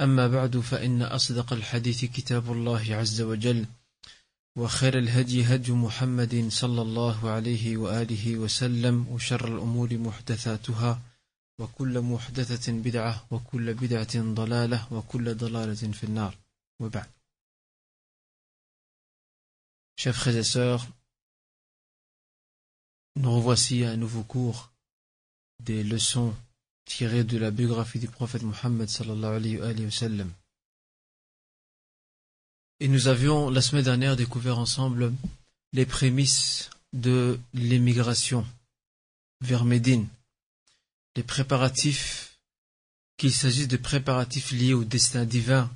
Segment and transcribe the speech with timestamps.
[0.00, 3.66] أما بعد فإن أصدق الحديث كتاب الله عز وجل
[4.56, 11.02] وخير الهدي هدي محمد صلى الله عليه وآله وسلم وشر الأمور محدثاتها
[11.58, 16.38] وكل محدثة بدعة وكل بدعة ضلالة وكل ضلالة في النار.
[16.80, 17.10] وبعد.
[19.96, 20.86] Chers frères et sœurs,
[23.16, 24.72] nous revoici à un nouveau cours
[25.62, 26.34] des leçons
[26.84, 28.88] tirées de la biographie du prophète Mohammed.
[32.80, 35.12] Et nous avions la semaine dernière découvert ensemble
[35.72, 38.46] les prémices de l'émigration
[39.40, 40.08] vers Médine,
[41.16, 42.38] les préparatifs,
[43.16, 45.70] qu'il s'agisse de préparatifs liés au destin divin,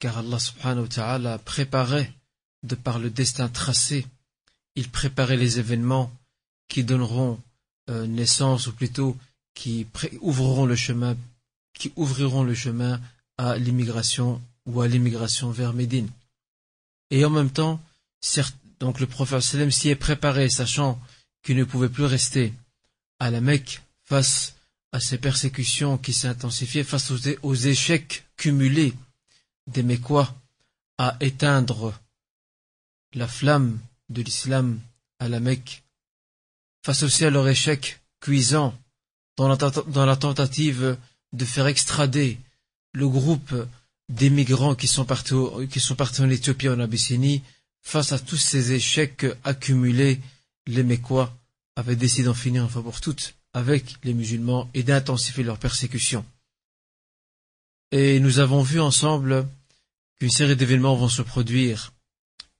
[0.00, 2.12] car Allah subhanahu wa ta'ala préparait
[2.62, 4.06] de par le destin tracé,
[4.74, 6.12] il préparait les événements
[6.68, 7.40] qui donneront
[7.88, 9.16] euh, naissance, ou plutôt
[9.54, 9.86] qui
[10.20, 11.16] ouvriront le chemin,
[11.74, 13.00] qui ouvriront le chemin
[13.38, 16.08] à l'immigration ou à l'immigration vers Médine.
[17.10, 17.80] Et en même temps,
[18.78, 21.00] donc le prophète sallam s'y est préparé, sachant
[21.42, 22.52] qu'il ne pouvait plus rester
[23.18, 24.54] à la Mecque face
[24.92, 28.94] à ces persécutions qui s'intensifiaient, face aux, aux échecs cumulés
[29.66, 30.34] des Mécois
[30.98, 31.94] à éteindre
[33.14, 34.80] la flamme de l'islam
[35.18, 35.82] à la Mecque,
[36.84, 38.74] face aussi à leur échec cuisant
[39.48, 40.96] dans la, tentative
[41.32, 42.38] de faire extrader
[42.92, 43.54] le groupe
[44.08, 47.42] des migrants qui sont partis, au, qui sont partis en Éthiopie et en Abyssinie,
[47.82, 50.20] face à tous ces échecs accumulés,
[50.66, 51.32] les Mécois
[51.76, 56.24] avaient décidé d'en finir une fois pour toutes avec les musulmans et d'intensifier leur persécution.
[57.92, 59.48] Et nous avons vu ensemble
[60.18, 61.92] qu'une série d'événements vont se produire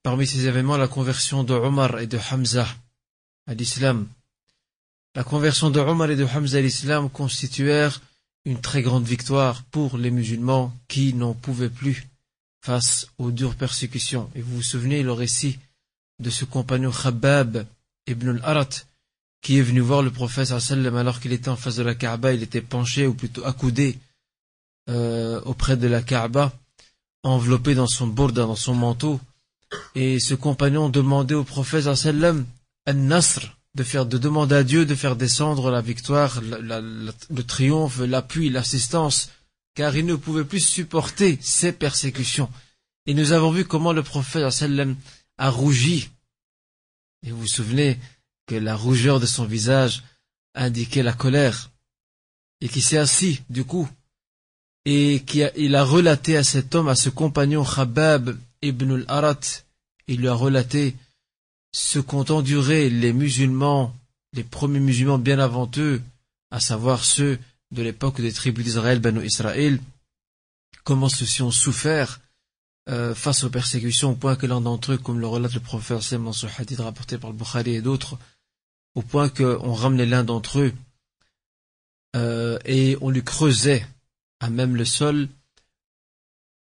[0.03, 2.67] Parmi ces événements, la conversion de Omar et de Hamza
[3.47, 4.09] à l'islam.
[5.15, 8.01] La conversion de Omar et de Hamza à l'islam constituèrent
[8.45, 12.09] une très grande victoire pour les musulmans qui n'en pouvaient plus
[12.63, 14.31] face aux dures persécutions.
[14.35, 15.59] Et vous vous souvenez le récit
[16.21, 17.67] de ce compagnon Khabbab
[18.07, 18.85] ibn al-Arat
[19.43, 22.43] qui est venu voir le prophète alors qu'il était en face de la Kaaba, il
[22.43, 23.99] était penché ou plutôt accoudé
[24.89, 26.53] euh, auprès de la Kaaba,
[27.23, 29.21] enveloppé dans son bourda, dans son manteau,
[29.95, 32.45] et ce compagnon demandait au prophète sallam
[32.87, 38.51] al-nasr, de faire, de demander à Dieu de faire descendre la victoire, le triomphe, l'appui,
[38.51, 39.31] l'assistance,
[39.75, 42.51] car il ne pouvait plus supporter ces persécutions.
[43.07, 44.45] Et nous avons vu comment le prophète
[45.39, 46.11] a rougi.
[47.25, 47.99] Et vous vous souvenez
[48.47, 50.03] que la rougeur de son visage
[50.55, 51.71] indiquait la colère.
[52.61, 53.89] Et qui s'est assis, du coup,
[54.85, 59.41] et qui a, il a relaté à cet homme, à ce compagnon Khabab ibn al-Arat,
[60.07, 60.97] il lui a relaté
[61.73, 63.95] ce qu'ont enduré les musulmans,
[64.33, 66.03] les premiers musulmans bien avant eux,
[66.51, 67.39] à savoir ceux
[67.71, 69.81] de l'époque des tribus d'Israël, Banu Israël,
[70.85, 72.21] comment ceux-ci ont souffert
[72.89, 76.01] euh, face aux persécutions, au point que l'un d'entre eux, comme le relate le prophète
[76.01, 78.19] Sam dans hadith rapporté par le Bukhari et d'autres,
[78.95, 80.73] au point qu'on ramenait l'un d'entre eux
[82.17, 83.87] euh, et on lui creusait
[84.41, 85.29] à même le sol,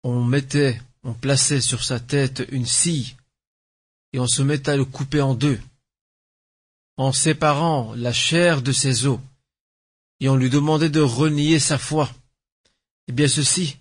[0.04, 3.16] on mettait, on plaçait sur sa tête une scie
[4.16, 5.60] et on se mettait à le couper en deux,
[6.96, 9.20] en séparant la chair de ses os,
[10.22, 12.10] et on lui demandait de renier sa foi.
[13.10, 13.76] Eh bien ceci,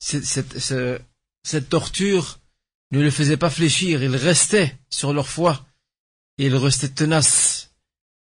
[0.00, 2.40] cette, torture
[2.90, 5.64] ne le faisait pas fléchir, il restait sur leur foi,
[6.36, 7.70] et il restait tenace.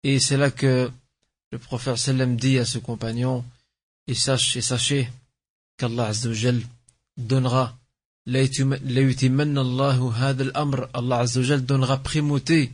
[0.03, 0.89] Et c'est là que
[1.51, 3.43] le prophète sallam dit à ce compagnon,
[4.07, 5.11] et sache et sachez
[5.75, 6.13] qu'Allah
[7.17, 7.77] donnera
[10.93, 12.71] Allah Azzawajal donnera primauté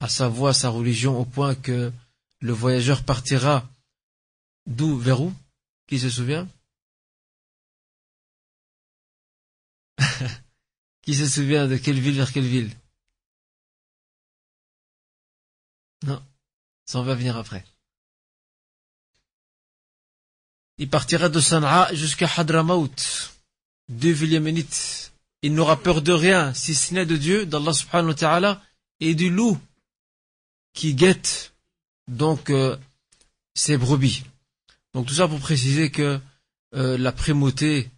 [0.00, 1.92] à sa voix, sa religion, au point que
[2.40, 3.68] le voyageur partira
[4.66, 5.32] d'où vers où?
[5.86, 6.48] Qui se souvient?
[11.02, 12.74] Qui se souvient de quelle ville vers quelle ville?
[16.02, 16.22] Non,
[16.84, 17.64] ça on va venir après.
[20.78, 22.90] Il partira de Sanaa jusqu'à Hadramaut,
[23.88, 25.12] villes yéménites.
[25.42, 28.62] Il n'aura peur de rien, si ce n'est de Dieu, d'Allah subhanahu wa ta'ala,
[29.00, 29.58] et du loup
[30.72, 31.54] qui guette
[32.08, 32.76] donc euh,
[33.54, 34.24] ses brebis.
[34.94, 36.20] Donc tout ça pour préciser que
[36.74, 37.90] euh, la primauté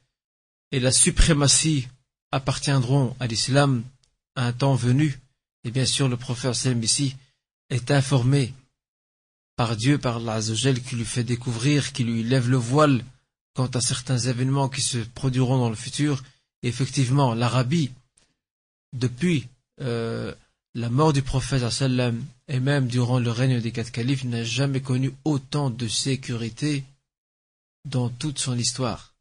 [0.72, 1.88] et la suprématie
[2.32, 3.84] appartiendront à l'islam
[4.34, 5.18] à un temps venu.
[5.64, 7.16] Et bien sûr, le prophète Salem ici
[7.70, 8.54] est informé
[9.56, 13.04] par Dieu, par l'Azogel, qui lui fait découvrir, qui lui lève le voile
[13.56, 16.22] quant à certains événements qui se produiront dans le futur.
[16.62, 17.90] Effectivement, l'Arabie,
[18.92, 19.48] depuis
[19.80, 20.34] euh,
[20.74, 24.82] la mort du prophète sallam et même durant le règne des quatre califes, n'a jamais
[24.82, 26.84] connu autant de sécurité
[27.86, 29.14] dans toute son histoire.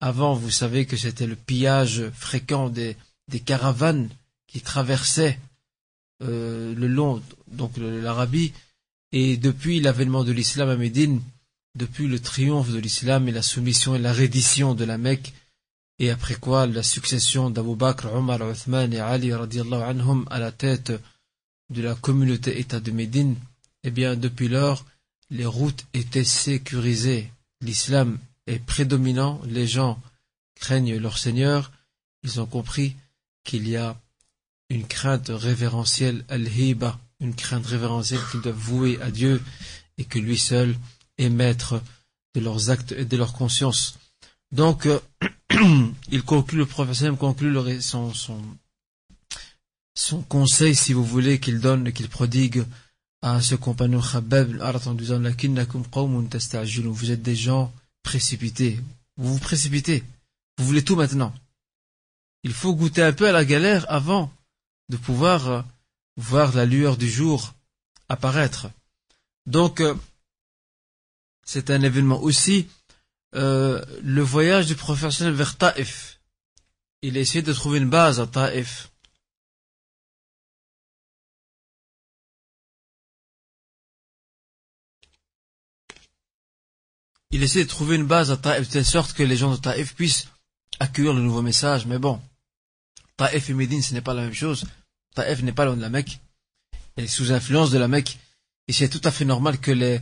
[0.00, 2.96] Avant, vous savez que c'était le pillage fréquent des,
[3.28, 4.10] des caravanes
[4.46, 5.38] qui traversaient
[6.22, 8.52] euh, le long, donc l'Arabie,
[9.12, 11.22] et depuis l'avènement de l'islam à Médine,
[11.76, 15.32] depuis le triomphe de l'islam et la soumission et la reddition de la Mecque,
[15.98, 20.92] et après quoi la succession d'Abu Bakr, Omar, Uthman et Ali anhum à la tête
[21.70, 23.36] de la communauté État de Médine,
[23.82, 24.84] eh bien depuis lors,
[25.30, 27.30] les routes étaient sécurisées.
[27.60, 30.00] L'islam est prédominant, les gens
[30.54, 31.72] craignent leur Seigneur,
[32.22, 32.96] ils ont compris
[33.44, 33.98] qu'il y a
[34.70, 39.42] une crainte révérentielle, al-hiba, une crainte révérentielle qu'ils doivent vouer à Dieu
[39.98, 40.76] et que lui seul
[41.18, 41.82] est maître
[42.34, 43.98] de leurs actes et de leur conscience.
[44.52, 45.00] Donc, euh,
[46.10, 48.40] il conclut, le professeur conclut son, son,
[49.94, 52.64] son conseil, si vous voulez, qu'il donne, qu'il prodigue
[53.22, 57.72] à ce compagnon Khabab en disant Vous êtes des gens
[58.02, 58.80] précipités.
[59.16, 60.04] Vous vous précipitez.
[60.58, 61.34] Vous voulez tout maintenant.
[62.44, 64.30] Il faut goûter un peu à la galère avant
[64.88, 65.62] de pouvoir euh,
[66.16, 67.54] voir la lueur du jour
[68.08, 68.68] apparaître.
[69.46, 69.94] Donc, euh,
[71.46, 72.68] c'est un événement aussi.
[73.34, 76.20] Euh, le voyage du professionnel vers Taif.
[77.02, 78.90] Il a de trouver une base à Taif.
[87.36, 89.60] il essaie de trouver une base à Taïf de telle sorte que les gens de
[89.60, 90.28] Taïf puissent
[90.80, 91.84] accueillir le nouveau message.
[91.84, 92.18] Mais bon,
[93.18, 94.64] Taïf et Médine, ce n'est pas la même chose.
[95.14, 96.18] Taïf n'est pas loin de la Mecque.
[96.96, 98.18] Elle est sous influence de la Mecque.
[98.68, 100.00] Et c'est tout à fait normal que les,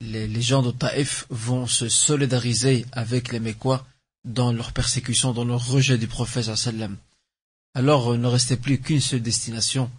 [0.00, 3.86] les, gens de Taïf vont se solidariser avec les Mecquois
[4.24, 6.96] dans leur persécution, dans leur rejet du prophète sallam.
[7.74, 9.90] Alors, il ne restait plus qu'une seule destination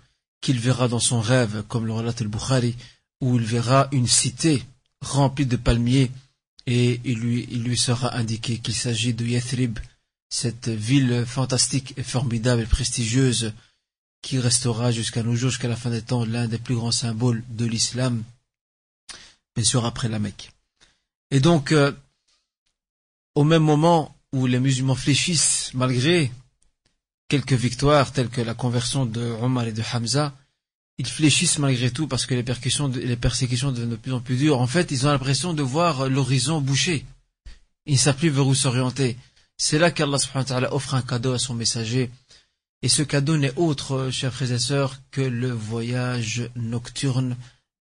[0.42, 2.76] qu'il verra dans son rêve, comme le relate le Bukhari,
[3.22, 4.64] où il verra une cité
[5.02, 6.12] remplie de palmiers
[6.66, 9.80] et il lui, il lui sera indiqué qu'il s'agit de Yathrib,
[10.30, 13.54] cette ville fantastique et formidable et prestigieuse
[14.22, 17.44] qui restera jusqu'à nos jours, jusqu'à la fin des temps, l'un des plus grands symboles
[17.50, 18.24] de l'islam,
[19.60, 20.54] bien sûr après la Mecque.
[21.32, 21.92] Et donc, euh,
[23.36, 26.32] au même moment où les musulmans fléchissent, malgré
[27.28, 30.34] quelques victoires telles que la conversion de Omar et de Hamza,
[30.98, 32.46] ils fléchissent malgré tout parce que les,
[33.06, 34.62] les persécutions deviennent de plus en plus dures.
[34.62, 37.06] En fait, ils ont l'impression de voir l'horizon bouché.
[37.86, 39.18] Ils ne savent plus vers où s'orienter.
[39.58, 40.20] C'est là qu'Allah
[40.72, 42.10] offre un cadeau à son messager.
[42.82, 47.36] Et ce cadeau n'est autre, chers frères et sœurs, que le voyage nocturne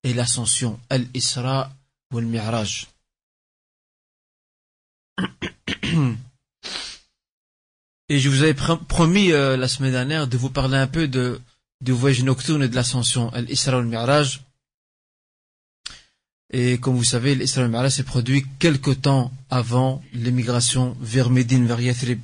[0.04, 1.72] et l'ascension, Al-Isra
[8.08, 11.40] Et je vous avais promis euh, la semaine dernière de vous parler un peu de
[11.80, 13.30] du voyage nocturne et de l'ascension.
[16.50, 21.80] Et comme vous savez, l'Isra al-Mi'raj s'est produit quelque temps avant l'émigration vers Médine, vers
[21.80, 22.20] Yathrib.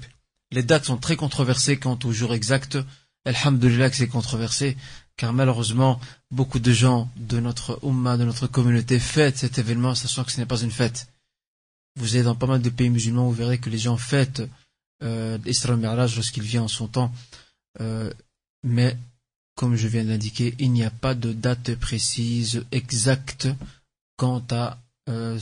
[0.50, 2.78] Les dates sont très controversées quant au jour exact.
[3.26, 4.76] Alhamdulillah que c'est controversé,
[5.16, 10.24] car malheureusement, beaucoup de gens de notre Ummah, de notre communauté fêtent cet événement, sachant
[10.24, 11.08] que ce n'est pas une fête.
[11.96, 14.42] Vous êtes dans pas mal de pays musulmans, vous verrez que les gens fêtent
[15.02, 15.38] euh,
[16.16, 17.12] lorsqu'il vient en son temps.
[17.80, 18.12] Euh,
[18.64, 18.96] mais
[19.56, 23.48] comme je viens d'indiquer, il n'y a pas de date précise exacte
[24.16, 24.78] quant à,
[25.08, 25.38] euh,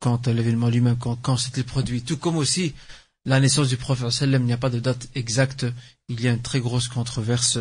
[0.00, 2.02] quant à l'événement lui-même, quand, quand c'était produit.
[2.02, 2.74] Tout comme aussi
[3.24, 5.66] la naissance du prophète il n'y a pas de date exacte.
[6.12, 7.58] Il y a une très grosse controverse,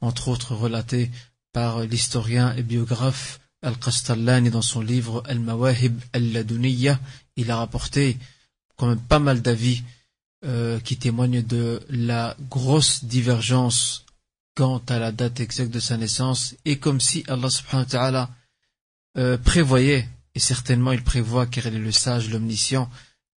[0.00, 1.10] entre autres relatée
[1.52, 6.98] par l'historien et biographe Al-Qastallani dans son livre Al-Mawahib al-Laduniya.
[7.36, 8.18] Il a rapporté
[8.76, 9.84] quand même pas mal d'avis
[10.44, 14.04] euh, qui témoignent de la grosse divergence
[14.56, 18.30] quant à la date exacte de sa naissance et comme si Allah subhanahu wa ta'ala
[19.16, 22.90] euh, prévoyait, et certainement il prévoit car il est le sage, l'omniscient,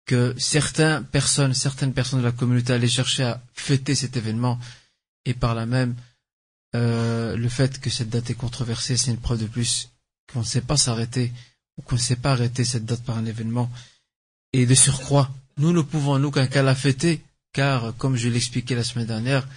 [0.08, 4.58] que certaines personnes, certaines personnes de la communauté allaient chercher à fêter cet événement
[5.26, 5.96] et par là même
[6.76, 9.90] euh, le fait que cette date est controversée, c'est une preuve de plus
[10.32, 11.32] qu'on ne sait pas s'arrêter
[11.78, 13.70] ou qu'on ne sait pas arrêter cette date par un événement.
[14.54, 17.22] Et de surcroît, nous ne pouvons nous qu'un cas la fêter,
[17.54, 19.48] car comme je l'expliquais la semaine dernière,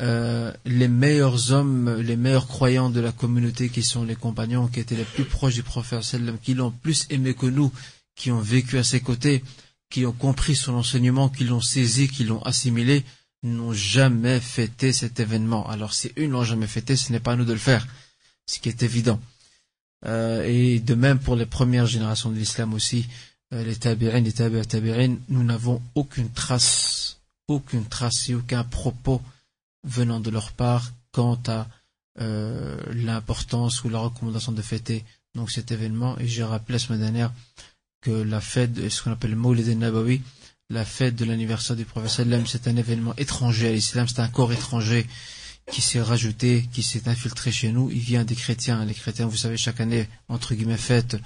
[0.00, 4.80] euh, les meilleurs hommes, les meilleurs croyants de la communauté qui sont les compagnons, qui
[4.80, 6.02] étaient les plus proches du prophète,
[6.42, 7.70] qui l'ont plus aimé que nous,
[8.16, 9.44] qui ont vécu à ses côtés,
[9.92, 13.04] qui ont compris son enseignement, qui l'ont saisi, qui l'ont assimilé,
[13.42, 15.68] n'ont jamais fêté cet événement.
[15.68, 17.86] Alors si eux n'ont jamais fêté, ce n'est pas à nous de le faire,
[18.46, 19.20] ce qui est évident.
[20.06, 23.06] Euh, et de même pour les premières générations de l'islam aussi,
[23.52, 29.20] euh, les tabi'in, les tabi'in, nous n'avons aucune trace, aucune trace et aucun propos
[29.84, 31.68] venant de leur part quant à
[32.18, 36.18] euh, l'importance ou la recommandation de fêter donc cet événement.
[36.18, 37.32] Et j'ai rappelé la semaine dernière
[38.02, 40.20] que la fête, ce qu'on appelle le Maulid nabawi
[40.70, 44.52] la fête de l'anniversaire du prophète c'est un événement étranger à l'islam, c'est un corps
[44.52, 45.06] étranger
[45.70, 47.90] qui s'est rajouté, qui s'est infiltré chez nous.
[47.90, 48.84] Il vient des chrétiens.
[48.84, 51.16] Les chrétiens, vous savez, chaque année, entre guillemets, fête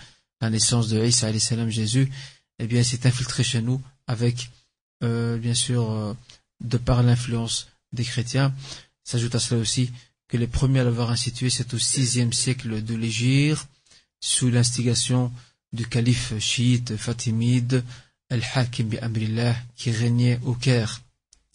[0.40, 2.11] la naissance de Isa salam Jésus.
[2.59, 4.50] Eh bien, c'est infiltré chez nous avec,
[5.02, 6.14] euh, bien sûr, euh,
[6.61, 8.54] de par l'influence des chrétiens.
[9.04, 9.90] S'ajoute à cela aussi
[10.28, 13.66] que les premiers à l'avoir institué, c'est au sixième siècle de l'Égypte,
[14.21, 15.33] sous l'instigation
[15.76, 17.85] du calife chiite fatimide
[18.30, 21.02] Al-Hakim bi Amrillah qui régnait au Caire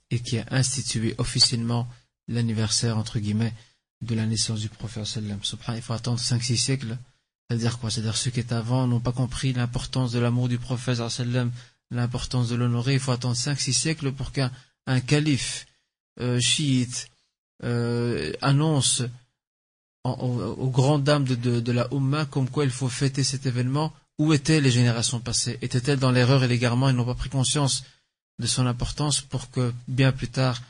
[0.10, 1.88] et qui a institué officiellement
[2.28, 3.54] l'anniversaire entre guillemets
[4.02, 5.40] de la naissance du prophète sallam.
[5.76, 6.98] Il faut attendre 5-6 siècles.
[7.50, 7.90] C'est-à-dire quoi?
[7.92, 11.52] C'est-à-dire ceux qui étaient avant n'ont pas compris l'importance de l'amour du prophète sallam,
[11.92, 12.94] l'importance de l'honorer.
[12.94, 14.52] Il faut attendre 5-6 siècles pour qu'un
[14.88, 15.68] un calife
[16.20, 17.10] euh, chiite
[17.64, 19.04] euh, annonce
[20.04, 24.62] aux, grandes dames de, la Ummah comme quoi il faut fêter cet événement, où étaient
[24.62, 25.58] les générations passées?
[25.62, 27.84] Étaient-elles dans l'erreur et l'égarement Ils n'ont pas pris conscience
[28.40, 30.62] de son importance pour que bien plus tard,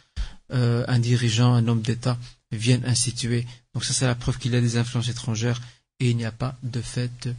[0.51, 2.17] euh, un dirigeant, un homme d'État
[2.51, 3.45] vienne instituer.
[3.73, 5.61] Donc ça, c'est la preuve qu'il y a des influences étrangères
[5.99, 7.29] et il n'y a pas de fête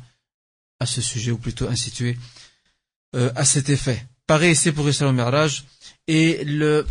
[0.81, 2.19] à ce sujet, ou plutôt institué
[3.15, 4.05] euh, à cet effet.
[4.27, 5.49] Pareil, c'est pour Isra au
[6.09, 6.87] Et le,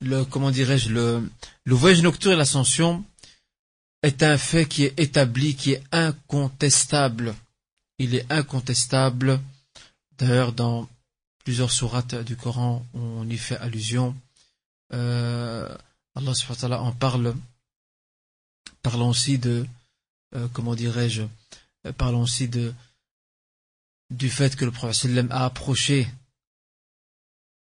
[0.00, 1.28] le comment dirais-je, le,
[1.64, 3.04] le voyage nocturne et l'ascension
[4.02, 7.34] est un fait qui est établi, qui est incontestable.
[8.02, 9.40] Il est incontestable.
[10.18, 10.88] D'ailleurs, dans
[11.44, 14.16] plusieurs sourates du Coran, on y fait allusion.
[14.92, 15.72] Euh,
[16.16, 17.36] Allah subhanahu en parle.
[18.82, 19.64] Parlons aussi de,
[20.34, 21.22] euh, comment dirais-je,
[21.96, 22.74] parlons aussi de,
[24.10, 26.08] du fait que le prophète a approché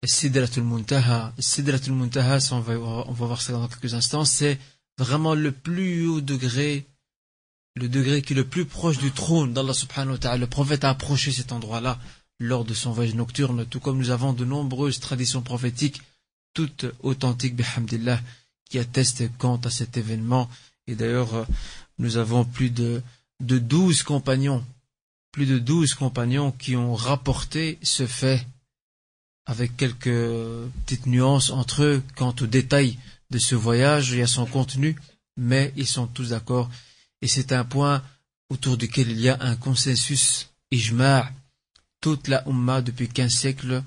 [0.05, 1.33] Sidratul Muntaha.
[1.39, 4.59] Sidratul Muntaha, on va voir ça dans quelques instants, c'est
[4.99, 6.87] vraiment le plus haut degré,
[7.79, 10.37] le degré qui est le plus proche du trône d'Allah subhanahu wa.
[10.37, 11.99] Le prophète a approché cet endroit-là
[12.41, 16.03] lors de son voyage nocturne, tout comme nous avons de nombreuses traditions prophétiques,
[16.55, 18.21] toutes authentiques, bihamdillah,
[18.69, 20.49] qui attestent quant à cet événement.
[20.87, 21.47] Et d'ailleurs,
[21.99, 23.03] nous avons plus de,
[23.41, 24.65] de douze compagnons,
[25.33, 28.47] plus de douze compagnons qui ont rapporté ce fait
[29.47, 32.99] avec quelques petites nuances entre eux quant aux détails
[33.31, 34.97] de ce voyage et à son contenu,
[35.37, 36.71] mais ils sont tous d'accord.
[37.23, 38.03] Et c'est un point
[38.51, 41.31] autour duquel il y a un consensus ijma'
[42.01, 43.83] toute la Ummah depuis quinze siècles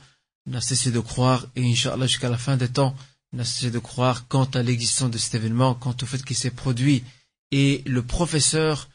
[0.46, 2.96] n'a cessé de croire, et Inch'Allah jusqu'à la fin des temps,
[3.34, 6.52] n'a cessé de croire quant à l'existence de cet événement, quant au fait qu'il s'est
[6.52, 7.04] produit.
[7.52, 8.90] Et le professeur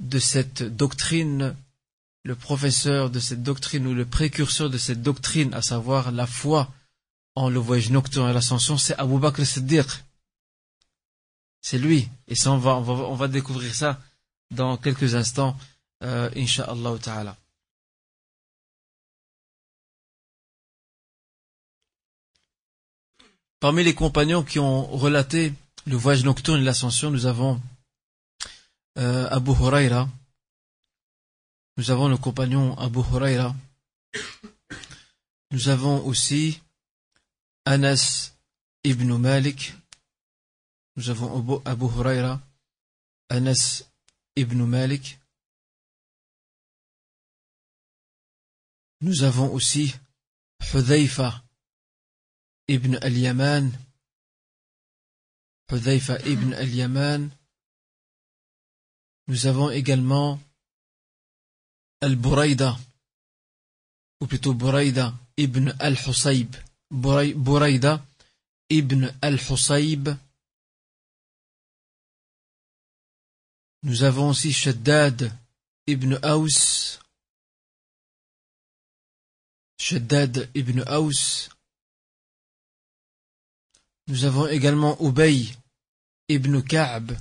[0.00, 1.56] de cette doctrine,
[2.24, 6.72] le professeur de cette doctrine ou le précurseur de cette doctrine, à savoir la foi
[7.34, 9.86] en le voyage nocturne à l'ascension, c'est Abu Bakr Siddiq.
[11.64, 12.10] C'est lui.
[12.28, 13.98] Et ça, on va, on va, découvrir ça
[14.50, 15.56] dans quelques instants,
[16.02, 17.38] euh, Inch'Allah ta'ala.
[23.60, 25.54] Parmi les compagnons qui ont relaté
[25.86, 27.58] le voyage nocturne et l'ascension, nous avons
[28.98, 30.06] euh, Abu Huraira.
[31.78, 33.56] Nous avons le compagnon Abu Huraira.
[35.50, 36.60] Nous avons aussi
[37.64, 38.34] Anas
[38.84, 39.72] ibn Malik.
[40.96, 42.40] Nous avons Abu, Huraira.
[43.28, 43.84] Anas
[44.36, 45.18] ibn Malik.
[49.00, 49.94] Nous avons aussi
[50.72, 51.42] Hudhaifa
[52.68, 53.70] ibn al-Yaman,
[55.70, 57.30] Hudhaifa ibn al-Yaman.
[59.26, 60.38] Nous avons également
[62.00, 62.78] Al-Buraida,
[64.20, 66.54] ou plutôt Buraida ibn al-Husayb,
[66.90, 68.04] Buraida
[68.70, 70.10] ibn al-Husayb.
[73.86, 75.30] Nous avons aussi Shaddad
[75.86, 76.98] ibn Aus,
[79.78, 81.50] Shaddad ibn Aus.
[84.06, 85.54] Nous avons également Ubay
[86.30, 87.12] ibn Ka'b.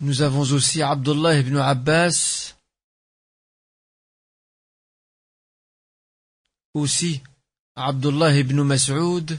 [0.00, 2.54] Nous avons aussi Abdullah ibn Abbas.
[6.74, 7.22] Aussi
[7.76, 9.38] Abdullah ibn Mas'ud.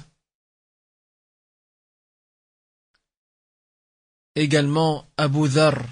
[4.37, 5.83] Également Abu Dhar.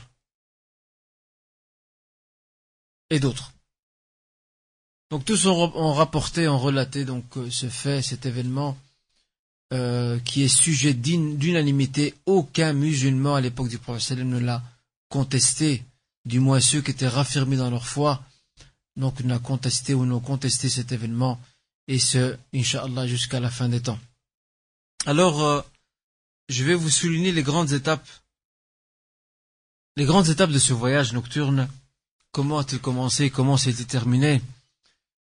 [3.09, 3.53] Et d'autres.
[5.09, 8.77] Donc tous ont, rapporté, ont relaté donc euh, ce fait, cet événement
[9.73, 12.13] euh, qui est sujet d'unanimité.
[12.27, 14.61] Aucun musulman à l'époque du prophète ne l'a
[15.09, 15.83] contesté,
[16.25, 18.23] du moins ceux qui étaient raffermis dans leur foi,
[18.95, 21.39] donc n'a contesté ou n'ont contesté cet événement,
[21.87, 23.99] et ce, inshallah, jusqu'à la fin des temps.
[25.07, 25.61] Alors, euh,
[26.49, 28.07] je vais vous souligner les grandes étapes,
[29.97, 31.67] les grandes étapes de ce voyage nocturne.
[32.31, 34.41] Comment a-t-il commencé, comment s'est-il terminé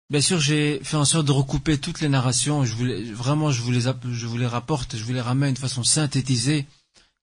[0.09, 2.65] Bien sûr, j'ai fait en sorte de recouper toutes les narrations.
[2.65, 5.59] Je voulais, vraiment, je vous les, je vous les rapporte, je vous les ramène de
[5.59, 6.65] façon synthétisée,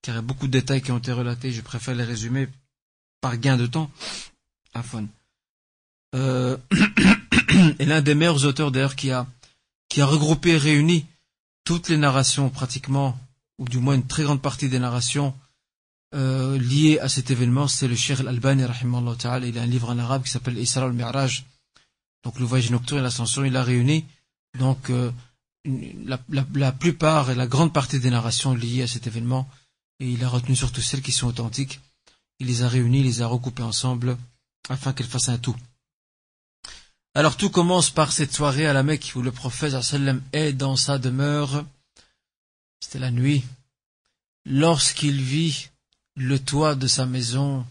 [0.03, 1.53] car il y a beaucoup de détails qui ont été relatés.
[1.53, 2.49] Je préfère les résumer
[3.21, 3.91] par gain de temps.
[4.75, 5.09] Afon.
[6.15, 6.57] Euh,
[7.79, 9.27] et l'un des meilleurs auteurs d'ailleurs qui a,
[9.89, 11.07] qui a regroupé et réuni
[11.65, 13.19] toutes les narrations pratiquement,
[13.59, 15.35] ou du moins une très grande partie des narrations
[16.15, 20.23] euh, liées à cet événement, c'est le Cheikh Al-Albani, Il a un livre en arabe
[20.23, 21.45] qui s'appelle Isra al-Mi'raj
[22.25, 24.05] donc le voyage nocturne et l'ascension, il a réuni
[24.59, 25.11] donc euh,
[25.65, 29.49] la, plupart et la grande partie des narrations liées à cet événement,
[30.01, 31.81] et il a retenu surtout celles qui sont authentiques.
[32.39, 34.17] Il les a réunies, il les a recoupées ensemble,
[34.69, 35.57] afin qu'elles fassent un tout.
[37.15, 39.75] Alors tout commence par cette soirée à la Mecque où le prophète
[40.33, 41.65] est dans sa demeure.
[42.81, 43.45] C'était la nuit.
[44.45, 45.69] Lorsqu'il vit
[46.19, 47.65] le toit de sa maison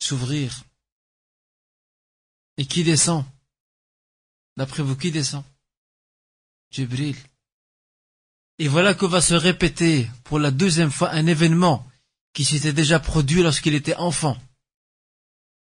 [0.00, 0.64] s'ouvrir.
[2.56, 3.24] Et qui descend?
[4.56, 5.44] D'après vous, qui descend?
[6.70, 7.16] Jibril.
[8.58, 11.88] Et voilà que va se répéter pour la deuxième fois un événement
[12.32, 14.36] qui s'était déjà produit lorsqu'il était enfant.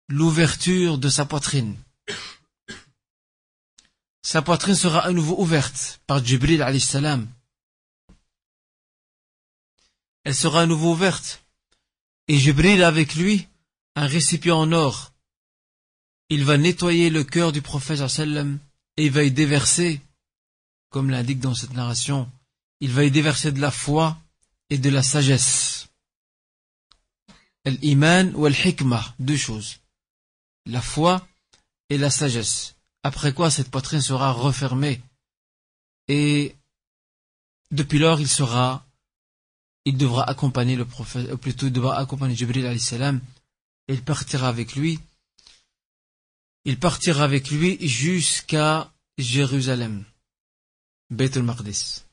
[0.08, 1.76] L'ouverture de sa poitrine.
[4.24, 7.28] Sa poitrine sera à nouveau ouverte par Jibril salam.
[10.24, 11.47] Elle sera à nouveau ouverte.
[12.28, 13.48] Et Jibril avec lui
[13.96, 15.14] un récipient en or.
[16.30, 18.60] Il va nettoyer le cœur du prophète sallam
[18.98, 20.02] et il va y déverser,
[20.90, 22.30] comme l'indique dans cette narration,
[22.80, 24.18] il va y déverser de la foi
[24.70, 25.88] et de la sagesse.
[27.66, 29.80] L'iman ou al-hikmah, deux choses.
[30.66, 31.28] La foi
[31.90, 32.76] et la sagesse.
[33.04, 35.02] Après quoi cette poitrine sera refermée.
[36.08, 36.56] Et
[37.72, 38.86] depuis lors, il sera,
[39.88, 43.22] il devra accompagner le prophète, ou plutôt il devra accompagner Jibril salam,
[43.88, 45.00] il partira avec lui.
[46.66, 50.04] Il partira avec lui jusqu'à Jérusalem,
[51.10, 52.04] Beit al-Maqdis.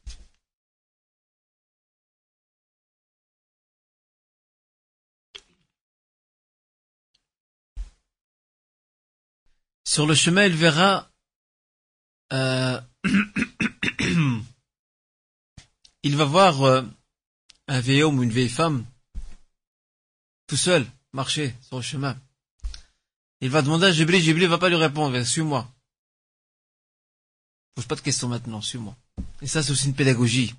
[9.84, 11.10] Sur le chemin, il verra
[12.32, 12.80] euh,
[16.04, 16.82] il va voir euh,
[17.68, 18.85] un vieil homme ou une vieille femme
[20.46, 22.16] tout seul marcher sur le chemin.
[23.40, 25.70] Il va demander à Jibril, Jibril va pas lui répondre, suis-moi.
[27.74, 28.96] Pose pas de questions maintenant, suis-moi.
[29.42, 30.55] Et ça, c'est aussi une pédagogie.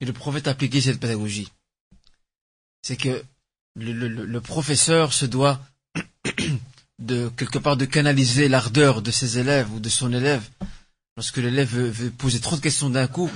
[0.00, 1.50] Et le prophète a appliqué cette pédagogie.
[2.82, 3.24] C'est que
[3.76, 5.60] le, professeur se doit
[6.98, 10.48] de quelque part de canaliser l'ardeur de ses élèves ou de son élève.
[11.16, 13.30] Lorsque l'élève veut, poser trop de questions d'un coup,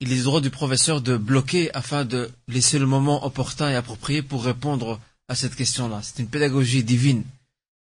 [0.00, 3.76] il est le droit du professeur de bloquer afin de laisser le moment opportun et
[3.76, 6.00] approprié pour répondre à cette question-là.
[6.02, 7.24] C'est une pédagogie divine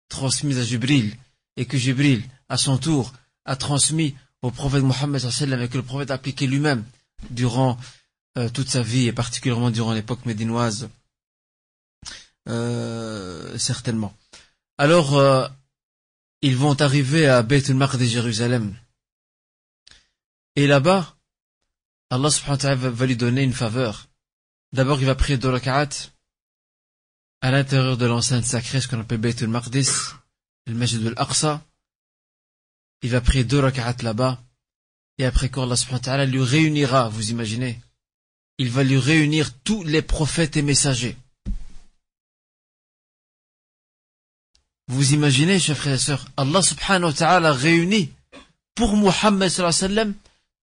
[0.10, 1.15] transmise à Jibril
[1.58, 3.13] et que Jibril, à son tour,
[3.45, 6.84] a transmis au prophète Mohammed et que le prophète a appliqué lui-même
[7.30, 7.78] durant
[8.38, 10.89] euh, toute sa vie et particulièrement durant l'époque médinoise.
[12.49, 14.13] Euh, certainement.
[14.78, 15.47] Alors, euh,
[16.41, 18.76] ils vont arriver à Beit al-Maqdis Jérusalem.
[20.56, 21.15] Et là-bas,
[22.13, 24.08] Allah subhanahu wa ta'ala va lui donner une faveur.
[24.71, 25.89] D'abord, il va prier deux rak'at
[27.41, 29.89] à l'intérieur de l'enceinte sacrée, ce qu'on appelle Beit al-Maqdis,
[30.67, 31.65] le Masjid al-Aqsa.
[33.02, 34.43] Il va prier deux rak'at là-bas.
[35.17, 37.82] Et après qu'Allah subhanahu lui réunira, vous imaginez,
[38.60, 41.17] il va lui réunir tous les prophètes et messagers.
[44.88, 48.13] Vous imaginez, chers frères et sœurs, Allah subhanahu wa ta'ala réunit
[48.76, 50.13] pour Muhammad sallam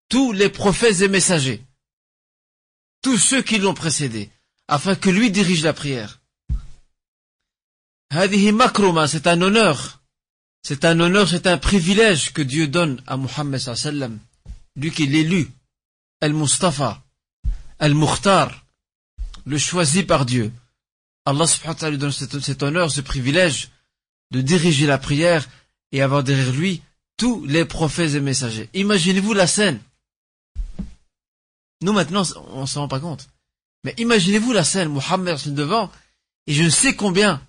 [0.09, 1.63] tous les prophètes et messagers,
[3.01, 4.29] tous ceux qui l'ont précédé,
[4.67, 6.19] afin que lui dirige la prière.
[8.09, 10.01] Hadihi makroma, c'est un honneur.
[10.63, 14.19] C'est un honneur, c'est un privilège que Dieu donne à Muhammad sallam,
[14.75, 15.49] lui qui est l'élu,
[16.21, 17.01] Al-Mustafa,
[17.79, 18.65] Al-Mukhtar,
[19.45, 20.51] le choisi par Dieu.
[21.25, 23.69] Allah subhanahu wa ta'ala lui donne cet honneur, ce privilège
[24.31, 25.47] de diriger la prière
[25.91, 26.81] et avoir derrière lui
[27.17, 28.69] tous les prophètes et messagers.
[28.73, 29.79] Imaginez-vous la scène
[31.81, 33.27] nous maintenant on s'en rend pas compte
[33.83, 35.91] mais imaginez-vous la scène Muhammad devant
[36.47, 37.41] et je ne sais combien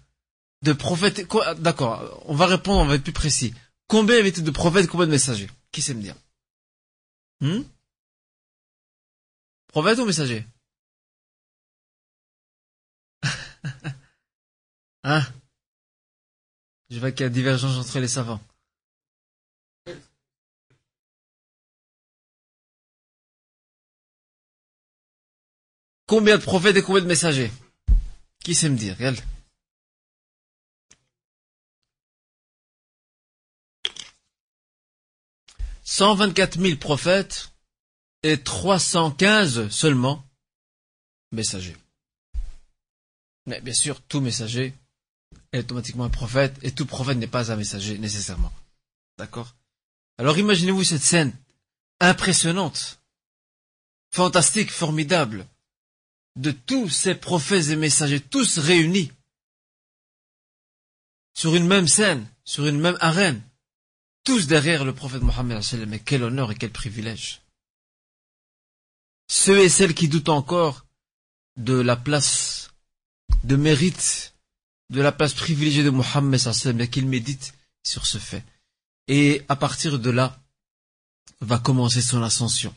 [0.62, 1.26] de prophètes.
[1.58, 3.54] D'accord, on va répondre, on va être plus précis.
[3.88, 5.50] Combien y avait-il de prophètes, combien de messagers?
[5.72, 6.16] Qui sait me dire?
[7.40, 7.62] Hmm?
[9.68, 10.46] Prophète ou messager
[15.02, 15.26] Hein?
[16.90, 18.40] Je vois qu'il y a divergence entre les savants.
[26.10, 27.52] Combien de prophètes et combien de messagers
[28.42, 29.20] Qui sait me dire Regarde.
[35.84, 37.52] 124 000 prophètes
[38.24, 40.24] et 315 seulement
[41.30, 41.76] messagers.
[43.46, 44.74] Mais bien sûr, tout messager
[45.52, 48.52] est automatiquement un prophète et tout prophète n'est pas un messager nécessairement.
[49.16, 49.54] D'accord?
[50.18, 51.32] Alors imaginez-vous cette scène
[52.00, 52.98] impressionnante,
[54.10, 55.46] fantastique, formidable,
[56.36, 59.10] de tous ces prophètes et messagers, tous réunis
[61.34, 63.42] sur une même scène, sur une même arène,
[64.24, 67.42] tous derrière le prophète Mohammed, mais quel honneur et quel privilège.
[69.28, 70.86] Ceux et celles qui doutent encore
[71.56, 72.70] de la place
[73.44, 74.34] de mérite,
[74.90, 76.40] de la place privilégiée de Mohammed,
[76.74, 78.44] mais qu'ils méditent sur ce fait.
[79.08, 80.38] Et à partir de là,
[81.40, 82.74] va commencer son ascension.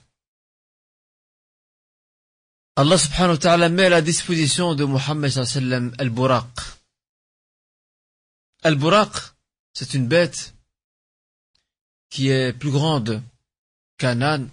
[2.76, 5.32] Allah subhanahu wa ta'ala met à la disposition de Mohammed
[6.00, 6.60] al-Buraq.
[8.64, 9.14] Al-Buraq,
[9.74, 10.56] c'est une bête
[12.10, 13.22] qui est plus grande
[14.00, 14.50] qu'un âne,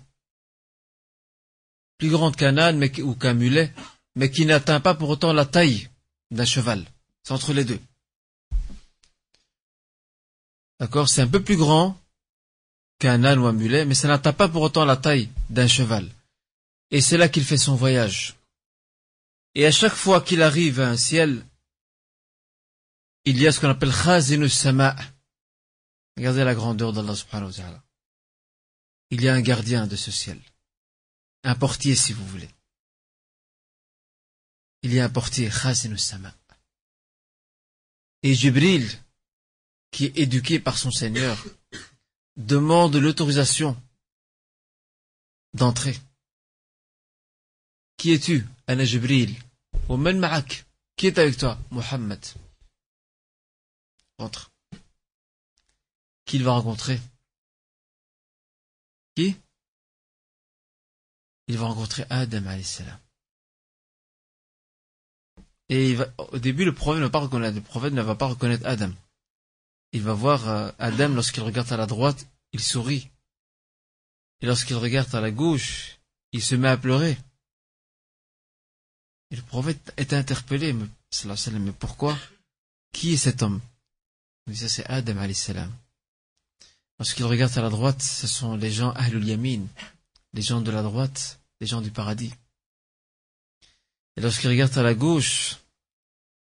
[1.97, 3.73] plus grande qu'un âne ou qu'un mulet,
[4.15, 5.89] mais qui n'atteint pas pour autant la taille
[6.31, 6.85] d'un cheval.
[7.23, 7.81] C'est entre les deux.
[10.79, 11.09] D'accord?
[11.09, 11.99] C'est un peu plus grand
[12.99, 16.07] qu'un âne ou un mulet, mais ça n'atteint pas pour autant la taille d'un cheval.
[16.91, 18.37] Et c'est là qu'il fait son voyage.
[19.55, 21.45] Et à chaque fois qu'il arrive à un ciel,
[23.25, 24.97] il y a ce qu'on appelle Khazinus Sama',
[26.17, 27.85] Regardez la grandeur d'Allah subhanahu wa ta'ala.
[29.11, 30.39] Il y a un gardien de ce ciel.
[31.45, 32.51] Un portier si vous voulez.
[34.83, 36.35] Il y a un portier, Khazin sama
[38.23, 38.87] Et Jibril,
[39.91, 41.43] qui est éduqué par son Seigneur,
[42.37, 43.83] demande l'autorisation
[45.55, 45.99] d'entrer.
[48.01, 49.37] Qui es-tu Anna Jibril.
[50.97, 52.25] Qui est avec toi Muhammad.
[54.17, 54.51] Entre
[56.25, 56.99] qu'il va rencontrer
[59.15, 59.37] Qui
[61.49, 62.99] Il va rencontrer Adam salam.
[65.69, 68.67] Et au début, le prophète ne va pas reconnaître, le prophète ne va pas reconnaître
[68.67, 68.93] Adam.
[69.93, 73.11] Il va voir euh, Adam lorsqu'il regarde à la droite, il sourit.
[74.41, 75.99] Et lorsqu'il regarde à la gauche,
[76.33, 77.19] il se met à pleurer.
[79.31, 80.87] Et le prophète est interpellé, mais,
[81.53, 82.19] mais pourquoi?
[82.93, 83.61] Qui est cet homme?
[84.47, 85.73] Il dit, c'est Adam salam.
[86.99, 89.63] Lorsqu'il regarde à la droite, ce sont les gens Ahlul Yamin,
[90.33, 92.35] les gens de la droite, les gens du paradis.
[94.17, 95.59] Et lorsqu'il regarde à la gauche,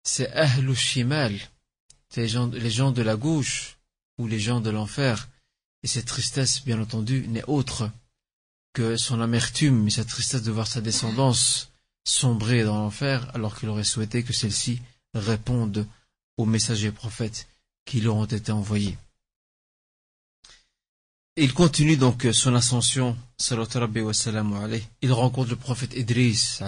[0.03, 1.39] c'est Ahlul Shimal,
[2.15, 3.77] les gens, les gens de la gauche
[4.17, 5.29] ou les gens de l'enfer.
[5.81, 7.89] Et cette tristesse, bien entendu, n'est autre
[8.73, 11.71] que son amertume et sa tristesse de voir sa descendance
[12.03, 14.81] sombrer dans l'enfer alors qu'il aurait souhaité que celle-ci
[15.13, 15.87] réponde
[16.37, 17.47] aux messagers prophètes
[17.85, 18.97] qui leur ont été envoyés.
[21.35, 23.17] Il continue donc son ascension,
[25.01, 26.59] il rencontre le prophète Idris.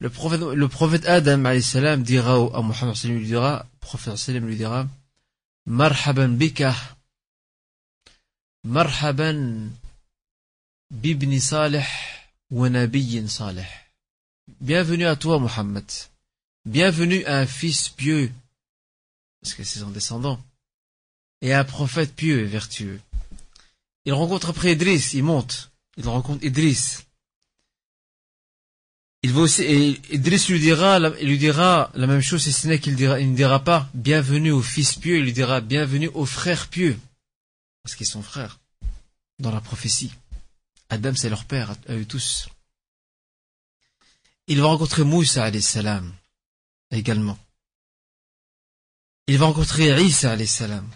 [0.00, 4.86] Le prophète, le prophète Adam, salam, dira à Muhammad, lui dira, prophète lui dira,
[5.66, 6.74] Marhaban bika,
[8.64, 9.68] marhaban
[10.90, 11.84] bibni salih.
[14.60, 15.84] Bienvenue à toi, Muhammad.
[16.64, 18.32] Bienvenue à un fils pieux,
[19.42, 20.42] parce que c'est son descendant
[21.42, 23.02] et un prophète pieux et vertueux.
[24.06, 27.04] Il rencontre après Idris, il monte, il rencontre Idris.
[29.22, 32.66] Il va aussi, et Idris lui dira, il lui dira la même chose, si ce
[32.66, 36.08] n'est qu'il dira, il ne dira pas bienvenue au fils pieux, il lui dira bienvenue
[36.14, 36.98] aux frères pieux.
[37.82, 38.58] Parce qu'ils sont frères.
[39.38, 40.12] Dans la prophétie.
[40.90, 42.48] Adam, c'est leur père, à eux tous.
[44.46, 46.14] Il va rencontrer Moussa, salam,
[46.90, 47.38] également.
[49.26, 50.88] il va rencontrer Isa alayhi salam.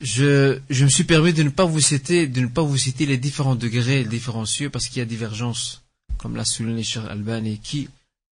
[0.00, 3.06] Je, je me suis permis de ne pas vous citer, de ne pas vous citer
[3.06, 5.82] les différents degrés, les différents cieux, parce qu'il y a divergence,
[6.18, 7.88] comme l'a souligné Cheikh Albani, qui,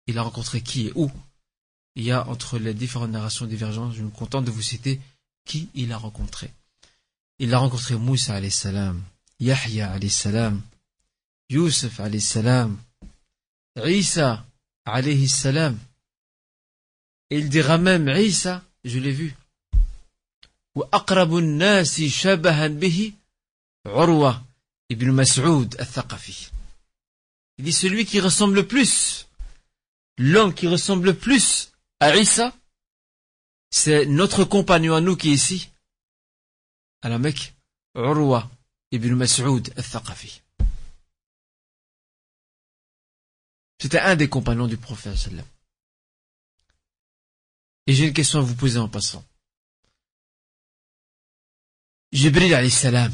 [0.06, 1.10] il a rencontré qui et où?
[1.96, 5.00] Il y a entre les différentes narrations divergentes, je me contente de vous citer
[5.44, 6.52] qui il a rencontré.
[7.38, 9.02] Il a rencontré Moussa alayhi salam,
[9.39, 10.61] Yahya alayhi salam,
[11.49, 12.77] Youssef alayhi salam,
[13.75, 14.45] Isa
[14.85, 15.77] alayhi salam.
[17.29, 19.35] Et il dira même Isa, je l'ai vu.
[20.75, 23.13] وأقرب الناس شبها به
[23.85, 24.43] عروة
[24.91, 26.51] ibn Mas'ud al-Thaqafi.
[27.57, 29.27] Il dit celui qui ressemble le plus,
[30.17, 32.53] l'homme qui ressemble le plus à Isa,
[33.69, 35.69] c'est notre compagnon à nous qui est ici,
[37.01, 37.53] à la Mecque,
[37.95, 38.49] Urwa
[38.90, 40.42] ibn Mas'ud al-Thaqafi.
[43.80, 45.28] C'était un des compagnons du prophète.
[47.86, 49.24] Et j'ai une question à vous poser en passant.
[52.12, 53.12] Jibril alayhi salam,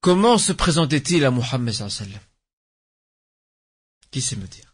[0.00, 2.20] comment se présentait-il à Muhammad sallam?
[4.10, 4.71] Qui sait me dire?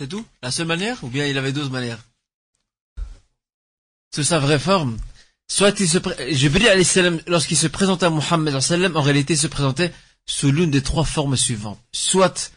[0.00, 2.04] C'est tout La seule manière Ou bien il avait d'autres manières
[4.14, 4.98] Sous sa vraie forme
[5.50, 5.98] Soit il se
[6.30, 9.94] Jibril salam, lorsqu'il se présentait à Muhammad sallam, en réalité il se présentait
[10.26, 11.80] sous l'une des trois formes suivantes.
[11.90, 12.52] Soit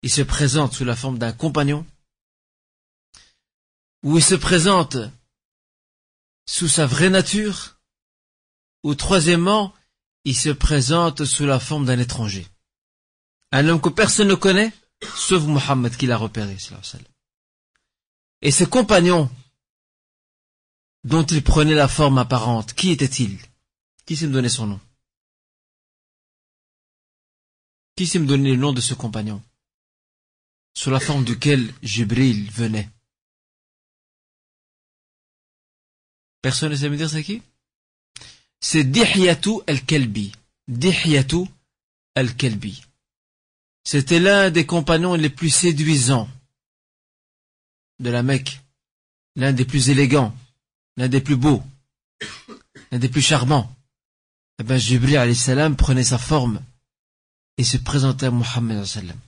[0.00, 1.86] il se présente sous la forme d'un compagnon,
[4.02, 4.96] ou il se présente
[6.46, 7.78] sous sa vraie nature,
[8.82, 9.74] ou troisièmement,
[10.24, 12.46] il se présente sous la forme d'un étranger.
[13.52, 14.72] Un homme que personne ne connaît,
[15.16, 16.56] sauf Mohammed qui l'a repéré.
[18.40, 19.30] Et ses compagnons,
[21.04, 23.38] dont il prenait la forme apparente, qui était-il
[24.06, 24.80] Qui sait me donner son nom?
[27.96, 29.42] Qui sait me donner le nom de ce compagnon?
[30.74, 32.88] Sous la forme duquel Jibril venait
[36.40, 37.40] Personne ne sait me dire c'est qui?
[38.58, 40.32] C'est Dihyatu al-Kalbi.
[40.66, 41.44] Dihyatu
[42.16, 42.82] al-Kalbi.
[43.84, 46.28] C'était l'un des compagnons les plus séduisants
[47.98, 48.60] de la Mecque,
[49.36, 50.34] l'un des plus élégants,
[50.96, 51.62] l'un des plus beaux,
[52.90, 53.74] l'un des plus charmants.
[54.58, 56.62] Eh ben, Jibril salam prenait sa forme
[57.56, 59.18] et se présentait à Muhammad sallam.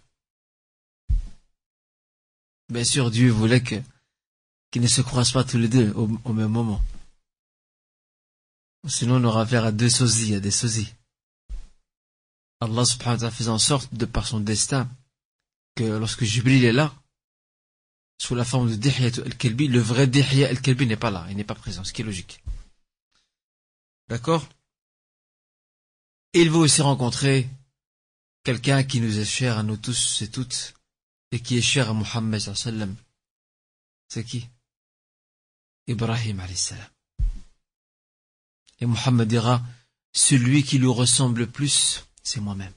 [2.68, 3.76] Bien sûr, Dieu voulait que
[4.70, 6.82] qu'ils ne se croisent pas tous les deux au même moment.
[8.86, 10.92] Sinon, on aura affaire à deux sosies, à des sosies.
[12.64, 14.88] Allah subhanahu wa ta'ala faisait en sorte, de par son destin,
[15.74, 16.94] que lorsque Jibril est là,
[18.18, 21.44] sous la forme de Dihya al-Kelbi, le vrai Dihya al-Kelbi n'est pas là, il n'est
[21.44, 22.42] pas présent, ce qui est logique.
[24.08, 24.46] D'accord?
[26.32, 27.48] Il veut aussi rencontrer
[28.44, 30.74] quelqu'un qui nous est cher à nous tous et toutes,
[31.32, 32.96] et qui est cher à Muhammad sallam.
[34.08, 34.48] C'est qui?
[35.86, 36.88] Ibrahim salam.
[38.80, 39.62] Et Mohammed dira,
[40.12, 42.72] celui qui lui ressemble le plus, c'est moi-même.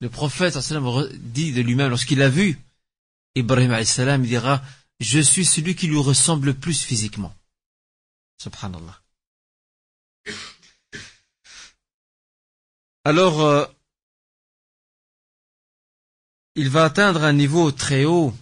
[0.00, 0.56] Le prophète
[1.14, 2.58] dit de lui-même, lorsqu'il a vu
[3.34, 4.62] Ibrahim il dira,
[4.98, 7.34] je suis celui qui lui ressemble le plus physiquement.
[8.38, 9.00] Subhanallah.
[13.04, 13.66] Alors, euh,
[16.54, 18.34] il va atteindre un niveau très haut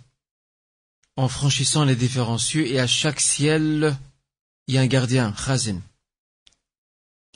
[1.16, 3.96] en franchissant les différents cieux et à chaque ciel,
[4.66, 5.80] il y a un gardien, Khazin,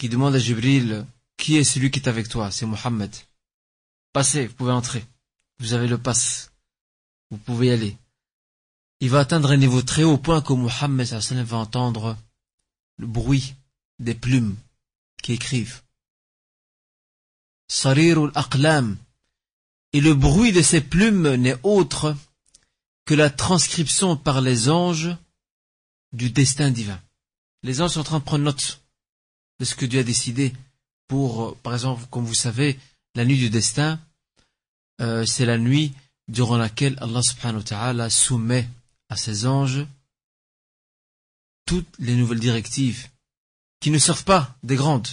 [0.02, 2.50] qui demande à Jibril, qui est celui qui est avec toi?
[2.50, 3.14] C'est Mohammed.
[4.12, 5.04] Passez, vous pouvez entrer.
[5.60, 6.50] Vous avez le passe.
[7.30, 7.96] Vous pouvez y aller.
[8.98, 12.16] Il va atteindre un niveau très haut au point que Mohammed va entendre
[12.98, 13.54] le bruit
[14.00, 14.56] des plumes
[15.22, 15.82] qui écrivent.
[17.68, 18.96] Sarirul aqlam.
[19.92, 22.16] Et le bruit de ces plumes n'est autre
[23.04, 25.16] que la transcription par les anges
[26.12, 27.00] du destin divin
[27.62, 28.81] les gens sont en train de prendre note
[29.64, 30.52] ce que Dieu a décidé
[31.08, 32.78] pour, par exemple, comme vous savez,
[33.14, 34.00] la nuit du destin,
[35.00, 35.92] euh, c'est la nuit
[36.28, 38.68] durant laquelle Allah subhanahu wa ta'ala soumet
[39.08, 39.86] à ses anges
[41.66, 43.08] toutes les nouvelles directives
[43.80, 45.08] qui ne servent pas des grandes.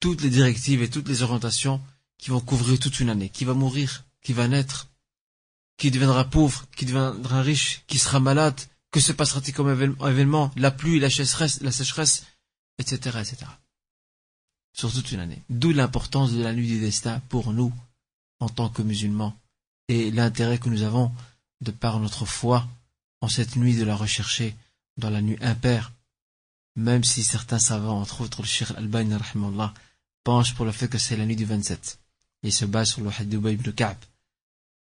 [0.00, 1.80] Toutes les directives et toutes les orientations
[2.18, 3.28] qui vont couvrir toute une année.
[3.28, 4.88] Qui va mourir, qui va naître,
[5.76, 8.60] qui deviendra pauvre, qui deviendra riche, qui sera malade,
[8.90, 12.24] que se passera-t-il comme événement La pluie, la la sécheresse,
[12.78, 13.36] etc., etc.
[14.72, 15.42] Sur toute une année.
[15.50, 17.72] D'où l'importance de la nuit du destin pour nous,
[18.40, 19.36] en tant que musulmans,
[19.88, 21.12] et l'intérêt que nous avons,
[21.60, 22.66] de par notre foi,
[23.20, 24.54] en cette nuit de la rechercher
[24.96, 25.92] dans la nuit impaire,
[26.76, 29.16] même si certains savants, entre autres le Cheikh Al-Bani,
[30.22, 31.98] penche pour le fait que c'est la nuit du 27.
[32.42, 33.96] il se base sur le hadith d'Ubay ibn Ka'b.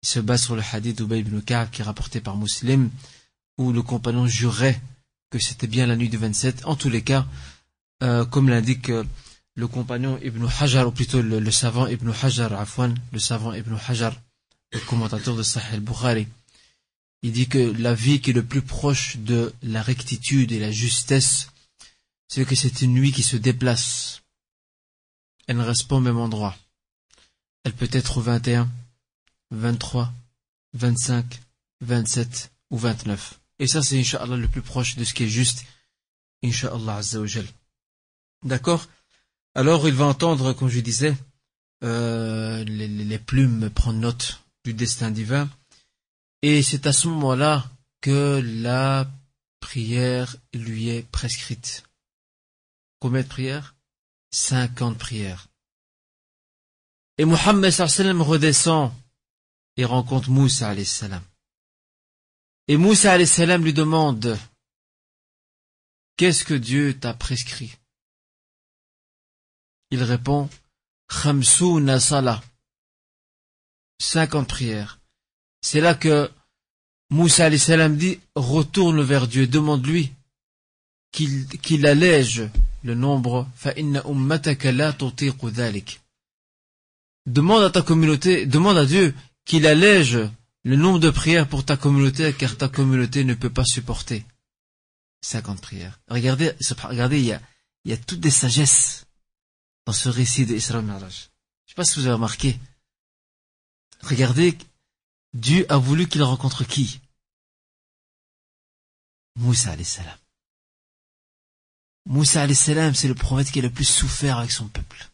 [0.04, 2.92] Il se base sur le hadith d'Ubay ibn Ka'b qui est rapporté par Muslim,
[3.58, 4.80] où le compagnon jurait
[5.32, 6.66] que c'était bien la nuit du 27.
[6.66, 7.26] En tous les cas,
[8.04, 9.04] euh, comme l'indique euh,
[9.56, 14.16] le compagnon Ibn Hajar, ou plutôt le, savant Ibn Hajar, Afwan, le savant Ibn Hajar,
[14.72, 16.28] le commentateur de Sahih al-Bukhari,
[17.22, 20.72] il dit que la vie qui est le plus proche de la rectitude et la
[20.72, 21.50] justesse,
[22.30, 24.22] c'est que c'est une nuit qui se déplace.
[25.48, 26.56] Elle ne reste pas au même endroit.
[27.64, 28.70] Elle peut être au 21,
[29.52, 30.14] 23,
[30.74, 31.42] 25,
[31.82, 33.40] 27 ou 29.
[33.60, 35.66] Et ça, c'est Inch'Allah le plus proche de ce qui est juste.
[36.44, 37.48] Inch'Allah Azzawajal.
[38.44, 38.88] D'accord
[39.56, 41.16] Alors, il va entendre, comme je disais,
[41.84, 45.50] euh, les, les plumes prendre note du destin divin.
[46.42, 47.70] Et c'est à ce moment-là
[48.02, 49.10] que la
[49.60, 51.84] prière lui est prescrite.
[53.00, 53.76] Combien de prières?
[54.32, 55.48] Cinquante prières.
[57.18, 58.94] Et Mohammed sallam redescend
[59.76, 61.24] et rencontre Moussa salam.
[62.68, 64.38] Et Moussa salam lui demande
[66.16, 67.76] Qu'est-ce que Dieu t'a prescrit?
[69.92, 70.50] Il répond
[71.08, 72.42] Khamsouna salah.
[74.00, 75.00] Cinquante prières.
[75.62, 76.32] C'est là que
[77.10, 80.14] Moussa salam dit Retourne vers Dieu, demande-lui
[81.12, 82.50] qu'il allège
[82.84, 83.48] le nombre.
[87.26, 90.20] Demande à ta communauté, demande à Dieu qu'il allège
[90.64, 94.24] le nombre de prières pour ta communauté, car ta communauté ne peut pas supporter
[95.22, 96.00] 50 prières.
[96.10, 96.52] Regardez,
[96.84, 97.42] regardez, il y a,
[97.86, 99.06] il y a toutes des sagesses
[99.94, 101.30] ce récit d'Isra Miraj.
[101.66, 102.60] Je sais pas si vous avez remarqué.
[104.02, 104.58] Regardez,
[105.34, 107.00] Dieu a voulu qu'il rencontre qui?
[109.36, 110.18] Moussa salam.
[112.06, 115.10] Moussa salam, c'est le prophète qui a le plus souffert avec son peuple.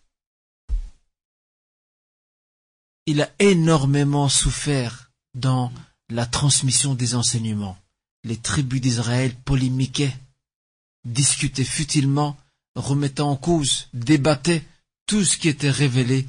[3.06, 5.72] Il a énormément souffert dans
[6.10, 7.78] la transmission des enseignements.
[8.24, 10.16] Les tribus d'Israël polémiquaient,
[11.04, 12.38] discutaient futilement,
[12.76, 14.64] remettant en cause, débattaient
[15.06, 16.26] tout ce qui était révélé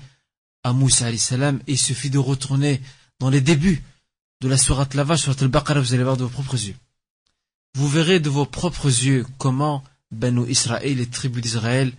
[0.63, 1.61] à Moussa salam.
[1.67, 2.81] Il suffit de retourner
[3.21, 3.83] dans les débuts
[4.41, 6.77] de la sourate Lava, sur al-Baqarah, vous allez voir de vos propres yeux.
[7.75, 11.93] Vous verrez de vos propres yeux comment Benu Israël, les tribus d'Israël,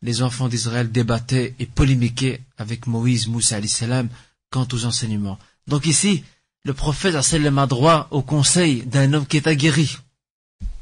[0.00, 4.08] les enfants d'Israël débattaient et polémiquaient avec Moïse, Moussa salam
[4.50, 5.38] quant aux enseignements.
[5.66, 6.24] Donc ici,
[6.64, 9.96] le prophète a droit au conseil d'un homme qui est aguerri,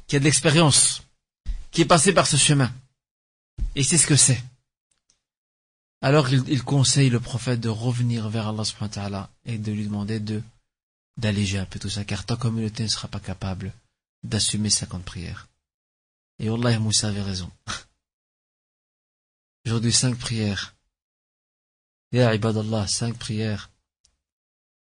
[0.07, 1.03] qui a de l'expérience,
[1.71, 2.73] qui est passé par ce chemin.
[3.75, 4.43] Et c'est ce que c'est.
[6.03, 10.43] Alors il, conseille le prophète de revenir vers Allah subhanahu et de lui demander de
[11.19, 13.75] d'alléger un peu tout ça, car ta communauté ne sera pas capable
[14.23, 15.49] d'assumer 50 prières.
[16.39, 17.51] Et Allah Moussa avait raison.
[19.67, 20.75] Aujourd'hui, cinq prières.
[22.13, 23.69] Ya ibadallah, cinq prières.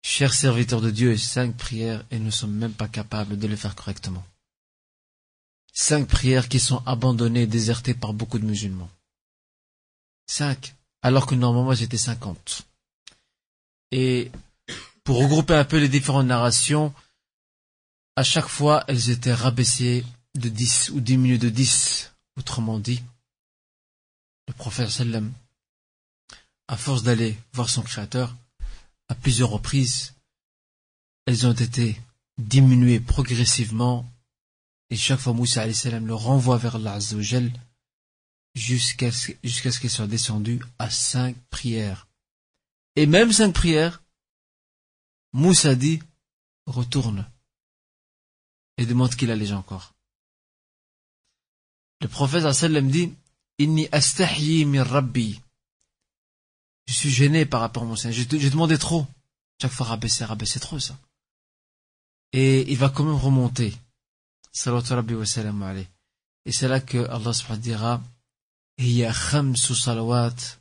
[0.04, 3.58] Chers serviteurs de Dieu, cinq prières et nous ne sommes même pas capables de les
[3.58, 4.24] faire correctement.
[5.74, 8.90] Cinq prières qui sont abandonnées et désertées par beaucoup de musulmans.
[10.28, 12.64] Cinq, alors que normalement j'étais cinquante.
[13.92, 14.32] Et
[15.04, 16.94] pour regrouper un peu les différentes narrations,
[18.16, 20.06] à chaque fois elles étaient rabaissées
[20.36, 22.12] de 10 ou diminué de 10.
[22.38, 23.04] Autrement dit,
[24.48, 25.34] le prophète sallam,
[26.68, 28.36] à force d'aller voir son créateur,
[29.10, 30.14] à plusieurs reprises,
[31.26, 32.02] elles ont été
[32.38, 34.10] diminuées progressivement
[34.92, 37.00] et chaque fois Moussa salam le renvoie vers Allah
[38.54, 42.08] jusqu'à ce, jusqu'à ce qu'il soit descendu à cinq prières.
[42.98, 44.04] Et même cinq prières,
[45.32, 46.02] Moussa dit,
[46.66, 47.26] retourne
[48.78, 49.94] et demande qu'il allège encore.
[52.02, 53.14] Le prophète sallam dit
[53.60, 55.40] Inni astahyi rabbi.
[56.88, 58.18] Je suis gêné par rapport à mon Seigneur.
[58.30, 59.08] J'ai demandé trop.
[59.62, 60.98] Chaque fois rabaisser, rabaisser trop ça.
[62.34, 63.74] Et il va quand même remonter.
[64.54, 65.86] Rabbi wa salam
[66.46, 68.02] Et c'est là que Allah subhanahu dira
[68.78, 70.60] khamsu salawat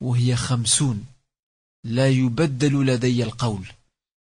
[0.00, 1.04] wa hiya khamsoun.
[1.84, 3.64] La yubaddalu ladayya al-qawl.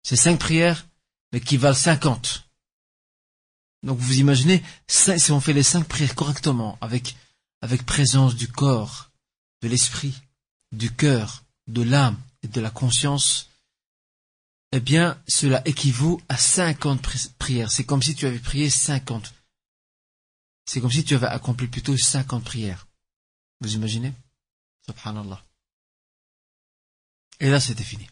[0.03, 0.85] C'est cinq prières,
[1.31, 2.47] mais qui valent cinquante.
[3.83, 7.15] Donc vous imaginez, si on fait les cinq prières correctement, avec,
[7.61, 9.09] avec présence du corps,
[9.61, 10.15] de l'esprit,
[10.71, 13.46] du cœur, de l'âme et de la conscience,
[14.71, 17.01] eh bien, cela équivaut à cinquante
[17.39, 17.71] prières.
[17.71, 19.33] C'est comme si tu avais prié cinquante.
[20.65, 22.87] C'est comme si tu avais accompli plutôt cinquante prières.
[23.61, 24.13] Vous imaginez?
[24.85, 25.41] Subhanallah.
[27.39, 28.07] Et là, c'était fini.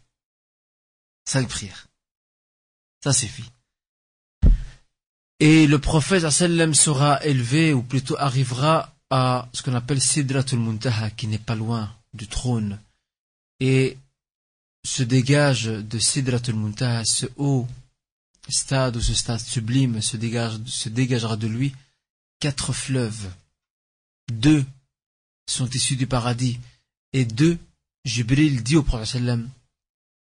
[1.26, 1.88] Cinq prières.
[3.04, 3.50] Ça, fini.
[5.40, 11.12] Et le prophète sallam sera élevé, ou plutôt arrivera à ce qu'on appelle Sidratul Muntaha,
[11.12, 12.80] qui n'est pas loin du trône
[13.60, 13.98] et
[14.86, 17.68] se dégage de Sidratul Muntaha, ce haut
[18.48, 21.76] stade ou ce stade sublime se, dégage, se dégagera de lui
[22.40, 23.34] quatre fleuves.
[24.32, 24.64] Deux
[25.50, 26.60] sont issus du paradis
[27.14, 27.58] et deux,
[28.04, 29.22] Jibril dit au prophète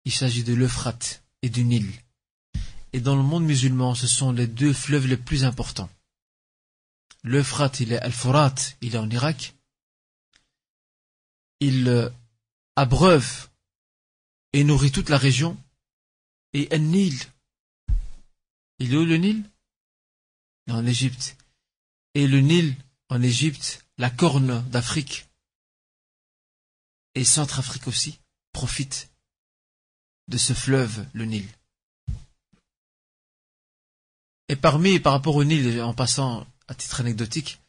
[0.05, 1.89] il s'agit de l'Euphrate et du Nil.
[2.91, 5.89] Et dans le monde musulman, ce sont les deux fleuves les plus importants.
[7.23, 9.53] L'Euphrate, il est Al-Furat, il est en Irak.
[11.59, 12.09] Il euh,
[12.75, 13.48] abreuve
[14.53, 15.57] et nourrit toute la région.
[16.53, 17.17] Et un Nil,
[18.79, 19.43] il est où le Nil?
[20.69, 21.37] En Égypte.
[22.15, 22.75] Et le Nil,
[23.09, 25.27] en Égypte, la corne d'Afrique,
[27.15, 28.19] et Centrafrique aussi,
[28.53, 29.09] profite
[30.27, 31.47] de ce fleuve, le Nil.
[34.47, 37.59] Et parmi, par rapport au Nil, en passant à titre anecdotique,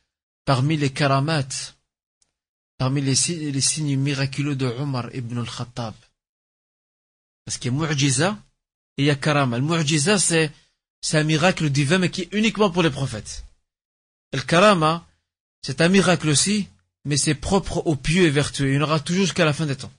[0.44, 1.48] parmi les karamat,
[2.78, 5.94] parmi les, signes miraculeux de Omar ibn al-Khattab,
[7.50, 8.38] parce qu'il y a mu'jiza
[8.96, 9.58] et il y a karama.
[9.58, 10.52] Le mu'jiza, c'est,
[11.14, 13.44] un miracle divin, mais qui est uniquement pour les prophètes.
[14.32, 15.04] Le karama,
[15.60, 16.68] c'est un miracle aussi,
[17.04, 18.68] mais c'est propre aux pieux et vertueux.
[18.68, 19.90] Il y en aura toujours jusqu'à la fin des temps.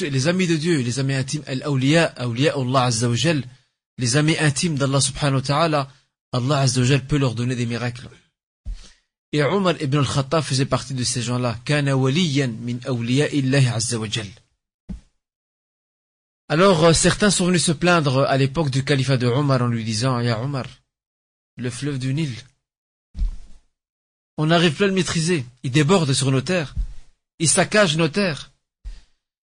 [0.00, 2.88] Les amis de Dieu, les amis intimes, al-awliya, awliya Allah
[3.98, 5.88] les amis intimes d'Allah subhanahu wa ta'ala,
[6.32, 6.64] Allah
[7.06, 8.08] peut leur donner des miracles.
[9.32, 11.58] Et Omar ibn al-Khattab faisait partie de ces gens-là.
[11.68, 11.88] Min
[12.86, 13.28] awliya
[16.48, 19.84] Alors, euh, certains sont venus se plaindre à l'époque du califat de Omar en lui
[19.84, 20.66] disant, Ya Omar,
[21.56, 22.34] le fleuve du Nil,
[24.36, 25.44] on n'arrive plus à le maîtriser.
[25.62, 26.74] Il déborde sur nos terres.
[27.38, 28.52] Il saccage nos terres.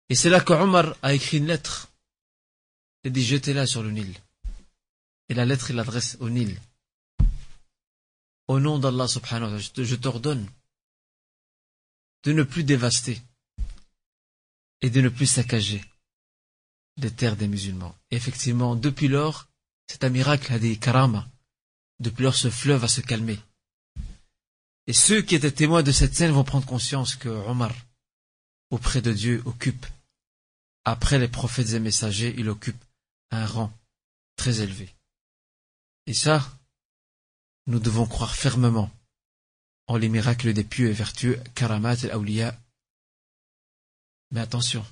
[0.10, 1.90] Et c'est là que Omar a écrit une lettre.
[3.04, 4.14] Il dit jetez-la sur le Nil.
[5.30, 6.58] Et la lettre, il l'adresse au Nil.
[8.48, 10.48] Au nom d'Allah subhanahu wa ta'ala, je t'ordonne
[12.24, 13.22] de ne plus dévaster
[14.82, 15.84] et de ne plus saccager
[16.98, 17.95] les terres des musulmans.
[18.12, 19.48] Effectivement, depuis lors,
[19.88, 21.28] c'est un miracle, a dit Karama.
[22.00, 23.39] Depuis lors, ce fleuve va se calmer.
[24.88, 27.74] Et ceux qui étaient témoins de cette scène vont prendre conscience que Omar,
[28.70, 29.86] auprès de Dieu, occupe,
[30.86, 32.82] après les prophètes et messagers, il occupe
[33.32, 33.72] un rang
[34.38, 34.93] très élevé.
[36.06, 36.58] Et ça,
[37.66, 38.89] nous devons croire fermement
[39.88, 42.58] en les miracles des pieux et vertueux, karamat et awliya.
[44.32, 44.86] Mais attention,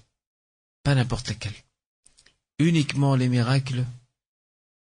[0.84, 1.65] pas n'importe lesquels.
[2.60, 3.86] Uniquement les miracles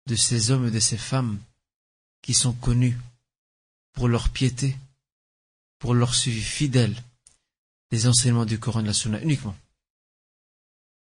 [0.07, 1.39] de ces hommes et de ces femmes
[2.21, 2.97] qui sont connus
[3.93, 4.77] pour leur piété,
[5.79, 6.95] pour leur suivi fidèle
[7.91, 9.55] des enseignements du Coran et de la Sunna uniquement.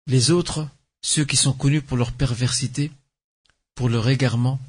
[0.07, 0.67] Les autres,
[1.01, 2.91] ceux qui sont connus pour leur perversité,
[3.73, 4.59] pour leur égarement,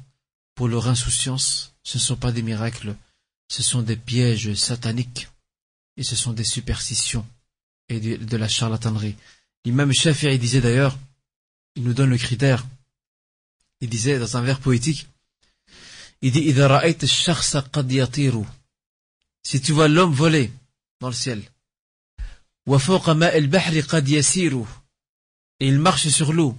[0.55, 2.95] pour leur insouciance, ce ne sont pas des miracles,
[3.47, 5.27] ce sont des pièges sataniques
[5.95, 7.25] et ce sont des superstitions
[7.89, 9.15] et de, la charlatanerie.
[9.65, 10.97] L'imam Shafi'i disait d'ailleurs,
[11.77, 12.65] il nous donne le critère,
[13.81, 15.07] il disait dans un vers poétique,
[16.23, 16.51] il dit,
[19.43, 20.51] si tu vois l'homme voler
[20.99, 21.41] dans le ciel,
[25.59, 26.57] et il marche sur l'eau,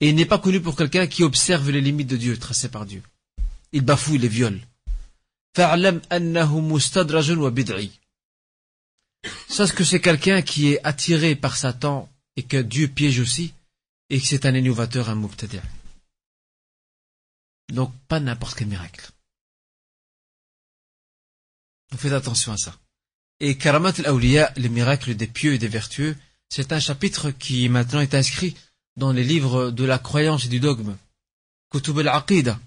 [0.00, 2.86] et il n'est pas connu pour quelqu'un qui observe les limites de Dieu tracées par
[2.86, 3.02] Dieu.
[3.72, 4.60] Il bafoue, il les viole.
[9.48, 13.54] Sache que c'est quelqu'un qui est attiré par Satan et que Dieu piège aussi,
[14.10, 15.60] et que c'est un innovateur, un mubtadi'.
[17.72, 19.10] Donc, pas n'importe quel miracle.
[21.96, 22.76] faites attention à ça.
[23.40, 26.16] Et Karamat al-Awliya, les miracles des pieux et des vertueux,
[26.48, 28.56] c'est un chapitre qui maintenant est inscrit
[28.96, 30.96] dans les livres de la croyance et du dogme.
[31.70, 32.58] Kutub al-Aqida.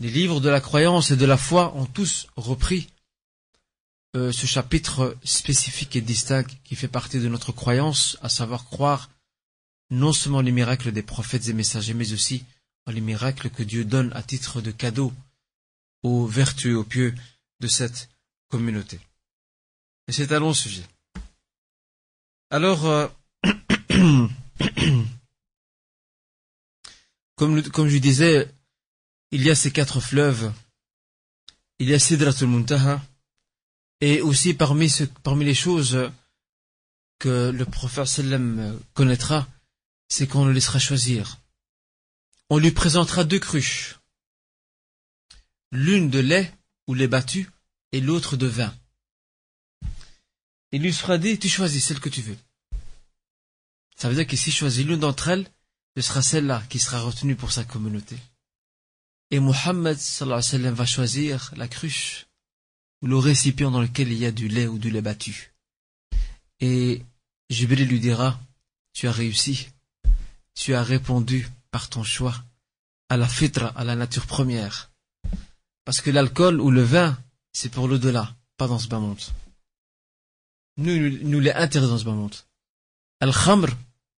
[0.00, 2.88] Les livres de la croyance et de la foi ont tous repris
[4.16, 9.10] euh, ce chapitre spécifique et distinct qui fait partie de notre croyance, à savoir croire
[9.90, 12.44] non seulement les miracles des prophètes et messagers, mais aussi
[12.86, 15.12] les miracles que Dieu donne à titre de cadeau
[16.02, 17.14] aux vertueux, aux pieux
[17.60, 18.08] de cette
[18.48, 19.00] communauté.
[20.06, 20.84] Et c'est un long sujet.
[22.50, 23.08] Alors, euh,
[27.36, 28.48] comme, comme je disais,
[29.30, 30.52] il y a ces quatre fleuves,
[31.78, 33.02] il y a Sidratul Muntaha,
[34.00, 34.90] et aussi parmi,
[35.22, 36.10] parmi les choses
[37.18, 39.48] que le prophète sallam connaîtra,
[40.08, 41.38] c'est qu'on le laissera choisir
[42.50, 43.98] on lui présentera deux cruches,
[45.72, 46.54] l'une de lait
[46.86, 47.50] ou lait battu
[47.92, 48.74] et l'autre de vin.
[50.72, 52.36] Il lui sera dit, tu choisis celle que tu veux.
[53.96, 55.50] Ça veut dire que s'il choisit l'une d'entre elles,
[55.96, 58.16] ce sera celle-là qui sera retenue pour sa communauté.
[59.30, 62.26] Et Mohammed va choisir la cruche
[63.06, 65.52] le récipient dans lequel il y a du lait ou du lait battu.
[66.60, 67.02] Et
[67.50, 68.38] Jibril lui dira,
[68.92, 69.68] tu as réussi,
[70.54, 72.34] tu as répondu par ton choix
[73.08, 74.90] à la fitra, à la nature première.
[75.84, 77.18] Parce que l'alcool ou le vin,
[77.52, 79.20] c'est pour l'au-delà, pas dans ce bas monde.
[80.76, 82.34] Nous, nous l'est interdit dans ce bas monde.
[83.20, 83.68] Al-khamr,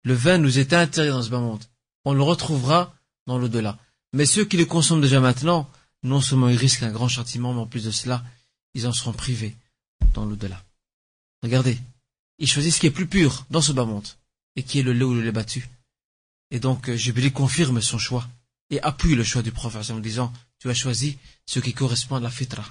[0.05, 1.65] le vin nous est interdit dans ce bas monde.
[2.05, 2.95] On le retrouvera
[3.27, 3.79] dans l'au-delà.
[4.13, 5.69] Mais ceux qui le consomment déjà maintenant,
[6.03, 8.23] non seulement ils risquent un grand châtiment, mais en plus de cela,
[8.75, 9.57] ils en seront privés
[10.13, 10.63] dans l'au-delà.
[11.43, 11.79] Regardez,
[12.39, 14.07] ils choisissent ce qui est plus pur dans ce bas monde,
[14.57, 15.69] et qui est le lait ou le lait battu.
[16.51, 18.29] Et donc, euh, Jibril confirme son choix,
[18.71, 22.21] et appuie le choix du prophète en disant, tu as choisi ce qui correspond à
[22.21, 22.65] la fitra,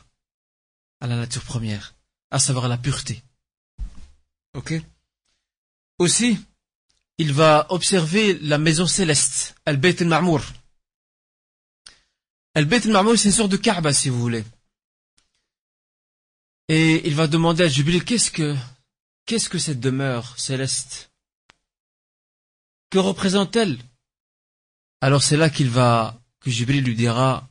[1.02, 1.94] à la nature première,
[2.32, 3.22] à savoir la pureté.
[4.54, 4.74] Ok?
[6.00, 6.40] Aussi,
[7.18, 10.42] il va observer la maison céleste, Al-Bayt al-Ma'mour.
[12.56, 14.44] Al-Bayt al-Ma'mour, c'est une sorte de Kaaba, si vous voulez.
[16.73, 18.55] Et il va demander à Jibril, qu'est-ce que,
[19.27, 21.11] qu'est-ce que cette demeure céleste?
[22.91, 23.79] Que représente-t-elle?
[25.01, 27.49] Alors c'est là qu'il va, que Jibril lui dira,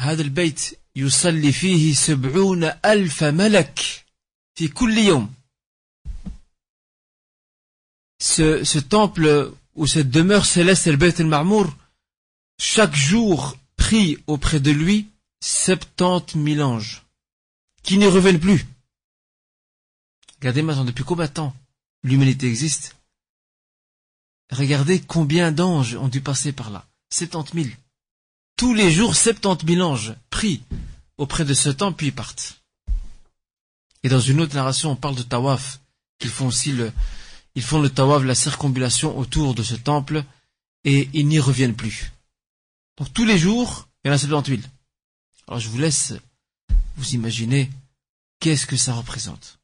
[0.00, 0.60] هذا البيت
[0.96, 4.04] يصلي فيه سبعون ألف ملك
[4.54, 5.34] في كل يوم
[8.18, 11.74] ce, ce temple ou cette demeure céleste, El Beit el-Marmour,
[12.58, 15.08] chaque jour prie auprès de lui
[15.42, 17.02] 70 000 anges
[17.83, 18.65] qui n'y reviennent plus.
[20.39, 21.55] Regardez maintenant, depuis combien de temps
[22.03, 22.95] l'humanité existe?
[24.51, 26.85] Regardez combien d'anges ont dû passer par là.
[27.11, 27.75] 70 000.
[28.57, 30.61] Tous les jours, 70 000 anges prient
[31.17, 32.61] auprès de ce temple, puis ils partent.
[34.03, 35.79] Et dans une autre narration, on parle de Tawaf,
[36.19, 36.91] qu'ils font aussi le,
[37.55, 40.23] ils font le tawaf, la circumambulation autour de ce temple,
[40.83, 42.11] et ils n'y reviennent plus.
[42.97, 44.61] Donc tous les jours, il y en a 70 000.
[45.47, 46.13] Alors je vous laisse
[46.95, 47.69] vous imaginer
[48.39, 49.59] qu'est-ce que ça représente.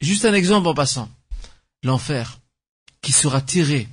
[0.00, 1.10] Juste un exemple en passant.
[1.82, 2.40] L'enfer,
[3.02, 3.88] qui sera tiré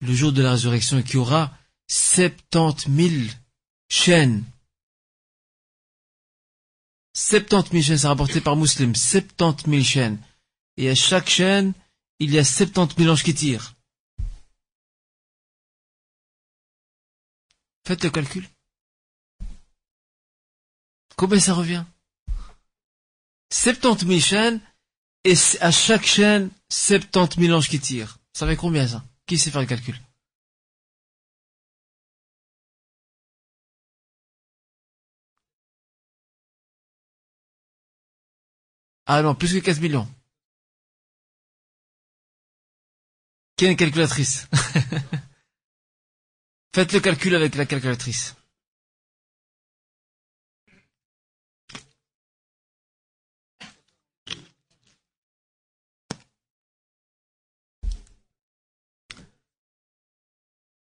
[0.00, 1.56] le jour de la résurrection et qui aura
[1.88, 3.32] 70 000
[3.88, 4.44] chaînes.
[7.14, 10.18] 70 000 chaînes, c'est rapporté par Muslim, 70 000 chaînes.
[10.76, 11.72] Et à chaque chaîne,
[12.18, 13.74] il y a 70 000 anges qui tirent.
[17.86, 18.48] Faites le calcul.
[21.16, 21.84] Combien ça revient?
[23.52, 24.60] 70 000 chaînes
[25.24, 28.18] et à chaque chaîne 70 000 anges qui tirent.
[28.32, 29.04] Ça fait combien ça?
[29.26, 30.00] Qui sait faire le calcul?
[39.06, 40.08] Ah non, plus que 4 millions.
[43.56, 44.48] Qui a une calculatrice?
[46.74, 48.34] Faites le calcul avec la calculatrice.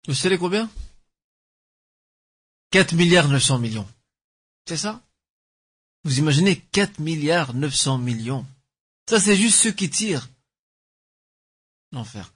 [0.07, 0.71] Vous savez combien?
[2.71, 3.89] 4 milliards 900 millions.
[4.67, 5.03] C'est ça?
[6.05, 8.47] Vous imaginez 4 milliards 900 millions.
[9.09, 10.29] Ça, c'est juste ceux qui tirent.
[11.93, 12.35] L'enfer.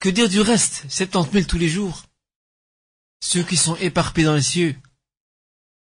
[0.00, 0.84] Que dire du reste?
[0.88, 2.04] 70 000 tous les jours.
[3.20, 4.76] Ceux qui sont éparpillés dans les cieux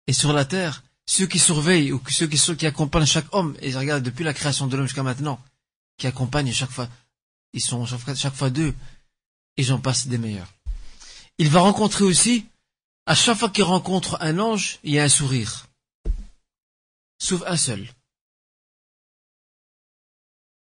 [0.06, 3.70] et sur la terre, ceux qui surveillent ou ceux qui, qui accompagnent chaque homme, et
[3.70, 5.40] je regarde depuis la création de l'homme jusqu'à maintenant,
[5.98, 6.88] qui accompagnent chaque fois,
[7.52, 8.74] ils sont chaque fois, chaque fois deux,
[9.56, 10.52] et j'en passe des meilleurs.
[11.38, 12.46] Il va rencontrer aussi,
[13.06, 15.68] à chaque fois qu'il rencontre un ange, il y a un sourire.
[17.18, 17.88] Sauf un seul.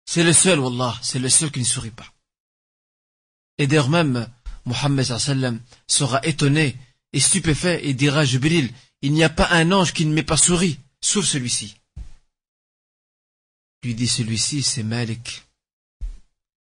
[0.05, 2.11] C'est le seul, Wallah, c'est le seul qui ne sourit pas.
[3.57, 4.29] Et d'ailleurs même,
[4.65, 5.05] Mohammed
[5.87, 6.77] sera étonné
[7.13, 8.25] et stupéfait et dira à
[9.03, 11.75] il n'y a pas un ange qui ne m'ait pas souri, sauf celui-ci.
[13.83, 15.43] Lui dit celui-ci, c'est Malik.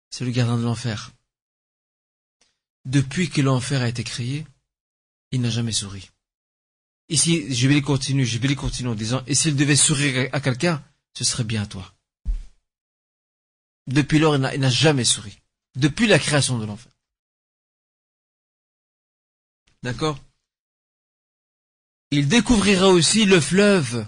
[0.09, 1.11] C'est le gardien de l'enfer.
[2.85, 4.45] Depuis que l'enfer a été créé,
[5.31, 6.09] il n'a jamais souri.
[7.09, 11.43] Ici, Jibril continue, Jibril continue en disant, et s'il devait sourire à quelqu'un, ce serait
[11.43, 11.93] bien toi.
[13.87, 15.37] Depuis lors, il n'a jamais souri
[15.75, 16.91] depuis la création de l'enfer.
[19.81, 20.17] D'accord?
[22.11, 24.07] Il découvrira aussi le fleuve,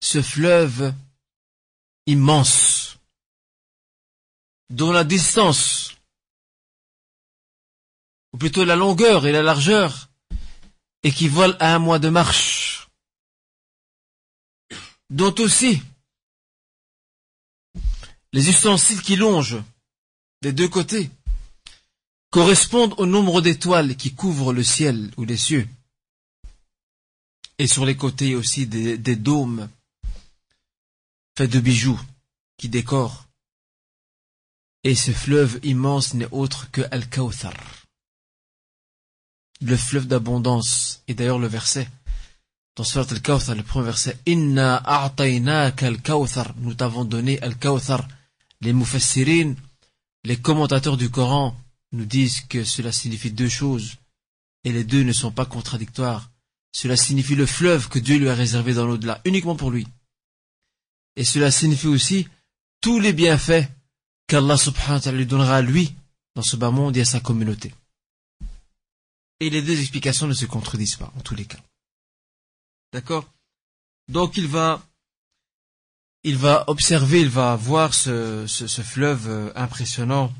[0.00, 0.94] ce fleuve
[2.06, 2.98] immense,
[4.70, 5.93] dont la distance,
[8.34, 10.10] ou plutôt la longueur et la largeur,
[11.04, 12.88] équivalent à un mois de marche,
[15.08, 15.80] dont aussi
[18.32, 19.62] les ustensiles qui longent
[20.42, 21.10] des deux côtés
[22.30, 25.68] correspondent au nombre d'étoiles qui couvrent le ciel ou les cieux.
[27.58, 29.68] Et sur les côtés aussi des, dômes
[31.38, 32.00] faits de bijoux
[32.56, 33.28] qui décorent.
[34.82, 37.83] Et ce fleuve immense n'est autre que Al-Kawthar.
[39.60, 41.02] Le fleuve d'abondance.
[41.08, 41.88] Et d'ailleurs le verset,
[42.76, 46.54] dans Surat Al-Kawthar, le premier verset, Inna Al-Kawthar.
[46.58, 48.06] Nous t'avons donné Al-Kawthar.
[48.60, 49.54] Les mufassirin,
[50.24, 51.56] les commentateurs du Coran
[51.92, 53.96] nous disent que cela signifie deux choses.
[54.64, 56.30] Et les deux ne sont pas contradictoires.
[56.72, 59.86] Cela signifie le fleuve que Dieu lui a réservé dans l'au-delà, uniquement pour lui.
[61.16, 62.26] Et cela signifie aussi
[62.80, 63.68] tous les bienfaits
[64.26, 65.94] qu'Allah subhanahu wa ta'ala lui donnera à lui
[66.34, 67.72] dans ce bas monde et à sa communauté.
[69.40, 71.58] Et les deux explications ne se contredisent pas, en tous les cas.
[72.92, 73.26] D'accord?
[74.08, 74.86] Donc il va,
[76.22, 80.32] il va observer, il va voir ce, ce, ce fleuve euh, impressionnant.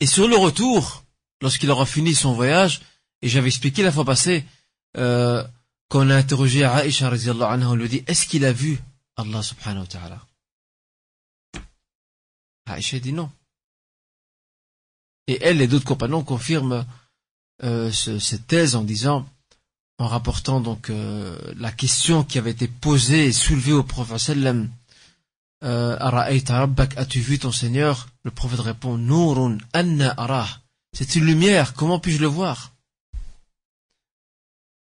[0.00, 1.04] Et sur le retour,
[1.40, 2.82] lorsqu'il aura fini son voyage,
[3.22, 4.44] et j'avais expliqué la fois passée,
[4.96, 5.46] euh,
[5.88, 8.78] qu'on a interrogé Aïcha on lui dit, est-ce qu'il a vu
[9.16, 10.26] Allah subhanahu wa ta'ala?
[12.66, 13.30] Aïcha dit non.
[15.30, 16.84] Et elle et d'autres compagnons confirment
[17.62, 19.28] euh, ce, cette thèse en disant,
[20.00, 24.68] en rapportant donc euh, la question qui avait été posée et soulevée au prophète sallam,
[25.62, 28.08] euh, as-tu vu ton Seigneur?
[28.24, 30.48] Le prophète répond, Nurun anna arah.
[30.92, 32.72] C'est une lumière, comment puis-je le voir?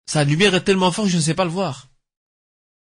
[0.07, 1.89] Sa lumière est tellement forte que je ne sais pas le voir.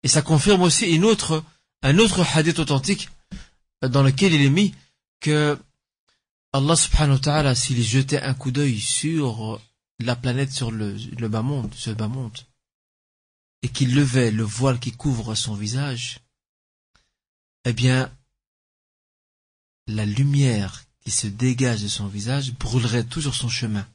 [0.02, 1.43] Et ça confirme aussi une autre,
[1.84, 3.12] un autre hadith authentique
[3.84, 4.74] dans lequel il est mis
[5.20, 5.60] que
[6.56, 9.62] Allah subhanahu wa ta'ala, s'il jetait un coup d'œil sur
[9.99, 12.38] la planète, sur le, bas monde, ce bas monde,
[13.62, 16.22] et qu'il levait le voile qui couvre son visage,
[17.66, 18.10] eh bien,
[19.88, 23.86] la lumière qui se dégage de son visage brûlerait toujours son chemin,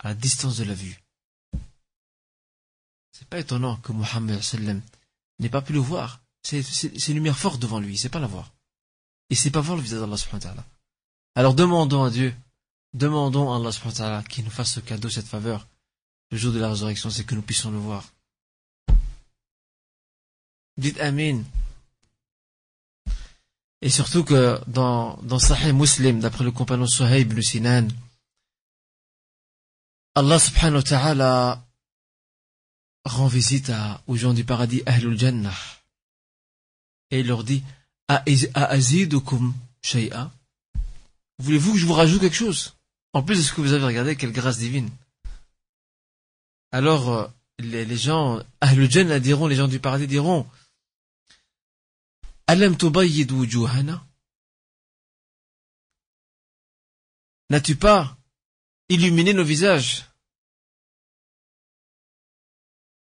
[0.00, 1.00] à la distance de la vue.
[3.12, 4.40] C'est pas étonnant que Mohammed
[5.38, 6.20] n'ait pas pu le voir.
[6.42, 6.58] C'est
[7.08, 8.52] une lumière forte devant lui, il sait pas la voir.
[9.30, 10.77] Il sait pas voir le visage d'Allah subhanahu wa ta'ala.
[11.38, 12.34] Alors demandons à Dieu,
[12.94, 15.68] demandons à Allah subhanahu qu'il nous fasse ce cadeau, cette faveur.
[16.32, 18.04] Le jour de la résurrection, c'est que nous puissions le voir.
[20.76, 21.44] Dites Amin.
[23.82, 27.86] Et surtout que dans, dans Sahih Muslim, d'après le compagnon Suhaib ibn Sinan,
[30.16, 31.64] Allah subhanahu wa ta'ala
[33.04, 33.70] rend visite
[34.08, 35.54] aux gens du paradis, Ahlul Jannah.
[37.12, 37.62] Et il leur dit,
[38.08, 40.32] Azidukum shay'a?
[41.38, 42.76] Voulez-vous que je vous rajoute quelque chose?
[43.12, 44.90] En plus de ce que vous avez regardé, quelle grâce divine.
[46.72, 47.26] Alors, euh,
[47.58, 50.48] les, gens, Jannah diront, les gens du paradis diront,
[52.46, 54.04] Alam tubayyid wujuhana?
[57.50, 58.16] N'as-tu pas
[58.88, 60.04] illuminé nos visages?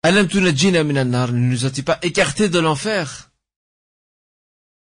[0.03, 1.31] Alam tunajjina nar?
[1.31, 3.31] Ne nous as-tu pas écartés de l'enfer?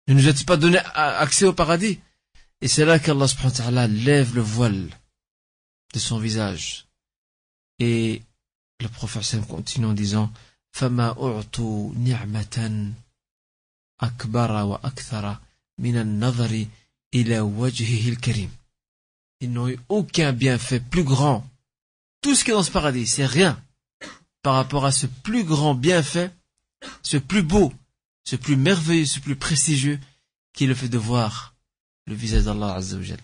[0.09, 2.01] Ne nous as-tu pas donné accès au paradis?
[2.62, 4.89] Et c'est là qu'Allah subhanahu wa ta'ala lève le voile
[5.93, 6.86] de son visage.
[7.80, 8.22] Et
[8.80, 10.32] le prophète continue en disant
[10.72, 12.93] فما أعطوا نعمة
[14.01, 15.38] أكبر وأكثر
[15.78, 16.66] من النظر
[17.14, 18.51] إلى وجهه الكريم
[19.41, 21.43] Ils n'ont eu aucun bienfait plus grand.
[22.22, 23.59] Tout ce qui est dans ce paradis, c'est rien
[24.43, 26.32] par rapport à ce plus grand bienfait,
[27.01, 27.74] ce plus beau,
[28.24, 29.99] ce plus merveilleux, ce plus prestigieux,
[30.53, 31.55] qui est le fait de voir
[32.07, 33.20] le visage d'Allah Azza wa Jal.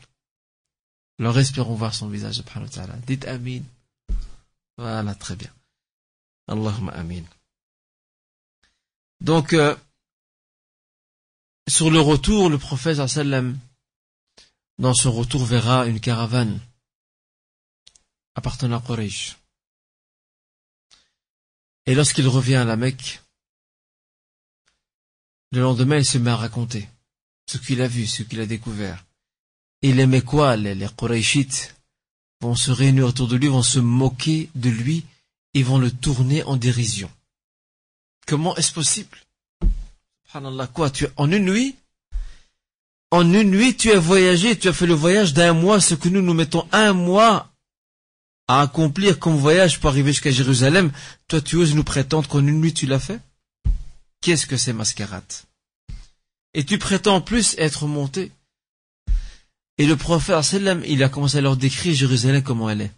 [1.18, 2.96] Alors espérons voir son visage, subhanahu wa ta'ala.
[3.06, 3.62] Dites Amin.
[4.76, 5.52] Voilà, très bien.
[6.48, 7.22] Allahumma Amin.
[9.20, 9.76] Donc, euh,
[11.68, 13.58] sur le retour, le prophète sallam,
[14.78, 16.58] dans son retour, verra une caravane
[18.34, 19.36] appartenant à Quraysh.
[21.86, 23.22] Et lorsqu'il revient à la Mecque,
[25.52, 26.88] le lendemain, il se met à raconter
[27.46, 29.04] ce qu'il a vu, ce qu'il a découvert.
[29.82, 30.88] Et les Mekwa, les, les
[32.40, 35.04] vont se réunir autour de lui, vont se moquer de lui
[35.54, 37.10] et vont le tourner en dérision.
[38.26, 39.16] Comment est-ce possible?
[40.26, 41.76] Subhanallah, quoi tu, En une nuit?
[43.10, 46.08] En une nuit, tu as voyagé, tu as fait le voyage d'un mois, ce que
[46.08, 47.52] nous nous mettons un mois
[48.48, 50.90] à accomplir comme voyage pour arriver jusqu'à Jérusalem.
[51.28, 53.20] Toi, tu oses nous prétendre qu'en une nuit tu l'as fait?
[54.20, 55.32] Qu'est-ce que c'est mascarade?
[56.54, 58.32] Et tu prétends en plus être monté.
[59.78, 60.36] Et le prophète,
[60.86, 62.92] il a commencé à leur décrire Jérusalem comment elle est.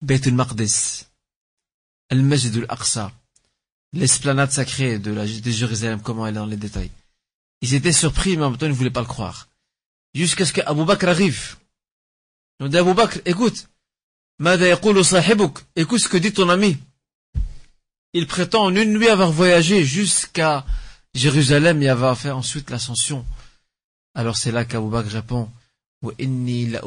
[0.00, 1.06] Beit al-Maqdis,
[2.08, 3.12] al-Masjid al-Aqsa,
[3.92, 6.90] l'esplanade sacrée de, la, Jérusalem, comment elle est dans les détails.
[7.62, 9.48] Ils étaient surpris, mais en même temps, ils ne voulaient pas le croire.
[10.14, 11.56] Jusqu'à ce qu'Abou Bakr arrive.
[12.60, 13.68] Ils ont dit, Abou Bakr, écoute,
[14.40, 16.76] écoute ce que dit ton ami.
[18.12, 20.64] Il prétend en une nuit avoir voyagé jusqu'à
[21.14, 23.24] Jérusalem et va faire ensuite l'ascension.
[24.14, 25.50] Alors c'est là qu'Abu Bakr répond
[26.00, 26.80] il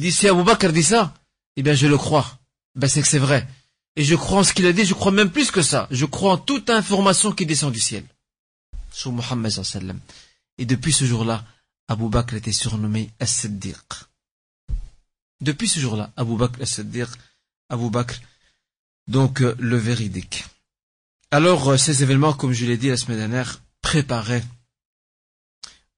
[0.00, 1.14] dit si Abu Bakr dit ça,
[1.56, 2.38] eh bien je le crois.
[2.74, 3.46] Ben c'est que c'est vrai.
[3.94, 5.86] Et je crois en ce qu'il a dit, je crois même plus que ça.
[5.90, 8.04] Je crois en toute information qui descend du ciel.
[8.92, 9.52] Sur Muhammad
[10.58, 11.44] Et depuis ce jour-là,
[11.88, 14.06] Abu Bakr était surnommé As-Siddiq.
[15.40, 17.08] Depuis ce jour-là, Abu Bakr As-Siddiq,
[17.68, 18.20] Abu Bakr,
[19.08, 20.44] donc euh, le véridique.
[21.30, 24.44] Alors, euh, ces événements, comme je l'ai dit la semaine dernière, préparaient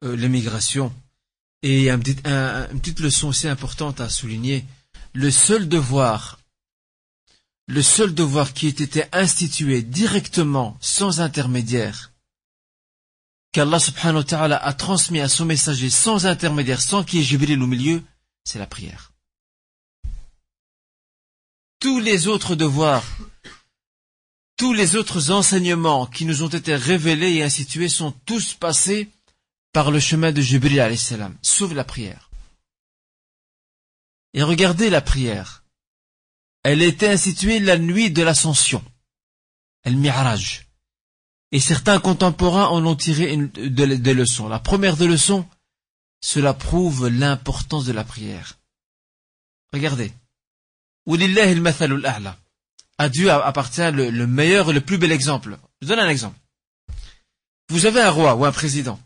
[0.04, 0.92] euh, l'émigration.
[1.62, 4.64] Et une petite leçon aussi importante à souligner,
[5.12, 6.38] le seul devoir,
[7.66, 12.12] le seul devoir qui ait été institué directement, sans intermédiaire,
[13.58, 17.24] qu'Allah subhanahu wa ta'ala a transmis à son messager sans intermédiaire, sans qu'il y ait
[17.24, 18.04] Jibril au milieu,
[18.44, 19.12] c'est la prière.
[21.80, 23.04] Tous les autres devoirs,
[24.56, 29.10] tous les autres enseignements qui nous ont été révélés et institués sont tous passés
[29.72, 32.30] par le chemin de Jibril alayhi salam, sauf la prière.
[34.34, 35.64] Et regardez la prière.
[36.62, 38.84] Elle était instituée la nuit de l'ascension.
[39.82, 40.67] El Mi'raj.
[41.50, 44.48] Et certains contemporains en ont tiré des leçons.
[44.48, 45.46] La première des leçons,
[46.20, 48.58] cela prouve l'importance de la prière.
[49.72, 50.12] Regardez.
[52.98, 55.58] À Dieu appartient le, le meilleur et le plus bel exemple.
[55.80, 56.38] Je donne un exemple.
[57.70, 59.00] Vous avez un roi ou un président.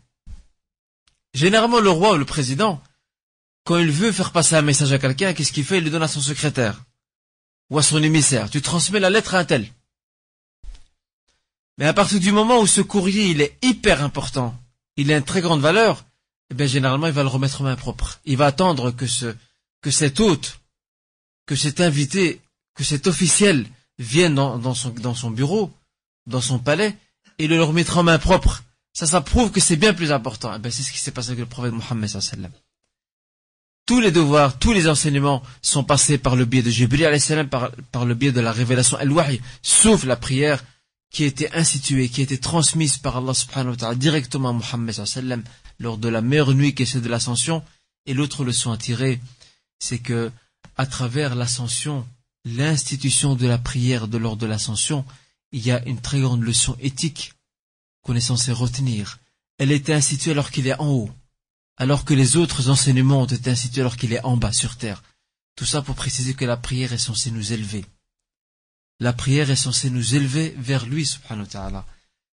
[1.33, 2.81] Généralement, le roi ou le président,
[3.65, 5.77] quand il veut faire passer un message à quelqu'un, qu'est-ce qu'il fait?
[5.77, 6.83] Il le donne à son secrétaire
[7.69, 8.49] ou à son émissaire.
[8.49, 9.67] Tu transmets la lettre à un tel.
[11.77, 14.55] Mais à partir du moment où ce courrier il est hyper important,
[14.95, 16.05] il a une très grande valeur,
[16.51, 18.19] eh bien généralement il va le remettre en main propre.
[18.25, 19.35] Il va attendre que ce
[19.81, 20.59] que cet hôte,
[21.45, 22.41] que cet invité,
[22.73, 23.65] que cet officiel
[23.99, 25.71] vienne dans, son, dans son bureau,
[26.25, 26.95] dans son palais,
[27.37, 28.63] et le remettre en main propre.
[28.93, 30.53] Ça, ça prouve que c'est bien plus important.
[30.63, 32.51] Eh c'est ce qui s'est passé avec le prophète Mohammed sallam.
[33.85, 37.09] Tous les devoirs, tous les enseignements sont passés par le biais de Jibril
[37.49, 40.63] par, par le biais de la révélation al-wahy, sauf la prière
[41.13, 44.53] qui a été instituée, qui a été transmise par Allah subhanahu wa ta'ala directement à
[44.53, 45.43] Muhammad sallam
[45.79, 47.63] lors de la meilleure nuit qui est celle de l'ascension.
[48.05, 49.21] Et l'autre leçon à tirer,
[49.79, 50.31] c'est que
[50.75, 52.05] à travers l'ascension,
[52.43, 55.05] l'institution de la prière de lors de l'ascension,
[55.53, 57.33] il y a une très grande leçon éthique
[58.01, 59.19] qu'on est censé retenir.
[59.57, 61.11] Elle était instituée alors qu'il est en haut
[61.77, 65.03] alors que les autres enseignements ont été institués alors qu'il est en bas sur terre.
[65.55, 67.85] Tout ça pour préciser que la prière est censée nous élever.
[68.99, 71.85] La prière est censée nous élever vers lui, subhanahu ta'ala.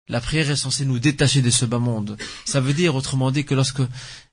[0.08, 2.18] La prière est censée nous détacher de ce bas monde.
[2.46, 3.82] Ça veut dire, autrement dit, que lorsque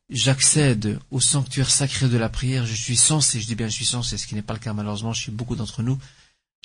[0.09, 3.87] j'accède au sanctuaire sacré de la prière, je suis censé, je dis bien je suis
[3.87, 5.99] censé, ce qui n'est pas le cas malheureusement chez beaucoup d'entre nous,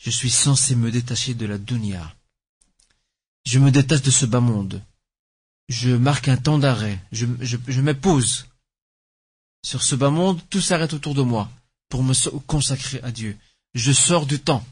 [0.01, 2.13] je suis censé me détacher de la dunya.
[3.45, 4.81] Je me détache de ce bas monde
[5.69, 8.47] je marque un temps d'arrêt, je, je, je me pose.
[9.63, 11.49] Sur ce bas monde, tout s'arrête autour de moi
[11.89, 13.37] pour me consacrer à Dieu.
[13.75, 14.65] Je sors du temps.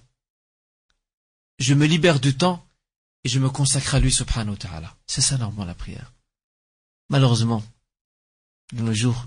[1.59, 2.65] Je me libère du temps
[3.23, 4.95] et je me consacre à lui, subhanahu wa ta'ala.
[5.07, 6.13] C'est ça normalement la prière.
[7.09, 7.63] Malheureusement,
[8.73, 9.25] de nos jours,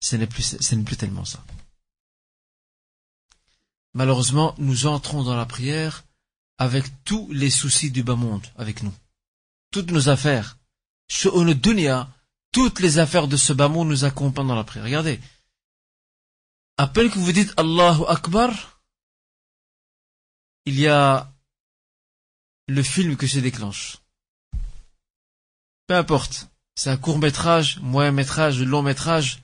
[0.00, 1.44] ce n'est plus, ce n'est plus tellement ça.
[3.94, 6.04] Malheureusement, nous entrons dans la prière
[6.58, 8.94] avec tous les soucis du bas monde avec nous.
[9.70, 10.58] Toutes nos affaires,
[11.08, 12.08] dunya,
[12.52, 14.84] toutes les affaires de ce bas monde nous accompagnent dans la prière.
[14.84, 15.20] Regardez.
[16.94, 18.80] Peine que vous dites Allahu Akbar,
[20.64, 21.30] il y a
[22.70, 23.98] le film que se déclenche.
[25.86, 26.48] Peu importe.
[26.76, 29.42] C'est un court métrage, moyen métrage, long métrage,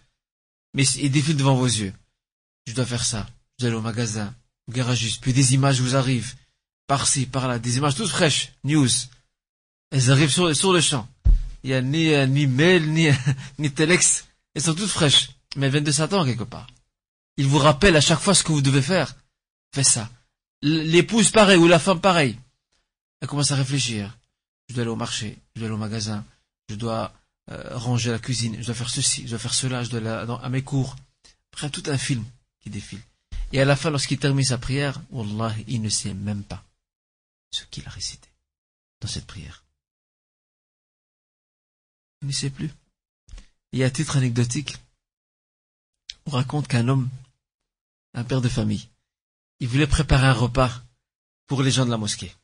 [0.75, 1.93] mais il défile devant vos yeux.
[2.67, 3.27] Je dois faire ça.
[3.59, 4.33] Je dois aller au magasin,
[4.69, 6.35] au garagiste, puis des images vous arrivent.
[6.87, 8.89] Par-ci, par-là, des images toutes fraîches, news.
[9.91, 11.09] Elles arrivent sur, le champ.
[11.65, 13.09] Il n'y a ni, euh, ni mail, ni,
[13.59, 14.27] ni telex.
[14.55, 15.31] Elles sont toutes fraîches.
[15.57, 16.69] Mais elles viennent de Satan quelque part.
[17.37, 19.17] Il vous rappelle à chaque fois ce que vous devez faire.
[19.75, 20.09] Faites ça.
[20.63, 22.39] L'épouse pareil ou la femme pareil.
[23.21, 24.17] Elle commence à réfléchir.
[24.69, 26.25] Je dois aller au marché, je dois aller au magasin,
[26.69, 27.15] je dois
[27.51, 30.37] euh, ranger la cuisine, je dois faire ceci, je dois faire cela, je dois aller
[30.43, 30.97] à mes cours.
[31.53, 32.25] Après tout un film
[32.61, 33.01] qui défile.
[33.53, 36.65] Et à la fin, lorsqu'il termine sa prière, Wallah, il ne sait même pas
[37.51, 38.29] ce qu'il a récité
[39.01, 39.65] dans cette prière.
[42.23, 42.71] Il ne sait plus.
[43.73, 44.77] Et à titre anecdotique,
[46.27, 47.09] on raconte qu'un homme,
[48.15, 48.89] un père de famille,
[49.61, 50.83] il voulait préparer un repas
[51.47, 52.35] pour les gens de la mosquée.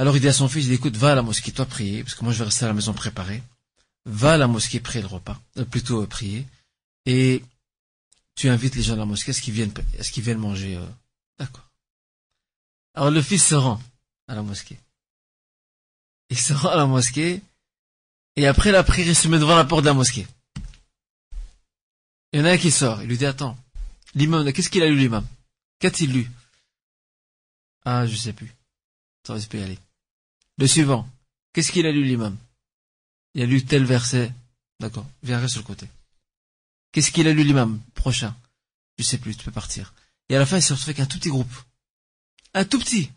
[0.00, 2.02] Alors il dit à son fils, il dit, écoute, va à la mosquée, toi prier,
[2.02, 3.42] parce que moi je vais rester à la maison préparer.
[4.06, 6.46] va à la mosquée prier le repas, euh, plutôt euh, prier,
[7.04, 7.44] et
[8.34, 10.86] tu invites les gens à la mosquée, est-ce qu'ils viennent, est-ce viennent manger euh,
[11.38, 11.68] D'accord.
[12.94, 13.78] Alors le fils se rend
[14.26, 14.78] à la mosquée.
[16.30, 17.42] Il se rend à la mosquée,
[18.36, 20.26] et après la prière, il se met devant la porte de la mosquée.
[22.32, 23.58] Il y en a un qui sort, il lui dit, attends,
[24.14, 25.26] l'imam, qu'est-ce qu'il a lu l'imam?
[25.78, 26.30] Qu'a-t-il lu?
[27.84, 28.50] Ah, je sais plus.
[29.26, 29.78] Ça va, y aller.
[30.60, 31.08] Le suivant,
[31.54, 32.36] qu'est-ce qu'il a lu l'imam?
[33.32, 34.30] Il a lu tel verset.
[34.78, 35.88] D'accord, viens reste sur le côté.
[36.92, 37.80] Qu'est-ce qu'il a lu l'imam?
[37.94, 38.36] Prochain.
[38.98, 39.94] Je sais plus, tu peux partir.
[40.28, 41.52] Et à la fin, il s'est retrouvé avec un tout petit groupe.
[42.52, 43.10] Un tout petit.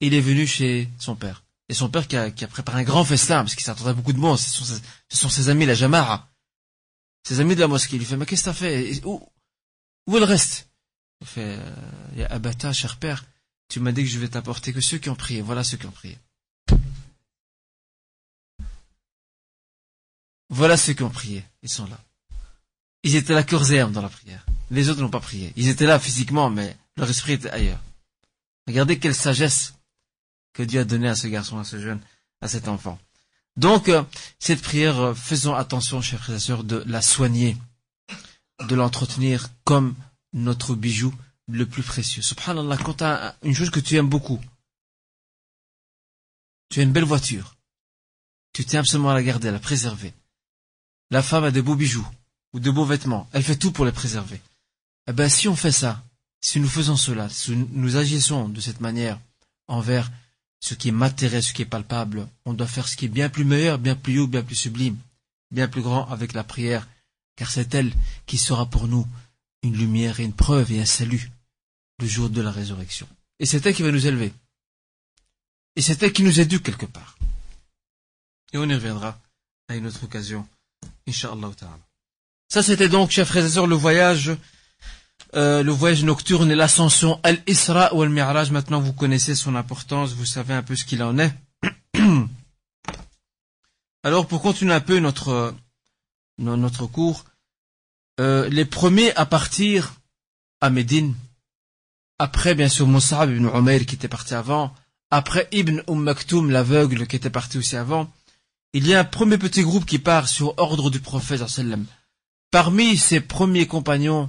[0.00, 1.44] il est venu chez son père.
[1.68, 4.36] Et son père qui a, préparé un grand festin, parce qu'il s'attendait beaucoup de monde.
[4.36, 4.50] Ce
[5.08, 6.28] sont, ses, amis, la Jamara.
[7.22, 7.94] Ses amis de la mosquée.
[7.94, 9.04] Il lui fait, mais qu'est-ce que t'as fait?
[9.04, 9.22] Où,
[10.08, 10.68] où est le reste?
[11.20, 13.24] Il fait, euh, Abata, cher père,
[13.68, 15.42] tu m'as dit que je vais t'apporter que ceux qui ont prié.
[15.42, 16.18] Voilà ceux qui ont prié.
[20.48, 21.44] Voilà ceux qui ont prié.
[21.62, 21.98] Ils sont là.
[23.02, 24.44] Ils étaient là et dans la prière.
[24.70, 25.52] Les autres n'ont pas prié.
[25.56, 27.80] Ils étaient là physiquement, mais leur esprit était ailleurs.
[28.66, 29.74] Regardez quelle sagesse
[30.52, 32.00] que Dieu a donnée à ce garçon, à ce jeune,
[32.40, 32.98] à cet enfant.
[33.56, 34.02] Donc, euh,
[34.38, 37.56] cette prière, euh, faisons attention, chers frères et sœurs, de la soigner,
[38.68, 39.94] de l'entretenir comme
[40.32, 41.14] notre bijou
[41.48, 42.22] le plus précieux.
[42.22, 44.40] Subhanallah, quand tu as une chose que tu aimes beaucoup,
[46.70, 47.56] tu as une belle voiture,
[48.52, 50.12] tu tiens absolument à la garder, à la préserver.
[51.10, 52.06] La femme a de beaux bijoux
[52.52, 54.40] ou de beaux vêtements, elle fait tout pour les préserver.
[55.08, 56.02] Eh ben, si on fait ça,
[56.40, 59.20] si nous faisons cela, si nous agissons de cette manière
[59.68, 60.10] envers
[60.60, 63.28] ce qui est matériel, ce qui est palpable, on doit faire ce qui est bien
[63.28, 64.96] plus meilleur, bien plus haut, bien plus sublime,
[65.50, 66.88] bien plus grand avec la prière,
[67.36, 67.92] car c'est elle
[68.26, 69.06] qui sera pour nous
[69.62, 71.30] une lumière et une preuve et un salut
[72.00, 73.08] le jour de la résurrection.
[73.38, 74.32] Et c'est elle qui va nous élever.
[75.76, 77.18] Et c'est elle qui nous éduque quelque part.
[78.52, 79.20] Et on y reviendra
[79.68, 80.46] à une autre occasion,
[82.48, 84.36] Ça c'était donc, chers frères et sœurs, le voyage,
[85.34, 88.50] euh, le voyage nocturne et l'ascension Al-Isra ou Al-Mi'raj.
[88.50, 91.34] Maintenant vous connaissez son importance, vous savez un peu ce qu'il en est.
[94.04, 95.54] Alors pour continuer un peu notre,
[96.38, 97.24] notre cours,
[98.20, 99.94] euh, les premiers à partir
[100.60, 101.14] à Médine,
[102.18, 104.72] après, bien sûr, Moussab ibn Umayr qui était parti avant.
[105.10, 108.10] Après Ibn Umm Maktoum, l'aveugle, qui était parti aussi avant.
[108.78, 111.42] Il y a un premier petit groupe qui part sur ordre du prophète.
[112.50, 114.28] Parmi ces premiers compagnons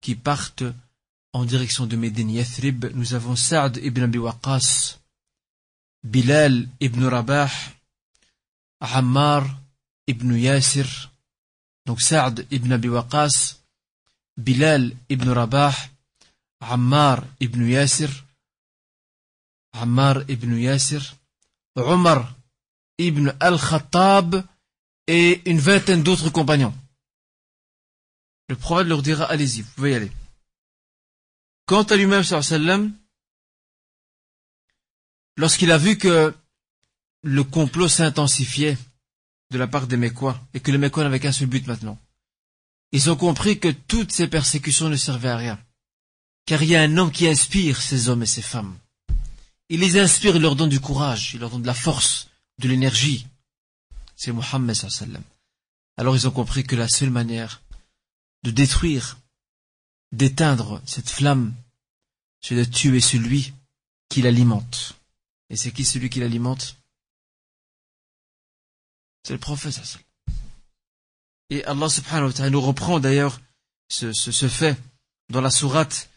[0.00, 0.64] qui partent
[1.34, 4.98] en direction de Médine Yathrib, nous avons Saad ibn Abi Waqas,
[6.02, 7.50] Bilal ibn Rabah,
[8.80, 9.44] Ammar
[10.06, 11.12] ibn Yasir,
[11.84, 13.60] donc Saad ibn Abi Waqas,
[14.38, 15.74] Bilal ibn Rabah,
[16.62, 18.08] Ammar ibn Yasir,
[19.74, 21.02] Ammar ibn Yasir,
[21.76, 22.34] Omar
[22.98, 24.44] ibn al-Khattab
[25.06, 26.74] et une vingtaine d'autres compagnons.
[28.48, 30.12] Le prophète leur dira, allez-y, vous pouvez y aller.
[31.66, 32.92] Quant à lui-même, sallam,
[35.36, 36.34] lorsqu'il a vu que
[37.22, 38.76] le complot s'intensifiait
[39.50, 41.98] de la part des Mécois, et que les Mécois n'avaient qu'un seul but maintenant,
[42.90, 45.58] ils ont compris que toutes ces persécutions ne servaient à rien.
[46.46, 48.76] Car il y a un homme qui inspire ces hommes et ces femmes.
[49.68, 52.28] Il les inspire, il leur donne du courage, il leur donne de la force,
[52.58, 53.26] de l'énergie.
[54.16, 55.22] C'est Mohammed sallam.
[55.96, 57.62] Alors ils ont compris que la seule manière
[58.44, 59.18] de détruire,
[60.12, 61.54] d'éteindre cette flamme,
[62.40, 63.52] c'est de tuer celui
[64.08, 64.98] qui l'alimente.
[65.50, 66.76] Et c'est qui celui qui l'alimente?
[69.24, 70.04] C'est le prophète sallam.
[71.50, 73.40] Et Allah subhanahu wa ta'ala nous reprend d'ailleurs
[73.88, 74.80] ce, ce, ce fait
[75.28, 76.08] dans la sourate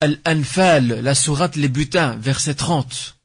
[0.00, 3.15] Al-Anfal, la sourate Les Butins, verset 30.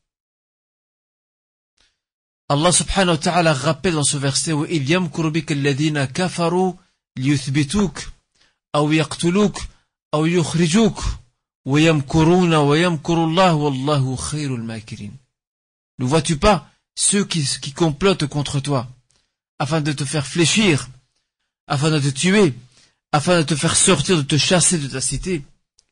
[2.54, 4.52] Allah subhanahu wa ta'ala rappelle dans ce verset
[6.14, 6.74] kafaru.
[7.16, 7.36] Ne
[16.00, 18.90] vois-tu pas ceux qui, qui complotent contre toi
[19.58, 20.90] afin de te faire fléchir,
[21.68, 22.54] afin de te tuer,
[23.14, 25.46] afin de te faire sortir, de te chasser de ta cité?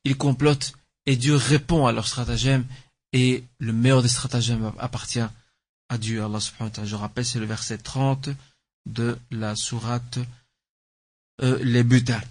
[0.03, 0.73] Ils complotent
[1.05, 2.65] et Dieu répond à leur stratagème
[3.13, 5.23] et le meilleur des stratagèmes appartient
[5.89, 6.87] à Dieu, Allah subhanahu wa ta'ala.
[6.87, 8.29] Je rappelle, c'est le verset 30
[8.85, 10.19] de la sourate
[11.41, 12.21] euh, Les Butins.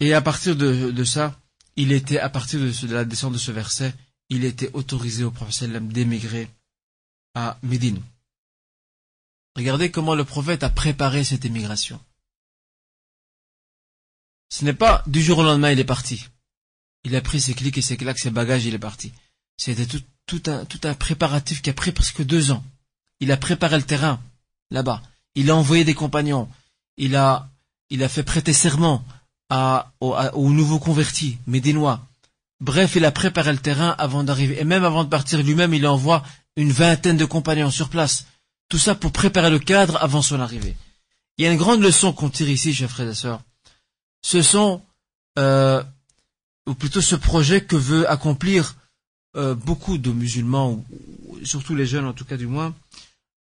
[0.00, 1.40] Et à partir de, ça,
[1.76, 3.94] il était, à partir de, la descente de ce verset,
[4.28, 6.48] il était autorisé au prophète d'émigrer
[7.34, 8.00] à Médine.
[9.56, 12.00] Regardez comment le prophète a préparé cette émigration.
[14.50, 16.26] Ce n'est pas du jour au lendemain il est parti.
[17.04, 19.12] Il a pris ses clics et ses claques, ses bagages, il est parti.
[19.56, 20.02] C'était tout,
[20.46, 22.64] un, tout un préparatif qui a pris presque deux ans.
[23.20, 24.20] Il a préparé le terrain,
[24.70, 25.02] là-bas.
[25.34, 26.48] Il a envoyé des compagnons.
[26.96, 27.48] Il a,
[27.90, 29.04] il a fait prêter serment
[29.50, 32.06] à, aux, nouveaux convertis, médinois.
[32.60, 34.60] Bref, il a préparé le terrain avant d'arriver.
[34.60, 36.24] Et même avant de partir lui-même, il envoie
[36.56, 38.26] une vingtaine de compagnons sur place.
[38.68, 40.76] Tout ça pour préparer le cadre avant son arrivée.
[41.38, 43.40] Il y a une grande leçon qu'on tire ici, chers frères et sœurs.
[44.22, 44.82] Ce sont,
[45.38, 45.82] euh,
[46.66, 48.74] ou plutôt ce projet que veut accomplir
[49.38, 52.74] euh, beaucoup de musulmans, ou, surtout les jeunes en tout cas du moins.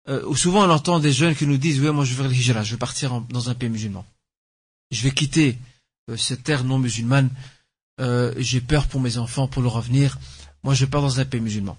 [0.07, 2.35] Euh, souvent on entend des jeunes qui nous disent, oui, moi je vais faire le
[2.35, 4.05] hijra, je vais partir dans un pays musulman.
[4.91, 5.57] Je vais quitter
[6.09, 7.29] euh, cette terre non musulmane.
[7.99, 10.17] Euh, j'ai peur pour mes enfants, pour leur avenir.
[10.63, 11.77] Moi je pars dans un pays musulman.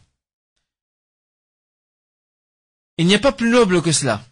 [2.98, 4.24] Il n'y a pas plus noble que cela.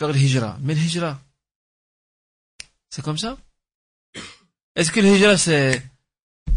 [0.00, 0.58] Le hijra.
[0.62, 1.20] Mais le hijra,
[2.88, 3.38] c'est comme ça?
[4.74, 5.89] Est-ce que le hijra, c'est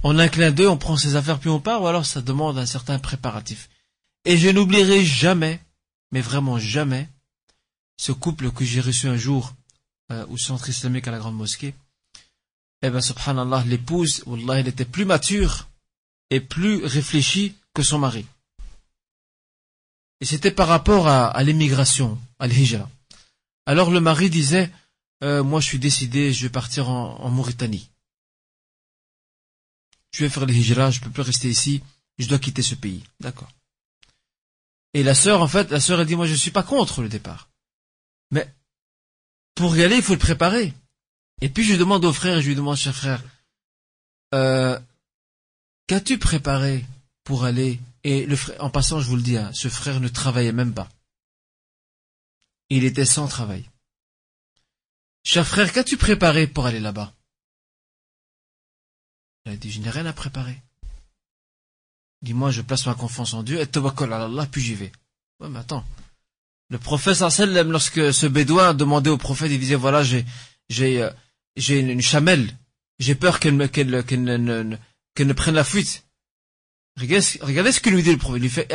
[0.04, 2.66] en un clin on prend ses affaires puis on part, ou alors ça demande un
[2.66, 3.70] certain préparatif
[4.26, 5.60] Et je n'oublierai jamais,
[6.12, 7.10] mais vraiment jamais,
[7.98, 9.54] ce couple que j'ai reçu un jour
[10.12, 11.74] euh, au centre islamique à la grande mosquée.
[12.82, 15.70] Eh ben, subhanallah, l'épouse, wallah, elle était plus mature
[16.30, 18.26] et plus réfléchie que son mari.
[20.20, 22.90] Et c'était par rapport à, l'émigration, à l'hijra.
[23.66, 24.72] Alors le mari disait,
[25.24, 27.90] euh, moi je suis décidé, je vais partir en, Mauritanie.
[30.14, 31.82] Je vais faire le hijra, je peux plus rester ici,
[32.20, 33.04] je dois quitter ce pays.
[33.20, 33.52] D'accord.
[34.94, 37.10] Et la sœur, en fait, la sœur, elle dit, moi je suis pas contre le
[37.10, 37.50] départ.
[38.32, 38.48] Mais
[39.56, 40.74] pour y aller, il faut le préparer.
[41.42, 43.24] Et puis je demande au frère, je lui demande, cher frère,
[44.34, 44.80] euh,
[45.88, 46.86] qu'as-tu préparé
[47.24, 47.80] pour aller?
[48.04, 50.74] Et le frère, en passant, je vous le dis, hein, ce frère ne travaillait même
[50.74, 50.90] pas.
[52.70, 53.70] Il était sans travail.
[55.24, 57.14] Cher frère, qu'as-tu préparé pour aller là-bas?
[59.46, 60.62] Il a dit, je n'ai rien à préparer.
[62.22, 64.92] Dis-moi, je place ma confiance en Dieu, et tawakkal Allah, puis j'y vais.
[65.40, 65.84] Ouais, mais attends.
[66.70, 70.26] Le prophète sallam, lorsque ce bédouin demandait au prophète, il disait, voilà, j'ai,
[70.70, 71.12] j'ai, euh,
[71.58, 72.58] j'ai une, chamelle.
[73.00, 74.78] J'ai peur qu'elle qu'elle, qu'elle ne,
[75.14, 76.06] qu'elle ne prenne la fuite.
[76.98, 78.38] Regardez, ce que lui dit le prophète.
[78.38, 78.68] Il lui fait,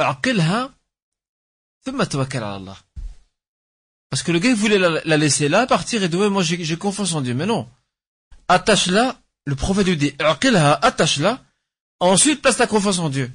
[4.11, 7.21] Parce que le gars voulait la, laisser là, partir et dire, moi j'ai confiance en
[7.23, 7.35] Dieu.
[7.35, 7.69] Mais non.
[8.49, 9.19] Attache-la.
[9.49, 11.43] Le prophète lui dit, attache-la.
[12.01, 13.33] Ensuite, place ta confiance en Dieu.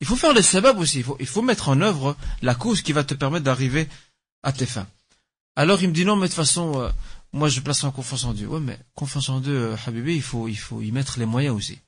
[0.00, 1.04] Il faut faire les sabab aussi.
[1.18, 3.86] Il faut, mettre en œuvre la cause qui va te permettre d'arriver
[4.42, 4.88] à tes fins.
[5.56, 6.88] Alors il me dit non, mais de toute façon, euh,
[7.34, 8.48] moi je place ma confiance en Dieu.
[8.48, 11.78] Ouais, mais confiance en Dieu, euh, Habibi, il faut, y mettre les moyens aussi.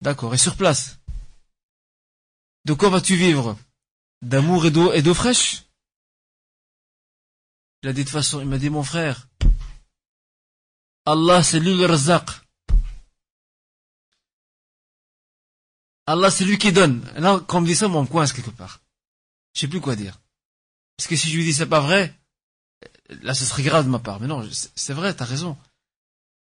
[0.00, 0.34] D'accord.
[0.34, 0.98] Et sur place,
[2.64, 3.56] de quoi vas-tu vivre?
[4.20, 5.62] D'amour et d'eau et d'eau fraîche?
[7.84, 9.28] Il a dit de façon, il m'a dit mon frère,
[11.06, 12.43] Allah c'est lui le razaq.
[16.06, 17.02] Allah c'est lui qui donne.
[17.16, 18.80] là, quand on me dit ça, on me coince quelque part.
[19.54, 20.20] Je sais plus quoi dire.
[20.96, 22.14] Parce que si je lui dis c'est pas vrai,
[23.22, 24.20] là ce serait grave de ma part.
[24.20, 25.56] Mais non, c'est vrai, t'as raison.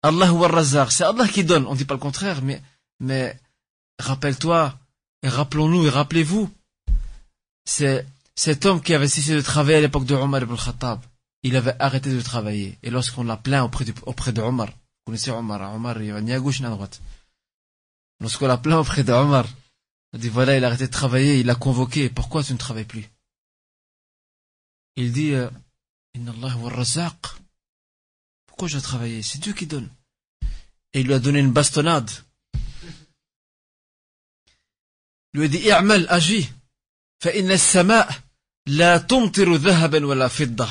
[0.01, 1.66] Allah ou razaq, c'est Allah qui donne.
[1.68, 2.62] On dit pas le contraire, mais,
[2.99, 3.38] mais,
[3.99, 4.78] rappelle-toi,
[5.24, 6.49] et rappelons-nous et rappelez-vous,
[7.66, 8.05] c'est
[8.36, 11.01] cet homme qui avait cessé de travailler à l'époque de Omar ibn Khattab.
[11.43, 12.78] Il avait arrêté de travailler.
[12.84, 14.68] Et lorsqu'on l'a plaint auprès de, auprès de vous
[15.05, 17.01] connaissez Omar, Omar, il va ni à gauche ni à droite.
[18.20, 19.47] Lorsqu'on l'a plaint auprès de Omar,
[20.12, 22.09] il a dit voilà, il a arrêté de travailler, il l'a convoqué.
[22.09, 23.09] Pourquoi tu ne travailles plus
[24.97, 25.51] Il dit euh,
[26.14, 27.16] Inna Allah wa razaq.
[28.47, 29.91] Pourquoi je dois travailler C'est Dieu qui donne.
[30.93, 32.11] Et il lui a donné une bastonnade
[35.35, 36.49] lui a dit i'mal agis
[37.20, 38.22] فإن السماء
[38.66, 40.68] لا تمطر ذهبا ولا فضة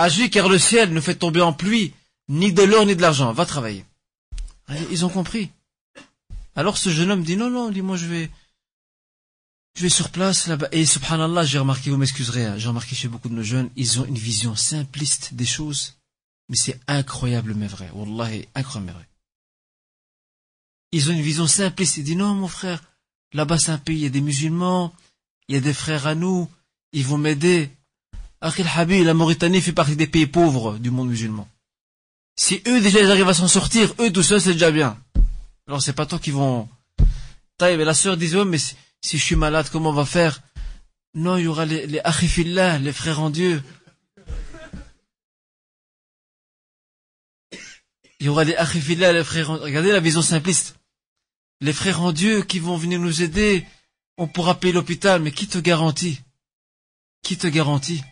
[0.00, 1.92] agis car le ciel ne fait tomber en pluie
[2.28, 3.84] ni de l'or ni de l'argent va travailler
[4.90, 5.50] ils ont compris
[6.57, 8.29] alors ce jeune homme dit non non dis moi je vais
[9.77, 13.07] je vais sur place là-bas et subhanallah j'ai remarqué vous m'excuserez hein, j'ai remarqué chez
[13.07, 15.95] beaucoup de nos jeunes ils ont une vision simpliste des choses
[16.49, 19.07] mais c'est incroyable mais vrai wallahi incroyable mais vrai
[20.91, 22.81] ils ont une vision simpliste ils disent non mon frère
[23.33, 24.93] Là-bas, c'est un pays, il y a des musulmans,
[25.47, 26.47] il y a des frères à nous,
[26.93, 27.69] ils vont m'aider.
[28.39, 31.47] Akhil Habib, la Mauritanie fait partie des pays pauvres du monde musulman.
[32.39, 34.97] Si eux déjà ils arrivent à s'en sortir, eux tout seuls c'est déjà bien.
[35.67, 36.69] Alors c'est pas toi qui vont.
[37.57, 40.41] Taïb, la sœur disait, mais si, je suis malade, comment on va faire?
[41.13, 42.01] Non, il y aura les, les
[42.81, 43.63] les frères en Dieu.
[48.19, 50.77] Il y aura les Akhifillah, les frères en Regardez la vision simpliste
[51.61, 53.65] les frères en Dieu qui vont venir nous aider,
[54.17, 56.21] on pourra payer l'hôpital, mais qui te garantit?
[57.23, 58.03] Qui te garantit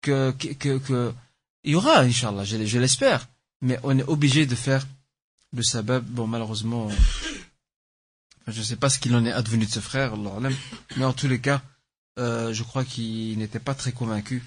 [0.00, 1.14] que, que, que,
[1.62, 3.28] il y aura, Inch'Allah, je l'espère,
[3.62, 4.86] mais on est obligé de faire
[5.54, 6.04] le sabab.
[6.04, 6.88] Bon, malheureusement,
[8.46, 10.14] je ne sais pas ce qu'il en est advenu de ce frère,
[10.96, 11.62] mais en tous les cas,
[12.18, 14.42] euh, je crois qu'il n'était pas très convaincu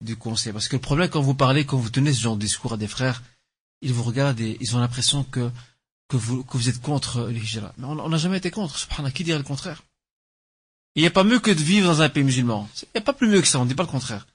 [0.00, 0.52] du conseil.
[0.52, 2.76] Parce que le problème, quand vous parlez, quand vous tenez ce genre de discours à
[2.76, 3.22] des frères,
[3.82, 5.50] ils vous regardent et ils ont l'impression que,
[6.12, 7.72] vous, êtes contre les hijra.
[7.78, 8.76] Mais on n'a jamais été contre.
[8.76, 9.82] Subhanallah, qui dirait le contraire?
[10.96, 12.68] Il n'y a pas mieux que de vivre dans un pays musulman.
[12.82, 14.26] Il n'y a pas plus mieux que ça, on ne dit pas le contraire.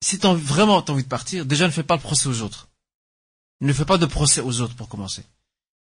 [0.00, 2.67] Si as vraiment t'as envie de partir, déjà ne fais pas le procès aux autres.
[3.60, 5.24] Ne fais pas de procès aux autres pour commencer.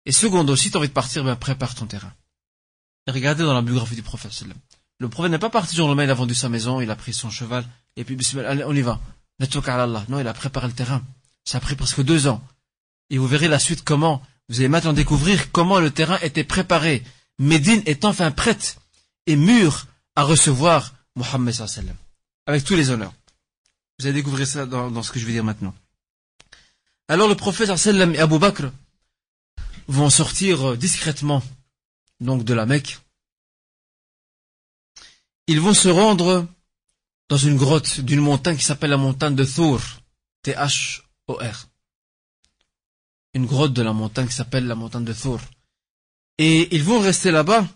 [0.05, 2.13] Et secondo, si tu as envie de partir, ben prépare ton terrain.
[3.07, 4.31] Regardez dans la biographie du prophète.
[4.99, 6.95] Le prophète n'est pas parti jour le lendemain, il a vendu sa maison, il a
[6.95, 8.99] pris son cheval, et puis allez, on y va.
[9.39, 11.01] Non, il a préparé le terrain.
[11.43, 12.43] Ça a pris presque deux ans.
[13.09, 17.03] Et vous verrez la suite comment, vous allez maintenant découvrir comment le terrain était préparé.
[17.39, 18.77] Médine est enfin prête
[19.25, 21.95] et mûre à recevoir Mohammed sallam.
[22.45, 23.13] Avec tous les honneurs.
[23.99, 25.73] Vous allez découvrir ça dans, ce que je vais dire maintenant.
[27.11, 28.71] Alors le prophète sallam et Abu Bakr
[29.89, 31.43] vont sortir euh, discrètement
[32.21, 32.99] donc de la Mecque.
[35.47, 36.47] Ils vont se rendre
[37.27, 39.81] dans une grotte d'une montagne qui s'appelle la montagne de Thor,
[40.43, 41.67] T-H-O-R.
[43.33, 45.41] Une grotte de la montagne qui s'appelle la montagne de Thor.
[46.37, 47.67] Et ils vont rester là-bas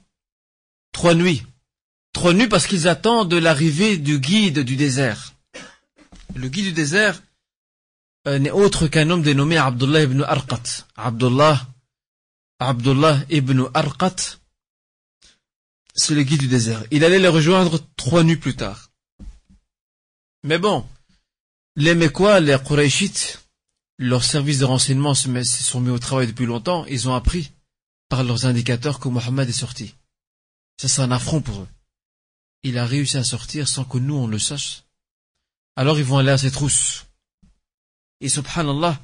[0.93, 1.43] trois nuits.
[2.13, 5.33] Trois nuits parce qu'ils attendent l'arrivée du guide du désert.
[6.36, 7.21] Le guide du désert
[8.26, 10.86] n'est autre qu'un homme dénommé Abdullah ibn Arqat.
[10.95, 11.65] Abdullah
[12.59, 14.15] Abdullah ibn Arqat,
[15.93, 16.84] c'est le guide du désert.
[16.89, 18.91] Il allait les rejoindre trois nuits plus tard.
[20.43, 20.88] Mais bon,
[21.76, 23.45] les Mekwa, les Qurayshites,
[23.97, 27.51] leurs services de renseignement se sont mis au travail depuis longtemps, ils ont appris
[28.07, 29.93] par leurs indicateurs que Mohammed est sorti.
[30.80, 31.67] Ça, c'est un affront pour eux.
[32.63, 34.84] Il a réussi à sortir sans que nous, on le sache.
[35.76, 37.05] Alors ils vont aller à ses trousses.
[38.22, 38.99] Et subhanallah,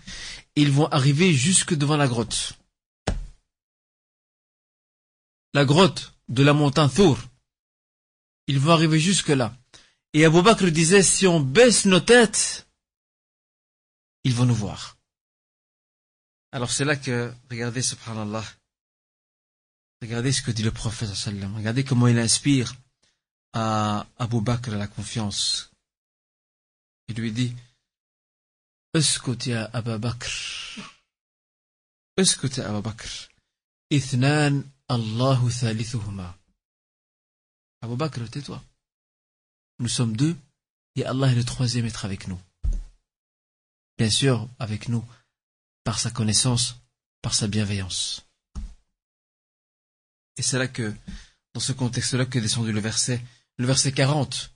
[0.56, 2.58] ils vont arriver jusque devant la grotte
[5.54, 7.18] la grotte de la montagne Thur.
[8.48, 9.56] Ils vont arriver jusque-là.
[10.14, 12.68] Et Abu Bakr disait, si on baisse nos têtes,
[14.24, 14.98] ils vont nous voir.
[16.52, 18.44] Alors c'est là que, regardez, subhanallah,
[20.02, 21.10] regardez ce que dit le prophète
[21.56, 22.74] regardez comment il inspire
[23.54, 25.72] à Abu Bakr la confiance.
[27.08, 27.56] Il lui dit,
[28.97, 30.33] اسكت يا أبا بكر
[32.19, 33.29] اسكت يا أبا بكر
[33.93, 36.39] اثنان Allahu thalithuhuma.
[37.83, 38.63] Abu Bakr, tais-toi.
[39.81, 40.37] Nous sommes deux
[40.95, 42.41] et Allah est le troisième être avec nous.
[43.99, 45.05] Bien sûr, avec nous,
[45.83, 46.77] par sa connaissance,
[47.21, 48.27] par sa bienveillance.
[50.37, 50.95] Et c'est là que,
[51.53, 53.21] dans ce contexte-là, que descendu le verset,
[53.57, 54.53] le verset 40.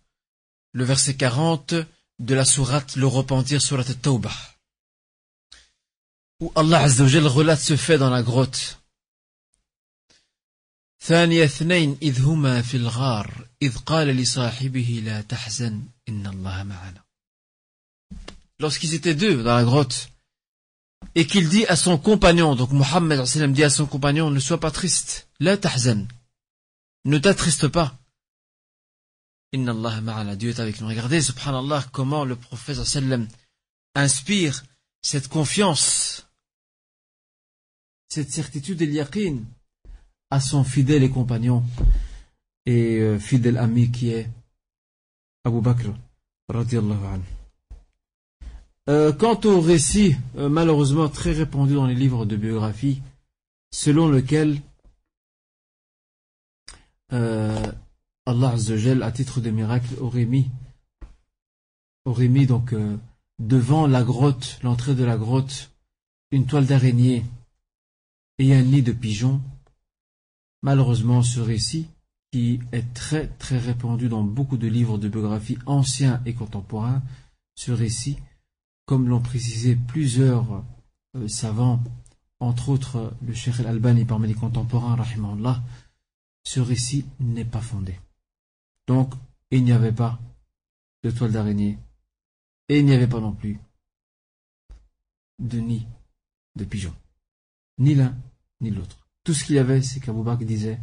[0.72, 1.74] Le verset 40
[2.18, 4.36] de la sourate Le repentir sur la Tawbah.
[6.40, 8.76] Où Allah Azzawajal relate ce fait dans la grotte.
[11.02, 17.02] ثاني اثنين إذ هما في الغار إذ قال لصاحبه لا تحزن إن الله معنا
[18.60, 20.10] Lorsqu'ils étaient deux dans la grotte,
[21.14, 23.22] et qu'il dit à son compagnon, donc Mohammed
[23.52, 26.06] dit à son compagnon, ne sois pas triste, la tahzan,
[27.06, 27.96] ne t'attriste pas.
[29.53, 30.87] Inna Allah ma'ana, Dieu est avec nous.
[30.87, 33.27] Regardez, subhanallah, comment le prophète sallam
[33.95, 34.63] inspire
[35.01, 36.27] cette confiance,
[38.09, 39.39] cette certitude et l'yaqin
[40.29, 41.63] à son fidèle et compagnon
[42.65, 44.29] et euh, fidèle ami qui est
[45.43, 45.91] Abu Bakr
[48.87, 53.01] euh, quant au récit euh, malheureusement très répandu dans les livres de biographie
[53.71, 54.59] selon lequel
[58.25, 60.47] Allah Azzawajal à titre de miracle aurait mis
[62.45, 62.75] donc
[63.39, 65.71] devant la grotte l'entrée de la grotte
[66.31, 67.23] une toile d'araignée
[68.39, 69.41] et un nid de pigeons
[70.65, 71.85] Malheureusement, ce récit,
[72.31, 77.03] qui est très très répandu dans beaucoup de livres de biographie anciens et contemporains,
[77.53, 78.17] ce récit,
[78.87, 80.63] comme l'ont précisé plusieurs
[81.15, 81.83] euh, savants,
[82.39, 84.97] entre autres le Cheikh al-Albani parmi les contemporains,
[86.43, 87.99] ce récit n'est pas fondé.
[88.87, 89.13] Donc,
[89.51, 90.19] il n'y avait pas
[91.03, 91.77] de toile d'araignée,
[92.69, 93.59] et il n'y avait pas non plus
[95.39, 95.87] de nid
[96.55, 96.95] de pigeons.
[97.77, 98.17] Ni l'un,
[98.61, 99.07] ni l'autre.
[99.23, 100.79] Tout ce qu'il y avait, c'est qu'Abou Bakr disait,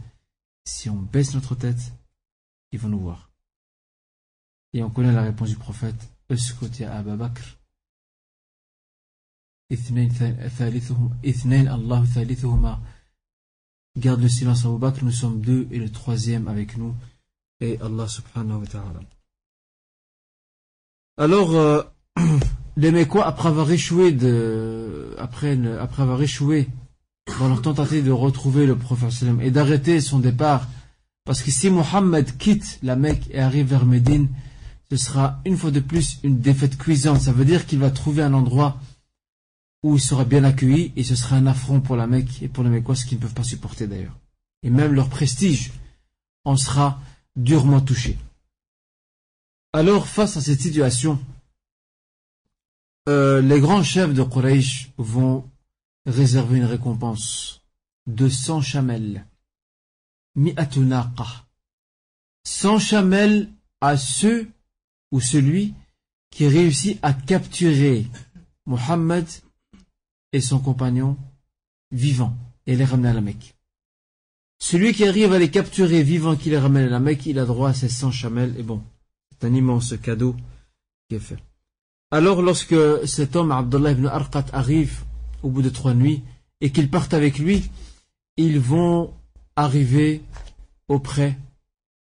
[0.64, 1.92] si on baisse notre tête,
[2.70, 3.30] ils vont nous voir.
[4.72, 7.58] Et on connaît la réponse du prophète, Abu Bakr.
[13.96, 16.94] Garde le silence Abu Bakr, nous sommes deux et le troisième avec nous
[17.62, 19.00] et Allah subhanahu wa ta'ala.
[21.16, 21.82] Alors, euh,
[22.76, 24.16] les Mécois, après avoir échoué
[25.18, 26.02] après, après
[27.40, 30.66] dans leur tentative de retrouver le prophète et d'arrêter son départ.
[31.24, 34.28] Parce que si Mohammed quitte la Mecque et arrive vers Médine,
[34.90, 37.20] ce sera une fois de plus une défaite cuisante.
[37.20, 38.80] Ça veut dire qu'il va trouver un endroit
[39.84, 42.64] où il sera bien accueilli et ce sera un affront pour la Mecque et pour
[42.64, 44.18] les Mecquois, ce qu'ils ne peuvent pas supporter d'ailleurs.
[44.64, 45.72] Et même leur prestige
[46.44, 47.00] en sera
[47.36, 48.18] durement touché.
[49.72, 51.18] Alors, face à cette situation,
[53.08, 55.48] euh, les grands chefs de Quraysh vont
[56.06, 57.62] réserver une récompense
[58.06, 59.26] de 100 chamels.
[60.34, 61.46] Mi'atunaqa.
[62.44, 63.48] 100 chamels
[63.80, 64.50] à ceux
[65.10, 65.74] ou celui
[66.30, 68.06] qui réussit à capturer
[68.66, 69.26] Mohammed
[70.32, 71.16] et son compagnon
[71.90, 72.36] vivants
[72.66, 73.54] et les ramener à la Mecque.
[74.62, 77.44] Celui qui arrive à les capturer vivants qui les ramène à la Mecque, il a
[77.44, 78.80] droit à ses 100 chamels et bon,
[79.32, 80.36] c'est un immense cadeau
[81.08, 81.38] qui est fait.
[82.12, 85.02] Alors lorsque cet homme, Abdullah ibn Arqat, arrive
[85.42, 86.22] au bout de trois nuits
[86.60, 87.72] et qu'ils partent avec lui,
[88.36, 89.12] ils vont
[89.56, 90.22] arriver
[90.86, 91.36] auprès,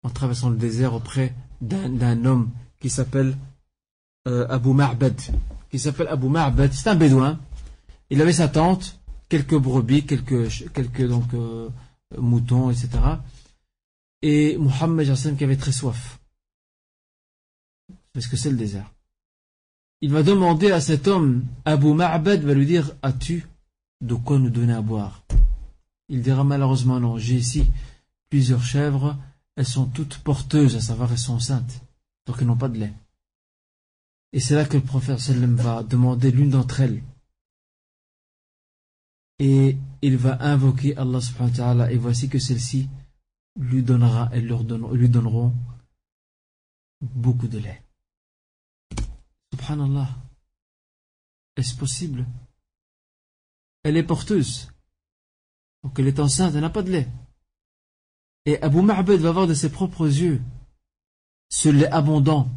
[0.03, 2.49] en traversant le désert, auprès d'un homme
[2.81, 3.37] qui s'appelle
[4.27, 5.21] euh, Abu Ma'bad.
[5.71, 6.73] Qui s'appelle Abu Ma'bad.
[6.73, 7.39] C'est un bédouin.
[8.09, 8.99] Il avait sa tente,
[9.29, 11.69] quelques brebis, quelques, quelques donc, euh,
[12.17, 12.91] moutons, etc.
[14.23, 16.19] Et Mohammed qui avait très soif.
[18.13, 18.91] Parce que c'est le désert.
[20.01, 23.47] Il va demander à cet homme, Abu Ma'bad va lui dire As-tu
[24.01, 25.23] de quoi nous donner à boire?
[26.09, 27.67] Il dira malheureusement non, j'ai ici
[28.31, 29.17] plusieurs chèvres,
[29.57, 31.83] elles sont toutes porteuses, à savoir elles sont enceintes,
[32.27, 32.93] donc elles n'ont pas de lait.
[34.33, 37.03] Et c'est là que le prophète va demander l'une d'entre elles.
[39.39, 42.89] Et il va invoquer Allah subhanahu wa ta'ala, et voici que celle-ci
[43.57, 45.55] lui donnera, elles lui donneront
[47.01, 47.83] beaucoup de lait.
[49.53, 50.09] Subhanallah.
[51.57, 52.27] Est-ce possible?
[53.83, 54.71] Elle est porteuse.
[55.83, 57.09] Donc elle est enceinte, elle n'a pas de lait.
[58.45, 60.41] Et Abu Ma'bad va voir de ses propres yeux
[61.51, 62.49] ce lait abondant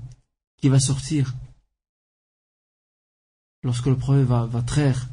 [0.57, 1.33] qui va sortir
[3.63, 5.09] lorsque le prophète va, va traire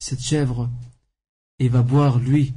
[0.00, 0.68] cette chèvre
[1.58, 2.54] et va boire lui,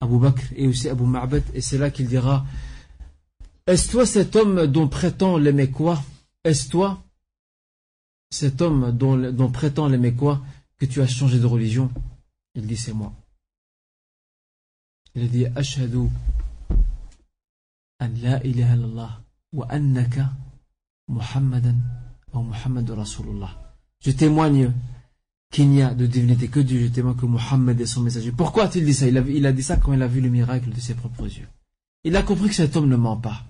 [0.00, 2.44] Abu Bakr et aussi Abu Ma'bad, et c'est là qu'il dira
[3.66, 6.02] Est-ce toi cet homme dont prétend les quoi?
[6.44, 7.02] Est-ce toi
[8.30, 10.42] cet homme dont, prétend les quoi
[10.76, 11.90] que tu as changé de religion?
[12.54, 13.12] Il dit C'est moi.
[15.14, 16.08] Il dit Ashhadu
[18.00, 19.20] an la ilaha illallah
[19.52, 20.32] wa annaka
[21.08, 21.76] Muhammadan
[22.32, 23.74] wa Muhammad Rasulullah.
[24.00, 24.72] Je témoigne
[25.54, 28.32] qu'il n'y a de divinité que Dieu, je témoigne que Muhammad est son messager.
[28.32, 29.06] Pourquoi a-t-il dit ça?
[29.06, 31.46] Il a, dit ça quand il a vu le miracle de ses propres yeux.
[32.02, 33.44] Il a compris que cet homme ne ment pas.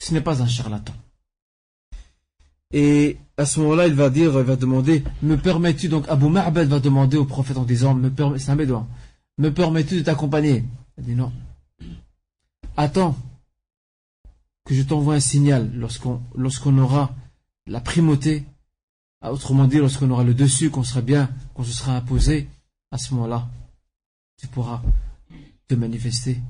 [0.00, 0.94] Ce n'est pas un charlatan.
[2.72, 6.66] Et à ce moment-là, il va dire, il va demander, me permets-tu, donc Abu Ma'bad
[6.66, 10.64] va demander au prophète en disant, me c'est un me permets-tu de t'accompagner?
[10.98, 11.32] Il dit non.
[12.76, 13.16] Attends
[14.64, 17.14] que je t'envoie un signal lorsqu'on aura
[17.68, 18.46] la primauté,
[19.22, 22.48] autrement dit, lorsqu'on aura le dessus, qu'on sera bien, qu'on se sera imposé,
[22.90, 23.48] à ce moment-là,
[24.40, 24.82] tu pourras
[25.66, 26.40] te manifester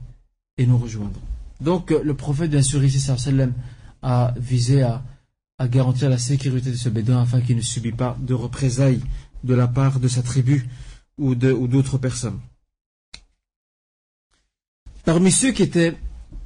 [0.56, 1.20] et nous rejoindre.
[1.60, 3.10] Donc le prophète, bien sûr, ici,
[4.02, 5.02] a visé à
[5.58, 9.02] à garantir la sécurité de ce bédouin afin qu'il ne subit pas de représailles
[9.42, 10.68] de la part de sa tribu
[11.18, 12.38] ou d'autres personnes.
[15.04, 15.96] Parmi ceux qui étaient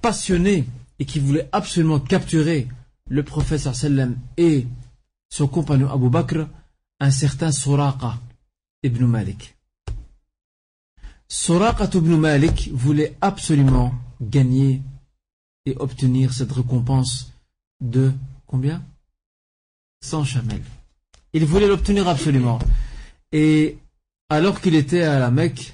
[0.00, 0.64] passionnés
[0.98, 2.68] et qui voulaient absolument capturer
[3.08, 4.66] le prophète sallam et
[5.32, 6.46] son compagnon Abu Bakr,
[7.00, 8.18] un certain Suraqa
[8.82, 9.56] ibn Malik.
[11.26, 14.82] Suraqa ibn Malik voulait absolument gagner
[15.64, 17.32] et obtenir cette récompense
[17.80, 18.12] de
[18.46, 18.84] combien?
[20.02, 20.62] Sans chamel.
[21.32, 22.59] Il voulait l'obtenir absolument.
[23.32, 23.78] Et
[24.28, 25.72] alors qu'il était à la Mecque,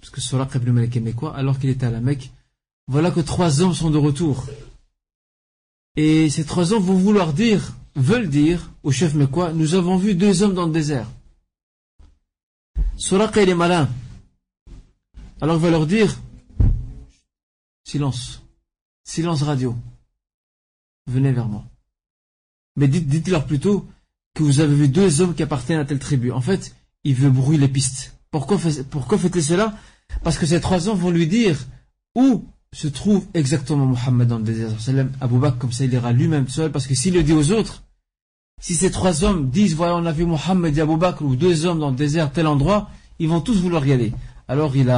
[0.00, 1.34] parce que Suraq ibn Malik est quoi?
[1.34, 2.30] Alors qu'il était à la Mecque,
[2.86, 4.46] voilà que trois hommes sont de retour.
[5.96, 10.14] Et ces trois hommes vont vouloir dire, veulent dire au chef quoi nous avons vu
[10.14, 11.10] deux hommes dans le désert.
[12.96, 13.88] Suraq il est malin.
[15.40, 16.18] Alors il va leur dire,
[17.84, 18.42] silence,
[19.04, 19.74] silence radio,
[21.06, 21.64] venez vers moi.
[22.76, 23.86] Mais dites-leur plutôt
[24.34, 26.30] que vous avez vu deux hommes qui appartiennent à telle tribu.
[26.30, 26.74] En fait,
[27.04, 28.18] il veut brouiller les pistes.
[28.30, 28.58] Pourquoi,
[28.90, 29.74] pourquoi faites-il cela?
[30.22, 31.58] Parce que ces trois hommes vont lui dire
[32.14, 34.70] où se trouve exactement Mohammed dans le désert.
[35.20, 36.70] Abu Bakr, comme ça, il ira lui-même seul.
[36.70, 37.84] Parce que s'il le dit aux autres,
[38.60, 41.66] si ces trois hommes disent, voilà, on a vu Mohammed et Abu Bakr, ou deux
[41.66, 44.12] hommes dans le désert, tel endroit, ils vont tous vouloir y aller.
[44.48, 44.92] Alors il,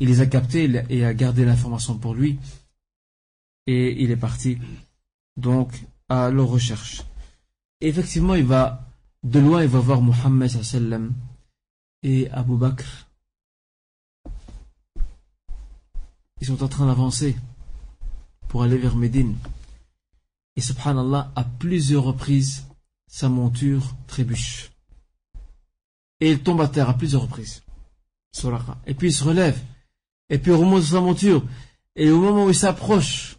[0.00, 2.38] les a captés et a gardé l'information pour lui.
[3.66, 4.58] Et il est parti
[5.36, 7.02] donc à leur recherche
[7.88, 8.86] effectivement, il va,
[9.22, 11.12] de loin, il va voir Mohammed sallam
[12.02, 13.06] et Abu Bakr.
[16.40, 17.36] Ils sont en train d'avancer
[18.48, 19.36] pour aller vers Médine.
[20.56, 22.66] Et subhanallah, à plusieurs reprises,
[23.14, 24.72] sa monture trébuche.
[26.18, 27.62] Et il tombe à terre à plusieurs reprises.
[28.86, 29.56] Et puis il se relève.
[30.30, 31.44] Et puis il remonte sa monture.
[31.94, 33.36] Et au moment où il s'approche,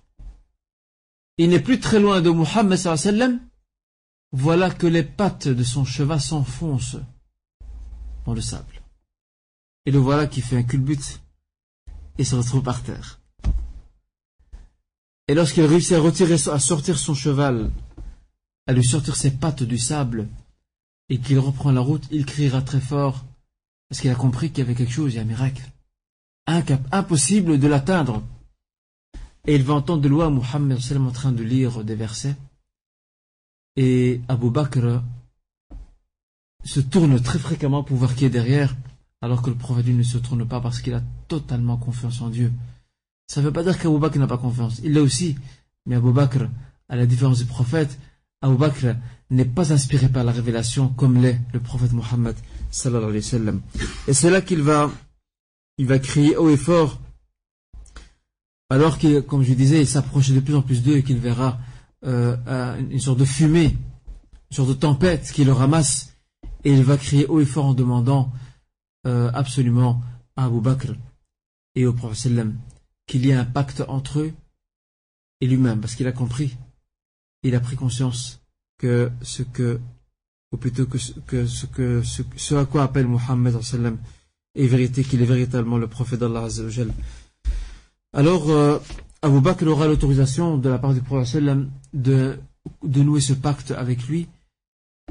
[1.38, 3.41] il n'est plus très loin de Muhammad sallam.
[4.31, 7.02] Voilà que les pattes de son cheval s'enfoncent
[8.26, 8.81] dans le sable.
[9.85, 11.19] Et le voilà qui fait un culbute
[12.18, 13.19] et se retrouve par terre.
[15.27, 17.72] Et lorsqu'il réussit à retirer, à sortir son cheval,
[18.68, 20.28] à lui sortir ses pattes du sable,
[21.10, 23.26] et qu'il reprend la route, il criera très fort,
[23.90, 25.62] parce qu'il a compris qu'il y avait quelque chose, il y a un miracle.
[26.48, 28.24] impossible de l'atteindre.
[29.48, 32.36] Et il va entendre de loin Mohammed en train de lire des versets.
[33.76, 35.04] Et Abu Bakr
[36.64, 38.76] se tourne très fréquemment pour voir qui est derrière,
[39.22, 42.52] alors que le prophète ne se tourne pas parce qu'il a totalement confiance en Dieu.
[43.28, 44.82] Ça ne veut pas dire qu'Abu Bakr n'a pas confiance.
[44.84, 45.36] Il l'a aussi.
[45.86, 46.48] Mais Abu Bakr,
[46.90, 48.00] à la différence du prophète,
[48.45, 48.95] Abu Bakr
[49.31, 52.35] n'est pas inspiré par la révélation comme l'est le prophète Mohammed
[52.69, 53.59] sallallahu.
[54.07, 54.91] Et c'est là qu'il va,
[55.80, 57.01] il va crier haut et fort,
[58.69, 61.57] alors qu'il, comme je disais, il s'approche de plus en plus d'eux et qu'il verra
[62.05, 62.38] euh,
[62.91, 63.76] une sorte de fumée,
[64.51, 66.13] une sorte de tempête qui le ramasse,
[66.63, 68.31] et il va crier haut et fort en demandant
[69.07, 70.01] euh, absolument
[70.35, 70.93] à Abu Bakr
[71.73, 72.57] et au prophète sallam
[73.07, 74.34] qu'il y ait un pacte entre eux
[75.41, 76.55] et lui-même, parce qu'il a compris,
[77.45, 78.41] il a pris conscience
[78.80, 79.80] que ce que,
[80.51, 83.55] ou plutôt que, ce, que, ce, à quoi appelle Mohammed
[84.55, 86.47] est vérité, qu'il est véritablement le prophète d'Allah
[88.13, 88.80] Alors, euh,
[89.22, 91.43] Abu Bakr aura l'autorisation de la part du prophète
[91.93, 92.39] de,
[92.84, 94.27] de nouer ce pacte avec lui.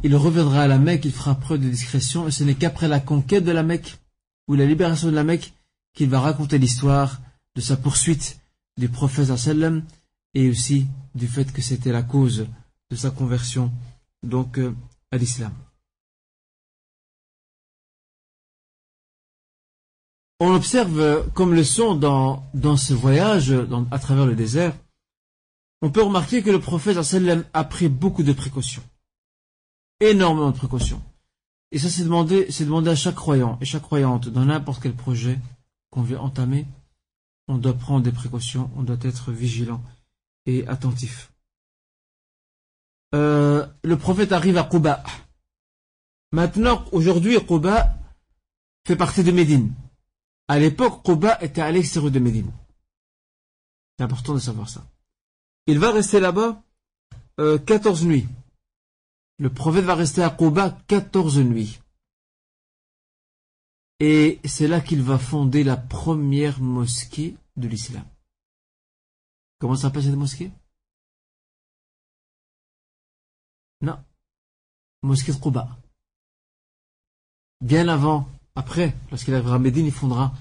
[0.02, 2.98] Il reviendra à la Mecque, il fera preuve de discrétion, et ce n'est qu'après la
[2.98, 3.98] conquête de la Mecque,
[4.48, 5.54] ou la libération de la Mecque,
[5.94, 7.20] qu'il va raconter l'histoire
[7.54, 8.40] de sa poursuite
[8.76, 9.84] du prophète sallam
[10.34, 12.46] et aussi du fait que c'était la cause
[12.90, 13.72] de sa conversion
[14.22, 14.74] donc euh,
[15.10, 15.52] à l'islam.
[20.40, 23.54] On observe euh, comme leçon dans, dans ce voyage
[23.90, 24.76] à travers le désert,
[25.82, 26.98] on peut remarquer que le prophète
[27.52, 28.82] a pris beaucoup de précautions.
[30.00, 31.02] Énormément de précautions.
[31.70, 34.94] Et ça c'est demandé, c'est demandé à chaque croyant et chaque croyante dans n'importe quel
[34.94, 35.38] projet
[35.90, 36.66] qu'on veut entamer
[37.48, 39.82] on doit prendre des précautions, on doit être vigilant
[40.46, 41.32] et attentif.
[43.14, 45.02] Euh, le prophète arrive à Quba.
[46.32, 47.94] Maintenant, aujourd'hui, Quba
[48.86, 49.72] fait partie de Médine.
[50.48, 52.50] À l'époque, Quba était à l'extérieur de Médine.
[53.96, 54.84] C'est important de savoir ça.
[55.66, 56.62] Il va rester là-bas
[57.38, 58.26] euh, 14 nuits.
[59.38, 61.78] Le prophète va rester à Quba 14 nuits.
[64.00, 68.04] Et c'est là qu'il va fonder la première mosquée de l'islam.
[69.64, 70.52] Comment s'appelle cette mosquée?
[73.80, 73.98] Non.
[75.02, 75.78] Mosquée de Quba.
[77.62, 80.34] Bien avant, après, lorsqu'il arrivera à Médine, il fondera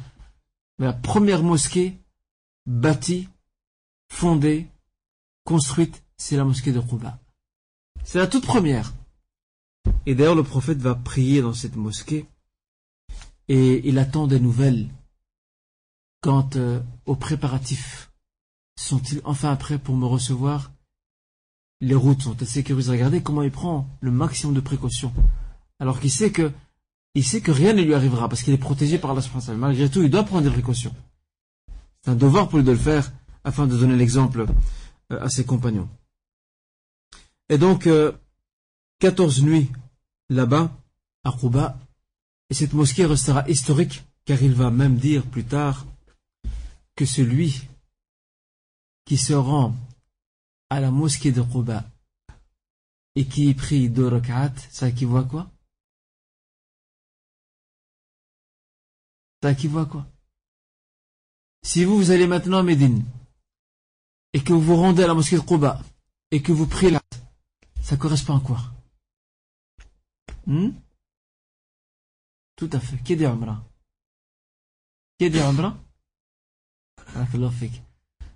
[0.77, 1.97] la première mosquée
[2.65, 3.29] bâtie,
[4.11, 4.67] fondée,
[5.45, 7.17] construite, c'est la mosquée de Quba.
[8.03, 8.91] C'est la toute première.
[10.05, 12.27] Et d'ailleurs, le prophète va prier dans cette mosquée
[13.47, 14.89] et il attend des nouvelles
[16.19, 18.09] quant euh, aux préparatifs.
[18.75, 20.71] Sont-ils enfin prêts pour me recevoir?
[21.81, 25.13] Les routes sont-elles sécurisées Regardez comment il prend le maximum de précautions.
[25.79, 26.51] Alors qu'il sait que
[27.15, 29.21] il sait que rien ne lui arrivera parce qu'il est protégé par Allah
[29.55, 30.95] Malgré tout, il doit prendre des précautions.
[32.01, 33.11] C'est un devoir pour lui de le faire
[33.43, 34.45] afin de donner l'exemple
[35.11, 35.89] euh, à ses compagnons.
[37.49, 37.87] Et donc,
[38.99, 39.71] 14 euh, nuits
[40.29, 40.75] là-bas,
[41.23, 41.77] à Rouba,
[42.49, 45.85] et cette mosquée restera historique, car il va même dire plus tard
[46.95, 47.67] que celui
[49.05, 49.75] qui se rend
[50.69, 51.85] à la mosquée de Quba
[53.15, 55.49] et qui prie deux rak'at, ça équivaut à quoi?
[59.41, 60.05] Ça équivaut à quoi?
[61.63, 63.05] Si vous, vous allez maintenant à Médine
[64.33, 65.81] et que vous vous rendez à la mosquée de Quba
[66.31, 67.01] et que vous priez là,
[67.81, 68.59] ça correspond à quoi?
[70.47, 70.71] Hmm?
[72.55, 72.97] Tout à fait.
[73.03, 73.63] Qui dit Umrah?
[75.19, 75.39] Qui dit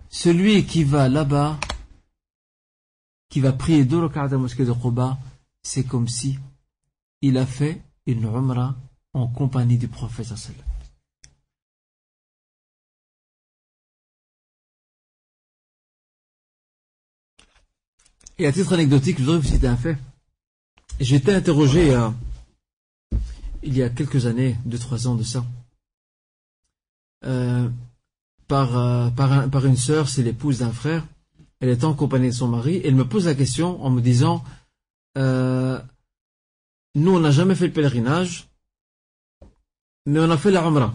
[0.09, 1.59] Celui qui va là-bas,
[3.29, 5.17] qui va prier deux rak'at à la mosquée de Quba,
[5.61, 6.39] c'est comme si
[7.21, 8.75] il a fait une Umrah
[9.13, 10.33] en compagnie du prophète
[18.39, 19.97] Et à titre anecdotique, je voudrais vous citer un fait.
[20.99, 22.13] Été interrogé à
[23.63, 25.45] il y a quelques années, deux, trois ans de ça,
[27.25, 27.69] euh,
[28.47, 31.05] par, euh, par, par, une sœur, c'est l'épouse d'un frère,
[31.59, 34.43] elle était en compagnie de son mari, elle me pose la question en me disant,
[35.17, 35.81] euh,
[36.95, 38.47] nous on n'a jamais fait le pèlerinage,
[40.05, 40.93] mais on a fait la Umrah.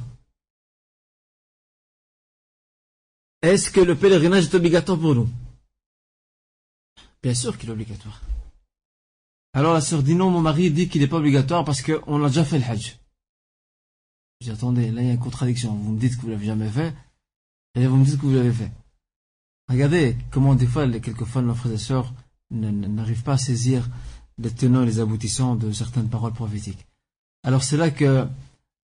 [3.42, 5.28] Est-ce que le pèlerinage est obligatoire pour nous?
[7.22, 8.20] Bien sûr qu'il est obligatoire.
[9.52, 12.28] Alors la sœur dit non, mon mari dit qu'il n'est pas obligatoire parce qu'on a
[12.28, 12.98] déjà fait le Hajj.
[14.40, 15.74] Dis attendez, là il y a une contradiction.
[15.74, 16.94] Vous me dites que vous l'avez jamais fait,
[17.74, 18.70] et vous me dites que vous l'avez fait.
[19.68, 22.12] Regardez comment des fois, quelquefois, nos frères et sœurs
[22.50, 23.88] n'arrivent pas à saisir
[24.38, 26.86] les tenants et les aboutissants de certaines paroles prophétiques.
[27.44, 28.26] Alors c'est là que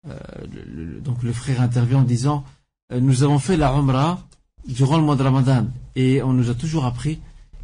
[0.07, 0.19] euh,
[0.67, 2.45] le, donc le frère intervient en disant
[2.93, 4.21] euh, nous avons fait la Umrah
[4.67, 5.67] durant le mois de Ramadan
[5.97, 7.21] et on nous a toujours appris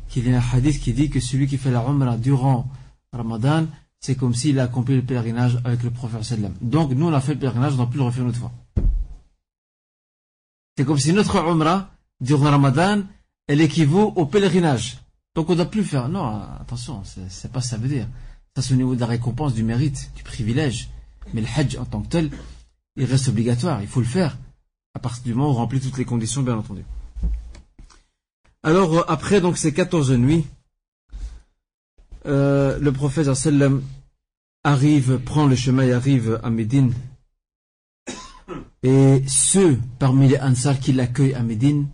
[0.09, 2.69] qu'il y a un hadith qui dit que celui qui fait la Umrah durant
[3.13, 3.67] Ramadan
[4.01, 6.39] c'est comme s'il a accompli le pèlerinage avec le prophète.
[6.61, 8.53] Donc nous on a fait le pèlerinage, on n'a plus le refaire une autre fois.
[10.77, 11.91] C'est comme si notre Umrah
[12.21, 13.03] durant Ramadan
[13.47, 14.99] elle équivaut au pèlerinage.
[15.35, 16.09] Donc on ne doit plus faire.
[16.09, 18.09] Non, attention, c'est pas ça veut dire.
[18.57, 20.91] Ça c'est au niveau de la récompense, du mérite, du privilège.
[21.33, 22.31] Mais le Hajj en tant que tel,
[22.97, 24.37] il reste obligatoire, il faut le faire.
[24.95, 26.85] À partir du moment où on remplit toutes les conditions, bien entendu.
[28.63, 30.47] Alors, euh, après donc ces 14 nuits,
[32.27, 33.83] euh, le prophète sallam
[34.63, 36.95] arrive, prend le chemin et arrive à Médine.
[38.85, 41.89] Et ceux parmi les Ansar qui l'accueillent à Médine,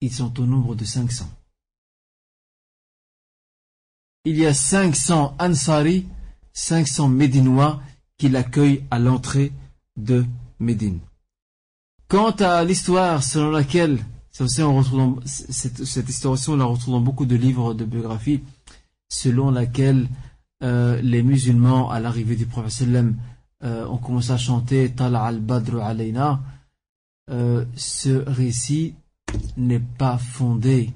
[0.00, 1.28] ils sont au nombre de 500.
[4.24, 6.06] Il y a 500 Ansari
[6.52, 7.82] 500 Médinois
[8.16, 9.52] qui l'accueillent à l'entrée
[9.96, 10.24] de
[10.60, 11.00] Médine.
[12.06, 13.98] Quant à l'histoire selon laquelle,
[14.38, 18.40] aussi on retrouve cette, histoire on la retrouve dans beaucoup de livres de biographie,
[19.08, 20.08] selon laquelle
[20.62, 22.88] euh, les musulmans, à l'arrivée du prophète
[23.64, 26.40] euh, on commence à chanter Tala al-Badr alayna,
[27.30, 28.94] euh, ce récit
[29.56, 30.90] n'est pas fondé.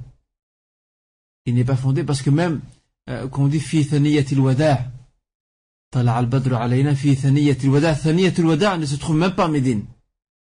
[1.47, 2.61] Il n'est pas fondé parce que même
[3.09, 4.91] euh, quand on dit fi thaniyatil wada'
[5.91, 9.85] Tala al-Badr alayna fi thaniyatil wada' thaniyatil wada' ne se trouve même pas à Médine.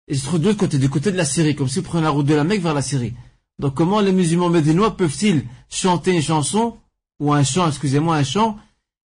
[0.08, 2.10] Il se trouve de côté, du côté de la Syrie, comme si on prenait la
[2.10, 3.14] route de la Mecque vers la Syrie.
[3.60, 6.78] Donc comment les musulmans médinois peuvent-ils chanter une chanson,
[7.20, 8.58] ou un chant, excusez-moi, un chant,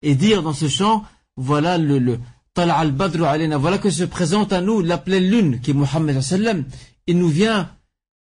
[0.03, 1.03] et dire dans ce chant,
[1.35, 2.19] voilà le
[2.55, 6.19] voilà que se présente à nous la pleine lune, qui est Mohammed.
[7.07, 7.71] Il nous vient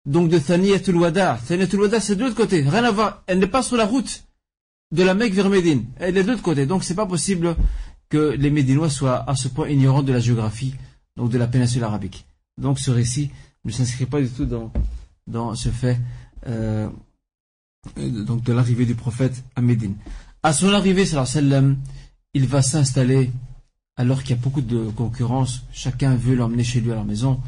[0.06, 1.39] donc de Thaniyatul Wada.
[1.47, 2.61] Thaniyatul Wada, c'est de l'autre côté.
[2.61, 3.23] Rien à voir.
[3.27, 4.23] Elle n'est pas sur la route
[4.91, 5.85] de la Mecque vers Médine.
[5.97, 6.65] Elle est de l'autre côté.
[6.65, 7.56] Donc c'est pas possible
[8.10, 10.76] que les Médinois soient à ce point ignorants de la géographie,
[11.15, 12.26] donc de la péninsule arabique.
[12.57, 13.31] Donc ce récit
[13.64, 14.72] ne s'inscrit pas du tout dans,
[15.27, 15.99] dans ce fait,
[16.47, 16.88] euh,
[17.97, 19.95] donc de l'arrivée du prophète à Médine.
[20.43, 21.77] À son arrivée, sallam,
[22.34, 23.31] il va s'installer
[23.98, 27.42] alors qu'il y a beaucoup de concurrence, chacun veut l'emmener chez lui à la maison,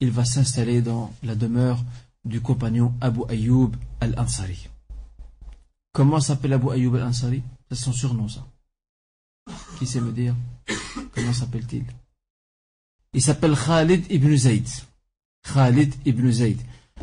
[0.00, 1.82] il va s'installer dans la demeure
[2.24, 4.68] du compagnon Abu Ayyub al-Ansari.
[5.92, 7.42] Comment s'appelle Abu Ayyub al-Ansari?
[7.70, 8.46] C'est son surnom, ça.
[9.78, 10.34] Qui sait me dire?
[11.14, 11.84] Comment s'appelle-t-il?
[13.12, 14.66] Il, s'appelle Khalid ibn Zayd.
[15.52, 16.58] Khalid ibn Zayd.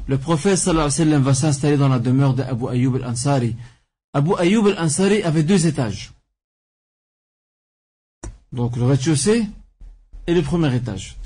[0.08, 3.56] Le prophète alayhi wa sallam va s'installer dans la demeure d'Abu Ayyub al-Ansari.
[4.14, 6.12] Abu Ayyub al-Ansari avait deux étages.
[8.52, 9.48] Donc le rez-de-chaussée
[10.28, 11.18] et le premier étage.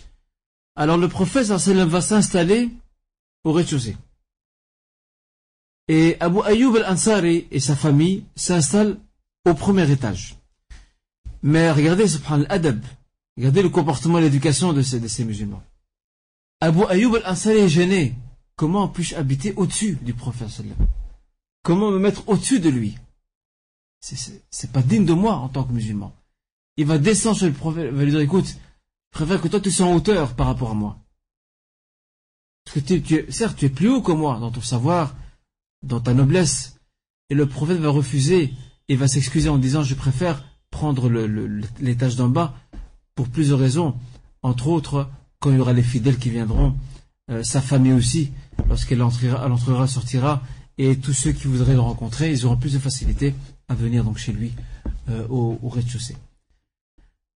[0.75, 2.69] Alors le prophète va s'installer
[3.43, 3.97] au rez-de-chaussée.
[5.87, 8.97] Et Abu Ayyub al-Ansari et sa famille s'installent
[9.45, 10.37] au premier étage.
[11.41, 12.81] Mais regardez, subhanallah, adab,
[13.37, 15.61] regardez le comportement et l'éducation de ces, de ces musulmans.
[16.61, 18.15] Abu Ayyub al-Ansari est gêné.
[18.55, 20.49] Comment puis-je habiter au-dessus du prophète
[21.63, 22.97] Comment me mettre au-dessus de lui?
[23.99, 26.13] C'est pas digne de moi en tant que musulman.
[26.77, 29.59] Il va descendre sur le prophète, il va lui dire, écoute, je préfère que toi
[29.59, 30.97] tu sois en hauteur par rapport à moi.
[32.65, 35.15] Parce que tu, tu, certes, tu es plus haut que moi dans ton savoir,
[35.83, 36.79] dans ta noblesse.
[37.29, 38.53] Et le prophète va refuser
[38.87, 41.09] et va s'excuser en disant je préfère prendre
[41.79, 42.55] l'étage d'en bas
[43.15, 43.95] pour plusieurs raisons.
[44.41, 45.09] Entre autres,
[45.39, 46.75] quand il y aura les fidèles qui viendront,
[47.29, 48.31] euh, sa famille aussi,
[48.67, 50.41] lorsqu'elle entrera, entrera, sortira,
[50.77, 53.35] et tous ceux qui voudraient le rencontrer, ils auront plus de facilité
[53.67, 54.51] à venir donc chez lui
[55.09, 56.17] euh, au, rez-de-chaussée.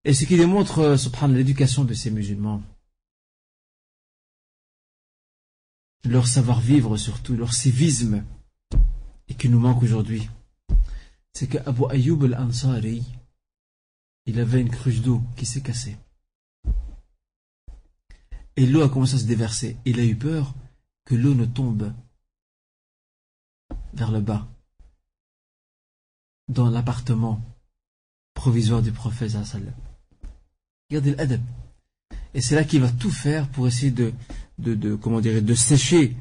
[0.07, 2.63] Et ce qui démontre, euh, prendre l'éducation de ces musulmans,
[6.05, 8.23] leur savoir-vivre surtout, leur civisme,
[9.27, 10.29] et qui nous manque aujourd'hui,
[11.34, 13.03] c'est qu'Abu Ayyub al-Ansari,
[14.25, 15.97] il avait une cruche d'eau qui s'est cassée.
[18.55, 19.75] Et l'eau a commencé à se déverser.
[19.84, 20.55] Il a eu peur
[21.03, 21.93] que l'eau ne tombe
[23.91, 24.47] vers le bas,
[26.47, 27.41] dans l'appartement
[28.34, 29.35] provisoire du prophète.
[30.89, 31.41] Regardez l'adab.
[32.34, 34.14] Et c'est là qu'il va tout faire pour essayer de,
[34.95, 36.15] comment de sécher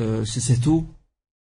[0.00, 0.86] euh, cette eau,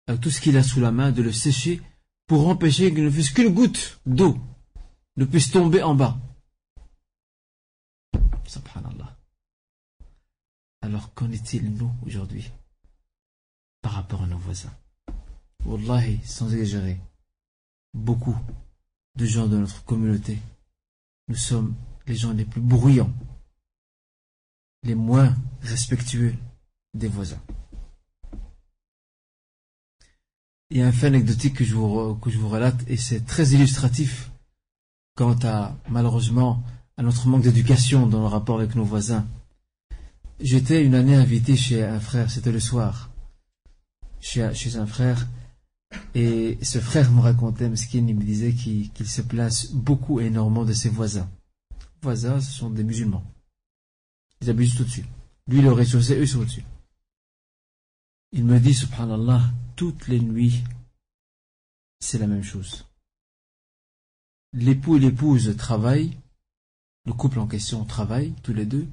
[0.07, 1.81] avec tout ce qu'il a sous la main, de le sécher
[2.27, 4.39] pour empêcher qu'il ne fasse qu'une goutte d'eau
[5.17, 6.19] ne puisse tomber en bas.
[8.47, 9.17] Subhanallah.
[10.83, 12.51] Alors qu'en est-il nous aujourd'hui
[13.81, 14.73] par rapport à nos voisins?
[15.65, 16.99] Wallahi, sans exagérer,
[17.95, 18.37] beaucoup
[19.17, 20.39] de gens de notre communauté,
[21.29, 21.75] nous sommes
[22.13, 23.11] les gens les plus bruyants,
[24.83, 26.35] les moins respectueux
[26.93, 27.41] des voisins.
[30.69, 34.31] Il y a un fait anecdotique que je vous, relate et c'est très illustratif
[35.17, 36.63] quant à, malheureusement,
[36.99, 39.27] à notre manque d'éducation dans le rapport avec nos voisins.
[40.39, 43.11] J'étais une année invité chez un frère, c'était le soir,
[44.21, 45.29] chez, chez, un frère,
[46.15, 50.75] et ce frère me racontait, Mskin, il me disait qu'il se place beaucoup énormément de
[50.75, 51.29] ses voisins.
[52.03, 53.25] Voisins, ce sont des musulmans.
[54.41, 55.07] Ils abusent tout dessus.
[55.47, 56.65] Lui, il est au rez-de-chaussée, eux sont au-dessus.
[58.33, 59.43] Il me dit, subhanallah,
[59.77, 60.65] toutes les nuits,
[62.01, 62.85] c'est la même chose.
[64.53, 66.19] L'époux et l'épouse travaillent,
[67.07, 68.87] le couple en question travaille, tous les deux,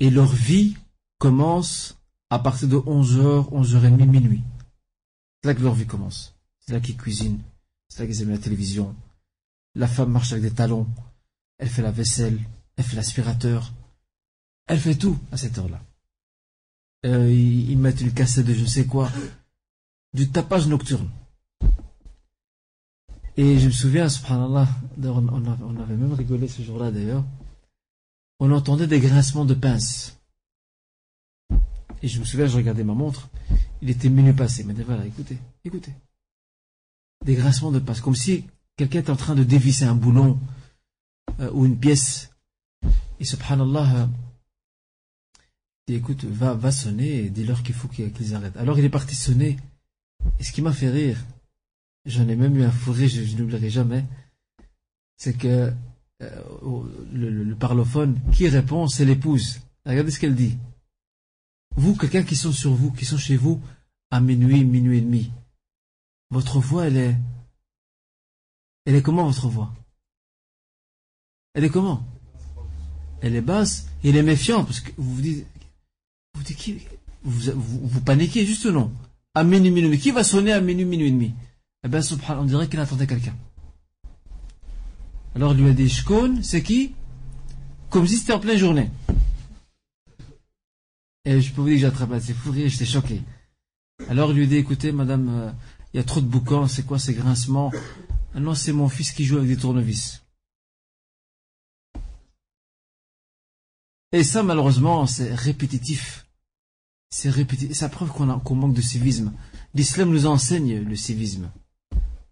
[0.00, 0.76] et leur vie
[1.18, 1.96] commence
[2.30, 4.42] à partir de 11h, 11h30, minuit.
[5.42, 6.34] C'est là que leur vie commence.
[6.60, 7.40] C'est là qu'ils cuisinent,
[7.88, 8.94] c'est là qu'ils aiment la télévision.
[9.74, 10.86] La femme marche avec des talons,
[11.62, 12.40] elle fait la vaisselle,
[12.76, 13.72] elle fait l'aspirateur,
[14.66, 15.80] elle fait tout à cette heure-là.
[17.06, 19.08] Euh, ils, mettent une cassette de je sais quoi,
[20.12, 21.08] du tapage nocturne.
[23.36, 24.68] Et je me souviens, subhanallah,
[25.04, 27.24] on, on avait même rigolé ce jour-là d'ailleurs,
[28.40, 30.18] on entendait des grincements de pince.
[32.02, 33.28] Et je me souviens, je regardais ma montre,
[33.82, 34.64] il était minuit passé.
[34.64, 35.92] Mais voilà, écoutez, écoutez.
[37.24, 40.40] Des grincements de pince, comme si quelqu'un était en train de dévisser un boulon
[41.40, 42.30] euh, ou une pièce.
[43.20, 44.06] Et subhanallah, euh,
[45.86, 48.56] dit écoute, va, va sonner et dis-leur qu'il faut qu'ils arrêtent.
[48.56, 49.56] Alors il est parti sonner.
[50.38, 51.18] Et ce qui m'a fait rire,
[52.04, 54.04] j'en ai même eu un fou rire, je, n'oublierai jamais,
[55.16, 55.72] c'est que
[56.22, 56.42] euh,
[57.12, 59.60] le, parlophone, qui répond, c'est l'épouse.
[59.84, 60.56] Regardez ce qu'elle dit.
[61.76, 63.60] Vous, quelqu'un qui sont sur vous, qui sont chez vous,
[64.10, 65.32] à minuit, minuit et demi,
[66.30, 67.16] votre voix, elle est...
[68.84, 69.72] Elle est comment, votre voix?
[71.54, 72.04] Elle est comment?
[73.20, 75.46] Elle est basse, elle est méfiante, parce que vous vous dites,
[76.34, 76.78] vous dites qui,
[77.22, 78.92] vous, paniquez juste non?
[79.34, 81.34] À minuit, minuit, qui va sonner à minuit, minuit et demi?
[81.84, 82.00] Eh bien,
[82.30, 83.34] on dirait qu'il attendait quelqu'un.
[85.34, 86.94] Alors, il lui a dit, Shkon, c'est qui?
[87.90, 88.90] Comme si c'était en pleine journée.
[91.24, 93.22] Et je peux vous dire que j'ai attrapé c'est fou j'étais choqué.
[94.08, 95.50] Alors il lui dit, écoutez, madame, euh,
[95.94, 97.70] il y a trop de boucans, c'est quoi ces grincements?
[98.34, 100.21] Ah Non, c'est mon fils qui joue avec des tournevis.
[104.12, 106.26] Et ça, malheureusement, c'est répétitif.
[107.08, 107.80] C'est répétitif.
[107.80, 109.32] La preuve qu'on manque de civisme.
[109.74, 111.50] L'islam nous enseigne le civisme,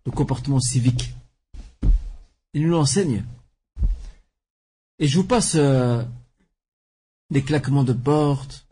[0.05, 1.15] le comportement civique.
[2.53, 3.25] Il nous l'enseigne.
[4.99, 6.05] Et je vous passe euh,
[7.31, 8.67] des claquements de portes,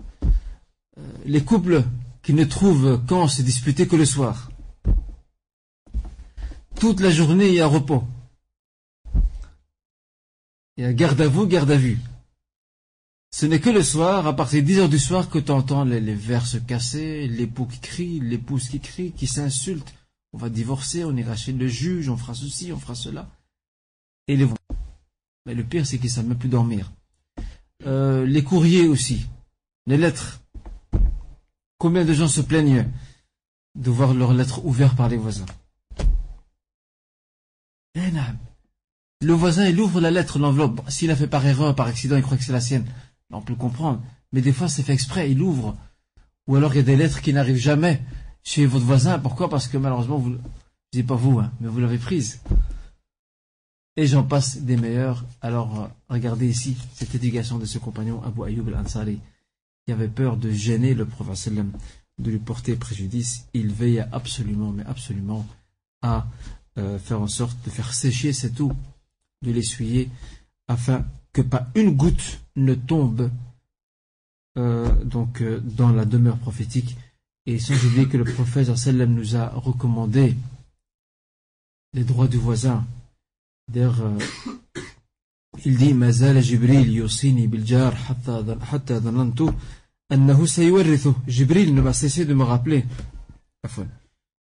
[0.98, 1.84] euh, les couples
[2.22, 4.50] qui ne trouvent quand se disputer que le soir.
[6.78, 8.04] Toute la journée, il y a repos.
[10.76, 11.98] Il y a garde à vous, garde à vue.
[13.30, 15.84] Ce n'est que le soir, à partir de 10 heures du soir, que tu entends
[15.84, 19.94] les, verres se casser, l'époux qui crie, l'épouse qui crie, qui s'insulte.
[20.32, 23.28] On va divorcer, on ira chez le juge, on fera ceci, on fera cela.
[24.28, 24.46] Et les
[25.46, 26.90] Mais le pire, c'est qu'ils ne savent même plus dormir.
[27.86, 29.26] Euh, les courriers aussi,
[29.86, 30.40] les lettres.
[31.78, 32.88] Combien de gens se plaignent
[33.76, 35.46] de voir leurs lettres ouvertes par les voisins?
[37.94, 38.10] Eh,
[39.20, 40.80] Le voisin, il ouvre la lettre, l'enveloppe.
[40.90, 42.86] S'il a fait par erreur, par accident, il croit que c'est la sienne.
[43.30, 44.02] On peut le comprendre.
[44.32, 45.76] Mais des fois, c'est fait exprès, il ouvre.
[46.46, 48.02] Ou alors, il y a des lettres qui n'arrivent jamais
[48.42, 49.18] chez votre voisin.
[49.18, 49.48] Pourquoi?
[49.48, 52.40] Parce que malheureusement, vous, je dis pas vous, hein, mais vous l'avez prise.
[53.96, 55.24] Et j'en passe des meilleurs.
[55.40, 59.20] Alors, regardez ici cette éducation de ce compagnon, Abu Ayyub al-Ansari
[59.88, 61.54] qui avait peur de gêner le prophète
[62.18, 65.46] de lui porter préjudice, il veilla absolument, mais absolument,
[66.02, 66.26] à
[66.76, 68.70] euh, faire en sorte de faire sécher cette eau,
[69.40, 70.10] de l'essuyer,
[70.66, 73.30] afin que pas une goutte ne tombe
[74.56, 76.96] euh, donc euh, dans la demeure prophétique.
[77.46, 80.34] Et sans oublier que le prophète sallam nous a recommandé
[81.94, 82.84] les droits du voisin.
[83.72, 84.02] D'ailleurs,
[85.64, 89.50] il dit Mazal Jibril yusini biljar hatta dhanantu
[91.26, 92.84] Jibril ne m'a cessé de me rappeler.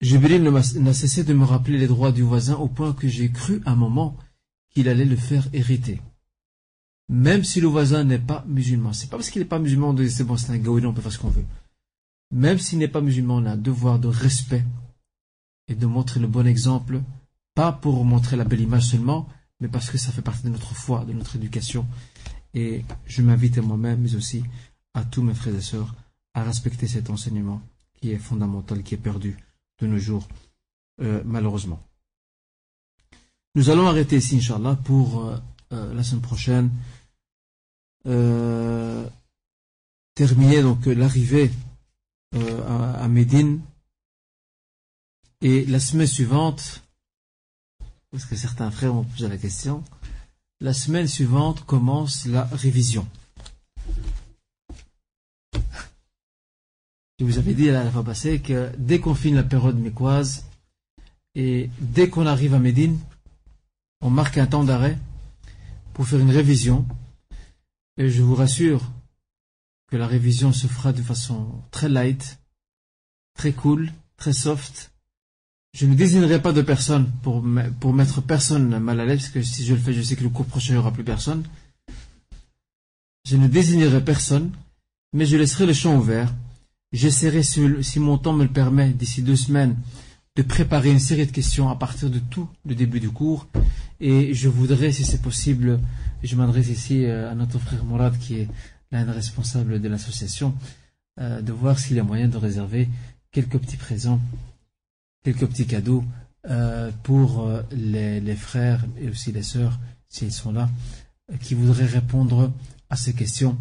[0.01, 3.61] Jibril n'a cessé de me rappeler les droits du voisin au point que j'ai cru
[3.67, 4.17] un moment
[4.71, 6.01] qu'il allait le faire hériter.
[7.09, 8.93] Même si le voisin n'est pas musulman.
[8.93, 11.01] C'est pas parce qu'il n'est pas musulman que c'est bon, c'est un gaouin, on peut
[11.01, 11.45] faire ce qu'on veut.
[12.31, 14.63] même s'il n'est pas musulman, on a un devoir de respect
[15.67, 17.01] et de montrer le bon exemple,
[17.53, 20.75] pas pour montrer la belle image seulement, mais parce que ça fait partie de notre
[20.75, 21.85] foi, de notre éducation.
[22.53, 24.43] Et je m'invite à moi-même, mais aussi
[24.93, 25.95] à tous mes frères et sœurs,
[26.33, 27.61] à respecter cet enseignement
[27.99, 29.37] qui est fondamental, qui est perdu
[29.79, 30.27] de nos jours,
[31.01, 31.81] euh, malheureusement.
[33.55, 35.37] Nous allons arrêter ici, Inch'Allah, pour euh,
[35.73, 36.69] euh, la semaine prochaine.
[40.15, 41.51] terminer donc l'arrivée
[42.35, 43.61] à, à Médine.
[45.41, 46.83] Et la semaine suivante,
[48.11, 49.83] parce que certains frères m'ont posé la question,
[50.61, 53.05] la semaine suivante commence la révision.
[57.19, 60.45] Je vous avais dit la fois passée que dès qu'on finit la période mécoise
[61.35, 62.97] et dès qu'on arrive à Médine,
[64.01, 64.97] on marque un temps d'arrêt
[65.93, 66.85] pour faire une révision.
[67.97, 68.81] Et je vous rassure
[69.91, 72.39] que la révision se fera de façon très light,
[73.35, 74.91] très cool, très soft.
[75.73, 79.65] Je ne désignerai pas de personne pour, mettre personne mal à l'aise, parce que si
[79.65, 81.43] je le fais, je sais que le cours prochain, il n'y aura plus personne.
[83.25, 84.51] Je ne désignerai personne,
[85.13, 86.33] mais je laisserai le champ ouvert
[86.93, 89.75] J'essaierai, si mon temps me le permet, d'ici deux semaines,
[90.35, 93.47] de préparer une série de questions à partir de tout le début du cours.
[93.99, 95.79] Et je voudrais, si c'est possible,
[96.23, 98.47] je m'adresse ici euh, à notre frère Mourad, qui est
[98.91, 100.55] l'un des responsables de l'association,
[101.19, 102.89] euh, de voir s'il y a moyen de réserver
[103.31, 104.19] quelques petits présents,
[105.23, 106.03] quelques petits cadeaux
[106.49, 110.67] euh, pour les, frères et aussi les sœurs, s'ils sont là,
[111.41, 112.51] qui voudraient répondre
[112.89, 113.57] à ces questions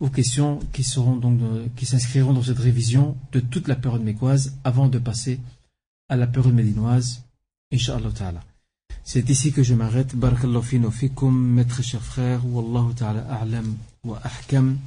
[0.00, 1.38] aux questions qui seront donc
[1.76, 5.38] qui s'inscriront dans cette révision de toute la période mécoise avant de passer
[6.12, 7.22] à la période médinoise,
[7.72, 8.42] Inch'Allah ta'ala.
[9.02, 10.14] C'est ici que je m'arrête.
[10.14, 12.44] Barakallahu fino fikum, mes très chers frères.
[12.44, 13.68] Wallahu ta'ala a'lam
[14.04, 14.78] wa ahkam.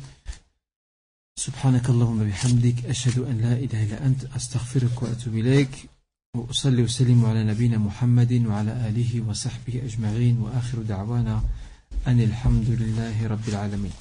[1.38, 5.90] سبحانك اللهم بحمدك أشهد أن لا إله إلا أنت أستغفرك وأتوب إليك
[6.36, 11.44] وأصلي وسلم على نبينا محمد وعلى آله وصحبه أجمعين وآخر دعوانا
[12.08, 13.92] أن الحمد لله رب العالمين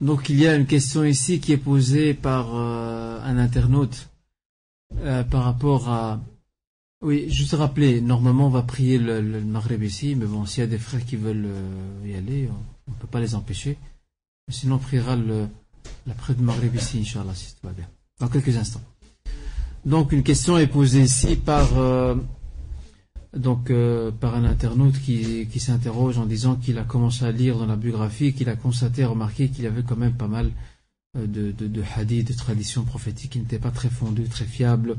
[0.00, 4.08] Donc il y a une question ici qui est posée par euh, un internaute
[4.98, 6.20] euh, par rapport à...
[7.00, 10.64] Oui, juste rappeler, normalement on va prier le, le Maghreb ici, mais bon, s'il y
[10.64, 12.48] a des frères qui veulent euh, y aller,
[12.86, 13.76] on ne peut pas les empêcher.
[14.50, 15.46] Sinon on priera le,
[16.06, 17.88] la prière du Maghreb ici, Inch'Allah, si tout va bien.
[18.18, 18.82] Dans quelques instants.
[19.84, 21.68] Donc une question est posée ici par
[23.38, 27.58] donc euh, par un internaute qui, qui s'interroge en disant qu'il a commencé à lire
[27.58, 30.50] dans la biographie, qu'il a constaté, remarqué qu'il y avait quand même pas mal
[31.16, 34.96] euh, de, de, de hadiths, de traditions prophétiques qui n'étaient pas très fondues, très fiables.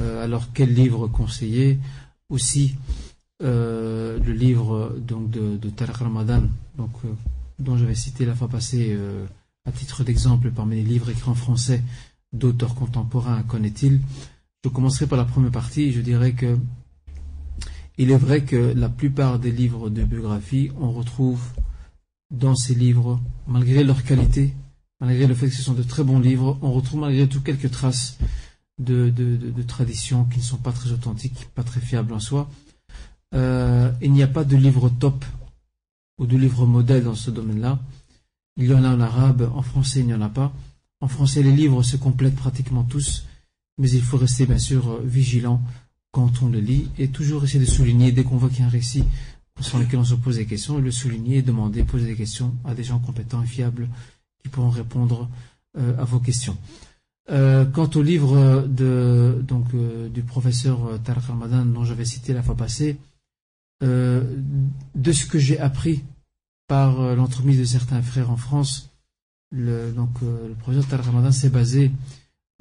[0.00, 1.78] Euh, alors quel livre conseiller?
[2.28, 2.74] Aussi
[3.40, 6.42] le livre donc de, de Tariq Ramadan,
[6.76, 6.90] donc,
[7.58, 8.98] dont j'avais cité la fois passée
[9.64, 11.82] à titre d'exemple parmi les livres écrits en français
[12.32, 14.00] d'auteurs contemporains, connaît-il?
[14.64, 16.58] Je commencerai par la première partie, je dirais que
[17.98, 21.40] il est vrai que la plupart des livres de biographie, on retrouve
[22.30, 24.52] dans ces livres, malgré leur qualité,
[25.00, 27.70] malgré le fait que ce sont de très bons livres, on retrouve malgré tout quelques
[27.70, 28.18] traces
[28.78, 29.12] de,
[29.66, 32.50] traditions qui ne sont pas très authentiques, pas très fiables en soi.
[33.34, 35.24] Euh, il n'y a pas de livre top
[36.18, 37.78] ou de livre modèle dans ce domaine-là.
[38.56, 40.52] Il y en a en arabe, en français il n'y en a pas.
[41.00, 43.26] En français les livres se complètent pratiquement tous,
[43.78, 45.62] mais il faut rester bien sûr vigilant
[46.16, 48.66] quand on le lit et toujours essayer de souligner dès qu'on voit qu'il y a
[48.68, 49.04] un récit
[49.60, 52.84] sur lequel on se pose des questions, le souligner, demander, poser des questions à des
[52.84, 53.86] gens compétents et fiables
[54.42, 55.28] qui pourront répondre
[55.76, 56.56] euh, à vos questions.
[57.28, 62.42] Euh, quant au livre de, donc, euh, du professeur Tarek Ramadan dont j'avais cité la
[62.42, 62.96] fois passée,
[63.82, 66.02] de ce que j'ai appris
[66.66, 68.88] par l'entremise de certains frères en France,
[69.50, 71.92] le, donc, le professeur Tarek Ramadan s'est basé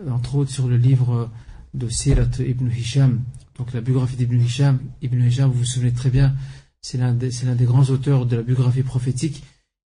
[0.09, 1.29] entre autres sur le livre
[1.73, 3.21] de Sirat ibn Hisham
[3.57, 6.35] donc la biographie d'Ibn Hisham, Ibn Hisham, vous vous souvenez très bien,
[6.81, 9.43] c'est l'un des, grands auteurs de la biographie prophétique.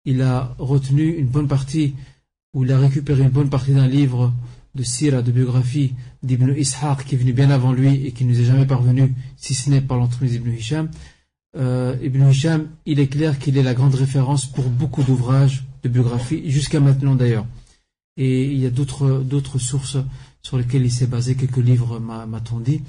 [0.04, 1.94] Il a retenu une bonne partie,
[2.54, 4.32] ou il a récupéré une bonne partie d'un livre
[4.74, 8.32] de sira, de biographie d'Ibn Ishaq, qui est venu bien avant lui et qui ne
[8.32, 10.90] nous est jamais parvenu, si ce n'est par l'entremise d'Ibn Hisham.
[11.56, 15.88] Euh, Ibn Hisham, il est clair qu'il est la grande référence pour beaucoup d'ouvrages de
[15.88, 17.46] biographie, jusqu'à maintenant d'ailleurs.
[18.16, 19.96] Et il y a d'autres sources
[20.42, 22.82] sur lesquelles il s'est basé, quelques livres m'a-t-on dit.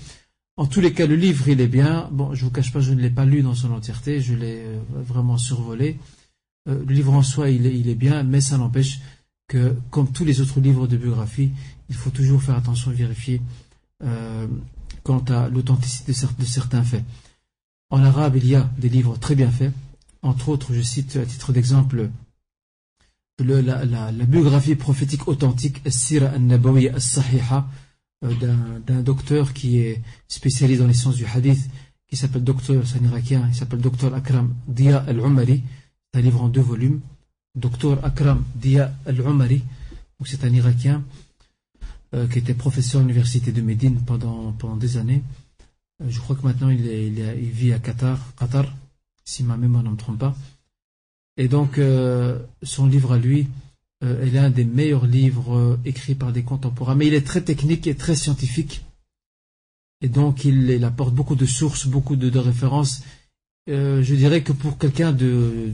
[0.57, 2.07] En tous les cas, le livre, il est bien.
[2.11, 4.63] Bon, je vous cache pas, je ne l'ai pas lu dans son entièreté, je l'ai
[4.63, 5.99] euh, vraiment survolé.
[6.69, 9.01] Euh, le livre en soi, il est, bien, mais ça n'empêche
[9.47, 11.51] que, comme tous les autres livres de biographie,
[11.89, 13.41] il faut toujours faire attention et vérifier
[14.03, 14.47] euh,
[15.03, 17.03] quant à l'authenticité de certains faits.
[17.89, 19.73] En arabe, il y a des livres très bien faits.
[20.21, 22.09] Entre autres, je cite à titre d'exemple
[23.39, 27.67] la, biographie prophétique authentique, Sira al-Nabawi al-Sahiha,
[28.21, 31.69] d'un docteur qui est spécialisé dans les sciences du hadith,
[32.07, 35.63] qui s'appelle docteur, c'est il s'appelle docteur Akram Dia al-Umari.
[36.13, 37.01] C'est un livre en deux volumes.
[37.55, 39.63] Docteur Akram Dia al-Umari,
[40.23, 41.03] c'est un Irakien
[42.13, 45.23] euh, qui était professeur à l'université de Médine pendant, pendant des années.
[46.01, 48.73] Euh, je crois que maintenant il, il, vit à Qatar, Qatar,
[49.23, 50.35] si ma mémoire ne me trompe pas.
[51.37, 53.47] Et donc, euh, son livre à lui
[54.05, 56.95] est l'un des meilleurs livres écrits par des contemporains.
[56.95, 58.83] Mais il est très technique et très scientifique.
[60.01, 63.01] Et donc, il, apporte beaucoup de sources, beaucoup de, références.
[63.67, 65.71] je dirais que pour quelqu'un de,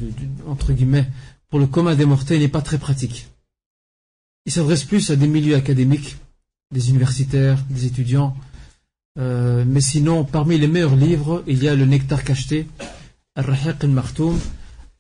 [0.47, 1.07] entre guillemets,
[1.49, 3.27] pour le commun des mortels, il n'est pas très pratique.
[4.45, 6.17] Il s'adresse plus à des milieux académiques,
[6.71, 8.35] des universitaires, des étudiants.
[9.19, 12.67] Euh, mais sinon, parmi les meilleurs livres, il y a le Nectar cacheté,
[13.35, 14.39] Al-Rahiq al-Martoum,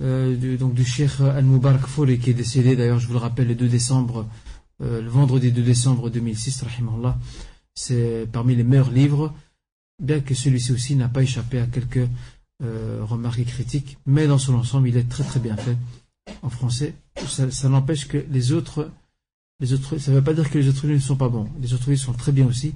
[0.01, 3.47] euh, du, donc du Cheikh Al-Mubarak Fouri, qui est décédé d'ailleurs, je vous le rappelle,
[3.47, 4.27] le 2 décembre,
[4.81, 7.17] euh, le vendredi 2 décembre 2006, rahimahullah.
[7.75, 9.33] C'est parmi les meilleurs livres,
[10.01, 12.07] bien que celui-ci aussi n'a pas échappé à quelques
[12.63, 15.75] remarques critiques, mais dans son ensemble, il est très très bien fait
[16.43, 16.93] en français.
[17.25, 18.91] ça n'empêche que les autres
[19.71, 21.47] autres, ça ne veut pas dire que les autres livres ne sont pas bons.
[21.61, 22.73] Les autres livres sont très bien aussi.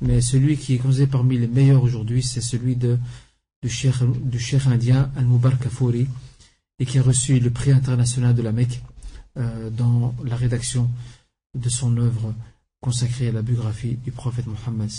[0.00, 2.98] Mais celui qui est considéré parmi les meilleurs aujourd'hui, c'est celui de,
[3.62, 6.06] du cheikh, du indien Al-Mubarak Kafouri
[6.78, 8.82] et qui a reçu le prix international de la Mecque
[9.36, 10.90] euh, dans la rédaction
[11.54, 12.34] de son œuvre
[12.80, 14.90] consacrée à la biographie du prophète Mohammed.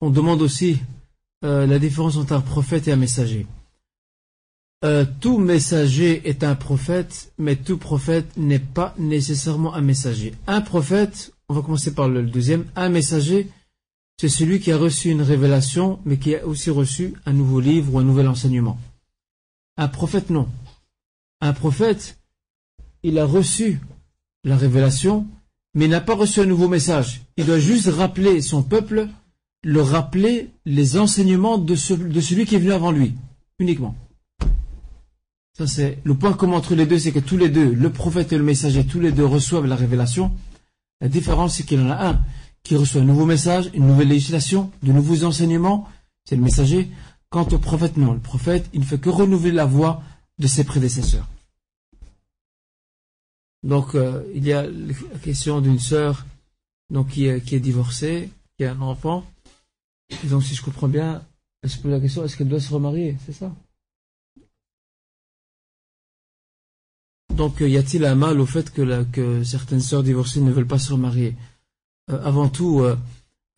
[0.00, 0.80] On demande aussi
[1.44, 3.46] euh, la différence entre un prophète et un messager.
[4.82, 10.34] Euh, tout messager est un prophète, mais tout prophète n'est pas nécessairement un messager.
[10.46, 13.50] Un prophète, on va commencer par le deuxième, un messager,
[14.20, 17.94] c'est celui qui a reçu une révélation, mais qui a aussi reçu un nouveau livre
[17.94, 18.78] ou un nouvel enseignement.
[19.78, 20.46] Un prophète, non.
[21.40, 22.18] Un prophète,
[23.02, 23.80] il a reçu
[24.44, 25.26] la révélation,
[25.72, 27.22] mais n'a pas reçu un nouveau message.
[27.38, 29.08] Il doit juste rappeler son peuple,
[29.64, 33.14] le rappeler les enseignements de celui qui est venu avant lui,
[33.58, 33.96] uniquement.
[35.64, 38.36] C'est le point commun entre les deux, c'est que tous les deux, le prophète et
[38.36, 40.30] le messager, tous les deux reçoivent la révélation.
[41.00, 42.20] La différence, c'est qu'il en a un
[42.62, 45.88] qui reçoit un nouveau message, une nouvelle législation, de nouveaux enseignements,
[46.24, 46.90] c'est le messager.
[47.30, 48.12] Quant au prophète, non.
[48.12, 50.02] Le prophète, il ne fait que renouveler la voix
[50.38, 51.28] de ses prédécesseurs.
[53.62, 56.26] Donc, euh, il y a la question d'une sœur
[56.90, 59.24] donc, qui, est, divorcée, qui a un enfant.
[60.24, 61.22] Donc, si je comprends bien,
[61.62, 63.54] elle se pose la question, est-ce qu'elle doit se remarier C'est ça?
[67.34, 70.92] Donc, y a-t-il un mal au fait que, certaines sœurs divorcées ne veulent pas se
[70.92, 71.36] remarier?
[71.36, 71.49] euh,
[72.24, 72.96] Avant tout, euh,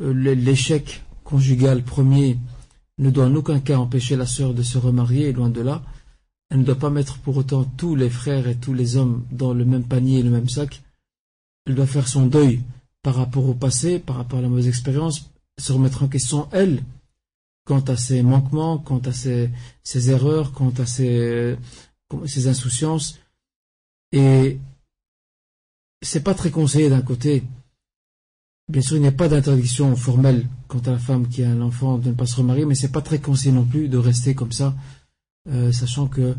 [0.00, 2.38] euh, l'échec conjugal premier
[2.98, 5.82] ne doit en aucun cas empêcher la sœur de se remarier, loin de là.
[6.50, 9.54] Elle ne doit pas mettre pour autant tous les frères et tous les hommes dans
[9.54, 10.82] le même panier et le même sac.
[11.66, 12.60] Elle doit faire son deuil
[13.02, 16.82] par rapport au passé, par rapport à la mauvaise expérience, se remettre en question elle,
[17.64, 19.50] quant à ses manquements, quant à ses,
[20.10, 21.56] erreurs, quant à ses
[22.46, 23.18] insouciances,
[24.12, 24.58] et
[26.02, 27.42] c'est pas très conseillé d'un côté.
[28.68, 31.60] Bien sûr, il n'y a pas d'interdiction formelle quant à la femme qui a un
[31.60, 34.34] enfant de ne pas se remarier, mais c'est pas très conseillé non plus de rester
[34.34, 34.74] comme ça,
[35.48, 36.34] euh, sachant que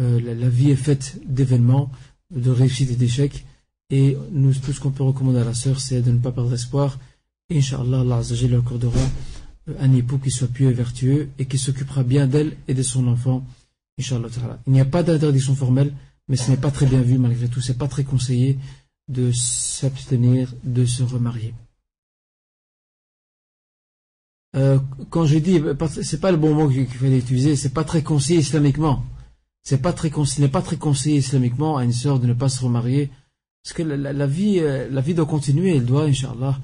[0.00, 1.90] euh, la, vie est faite d'événements,
[2.30, 3.46] de réussites et d'échecs.
[3.90, 4.16] Et
[4.62, 6.98] tout ce qu'on peut recommander à la sœur, c'est de ne pas perdre espoir.
[7.50, 9.00] Inch'Allah, Allah lui accordera
[9.68, 12.82] euh, un époux qui soit pieux et vertueux et qui s'occupera bien d'elle et de
[12.82, 13.44] son enfant.
[13.98, 14.28] Inch'Allah.
[14.66, 15.92] Il n'y a pas d'interdiction formelle
[16.28, 18.58] mais ce n'est pas très bien vu malgré tout, c'est pas très conseillé
[19.08, 21.54] de s'abstenir de se remarier.
[24.54, 24.78] Euh,
[25.10, 25.60] quand je dis,
[26.02, 29.04] c'est pas le bon mot qu'il fallait utiliser, c'est pas très conseillé islamiquement.
[29.62, 32.62] C'est pas très n'est pas très conseillé islamiquement à une sœur de ne pas se
[32.62, 33.10] remarier,
[33.62, 36.58] parce que la, vie, euh, la vie doit continuer, elle doit, inshallah,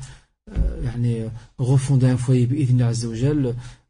[0.50, 1.28] euh,
[1.58, 2.48] refonder un foyer,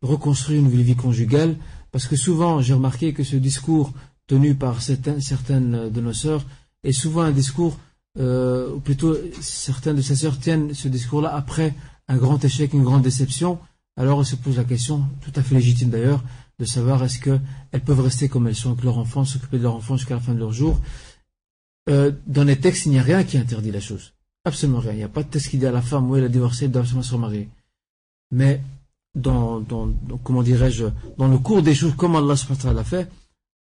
[0.03, 1.57] reconstruire une nouvelle vie conjugale,
[1.91, 3.93] parce que souvent, j'ai remarqué que ce discours
[4.27, 6.45] tenu par certaines de nos sœurs
[6.85, 7.79] est souvent un discours,
[8.19, 11.75] euh, ou plutôt certaines de ces sœurs tiennent ce discours-là après
[12.09, 13.59] un grand échec, une grande déception.
[13.97, 16.23] Alors on se pose la question, tout à fait légitime d'ailleurs,
[16.59, 19.75] de savoir est-ce qu'elles peuvent rester comme elles sont avec leur enfant, s'occuper de leur
[19.75, 20.81] enfant jusqu'à la fin de leur jour.
[21.89, 24.13] Euh, dans les textes, il n'y a rien qui interdit la chose.
[24.45, 24.93] Absolument rien.
[24.93, 26.67] Il n'y a pas de texte qui dit à la femme, où elle a divorcé,
[26.67, 27.49] elle doit absolument se remarier.
[28.31, 28.61] Mais
[29.15, 29.89] dans, dans,
[30.23, 30.87] comment dirais-je,
[31.17, 32.35] dans le cours des choses, comme Allah
[32.73, 33.09] l'a fait,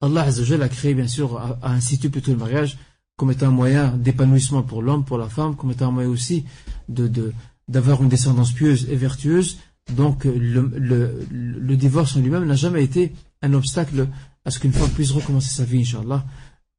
[0.00, 2.78] Allah a créé, bien sûr, a, institué plutôt le mariage
[3.16, 6.44] comme étant un moyen d'épanouissement pour l'homme, pour la femme, comme étant un moyen aussi
[6.88, 9.58] d'avoir une descendance pieuse et vertueuse.
[9.94, 13.12] Donc le, divorce en lui-même n'a jamais été
[13.42, 14.08] un obstacle
[14.44, 16.24] à ce qu'une femme puisse recommencer sa vie, Inch'Allah,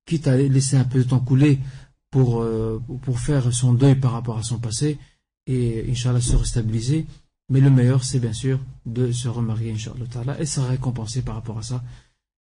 [0.06, 1.60] quitte à laisser un peu de temps couler
[2.12, 2.80] pour, euh,
[3.16, 4.98] faire son deuil par rapport à son passé
[5.48, 7.06] et, Inch'Allah, se restabiliser.
[7.50, 11.60] Mais le meilleur, c'est bien sûr de se remarier, Inch'Allah, et sera récompensé par rapport
[11.60, 11.84] à ça,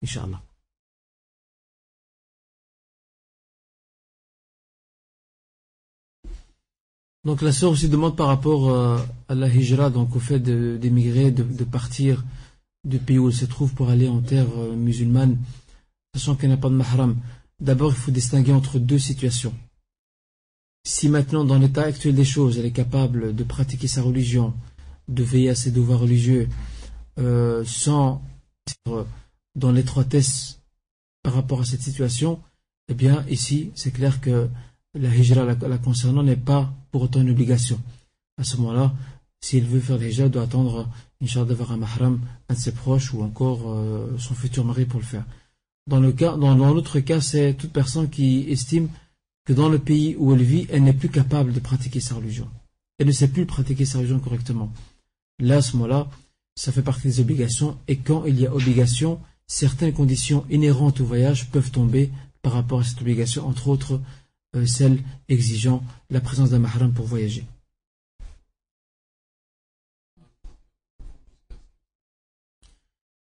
[0.02, 0.40] Inch'Allah.
[7.24, 11.30] Donc la sœur aussi demande par rapport euh, à la hijra, donc au fait d'émigrer,
[11.30, 12.24] de, de, partir
[12.84, 15.38] du pays où elle se trouve pour aller en terre euh, musulmane,
[16.14, 17.16] sachant qu'elle n'a pas de mahram.
[17.60, 19.54] D'abord, il faut distinguer entre deux situations.
[20.84, 24.52] Si maintenant, dans l'état actuel des choses, elle est capable de pratiquer sa religion,
[25.06, 26.48] de veiller à ses devoirs religieux,
[27.20, 28.20] euh, sans
[28.68, 29.06] être
[29.54, 30.60] dans l'étroitesse
[31.22, 32.40] par rapport à cette situation,
[32.88, 34.48] eh bien, ici, c'est clair que
[34.94, 37.80] la hijra la, concernant n'est pas pour autant une obligation.
[38.38, 38.92] À ce moment-là,
[39.40, 40.88] s'il veut faire la hijra, il doit attendre,
[41.22, 45.00] Inch'Allah, d'avoir un mahram, un de ses proches ou encore euh, son futur mari pour
[45.00, 45.24] le faire.
[45.86, 48.88] Dans le cas, dans, l'autre cas, c'est toute personne qui estime
[49.44, 52.48] que dans le pays où elle vit, elle n'est plus capable de pratiquer sa religion.
[52.98, 54.72] Elle ne sait plus pratiquer sa religion correctement.
[55.40, 56.08] Là, à ce moment-là,
[56.54, 61.04] ça fait partie des obligations, et quand il y a obligation, certaines conditions inhérentes au
[61.04, 62.10] voyage peuvent tomber
[62.42, 64.00] par rapport à cette obligation, entre autres
[64.66, 67.44] celles exigeant la présence d'un mahram pour voyager.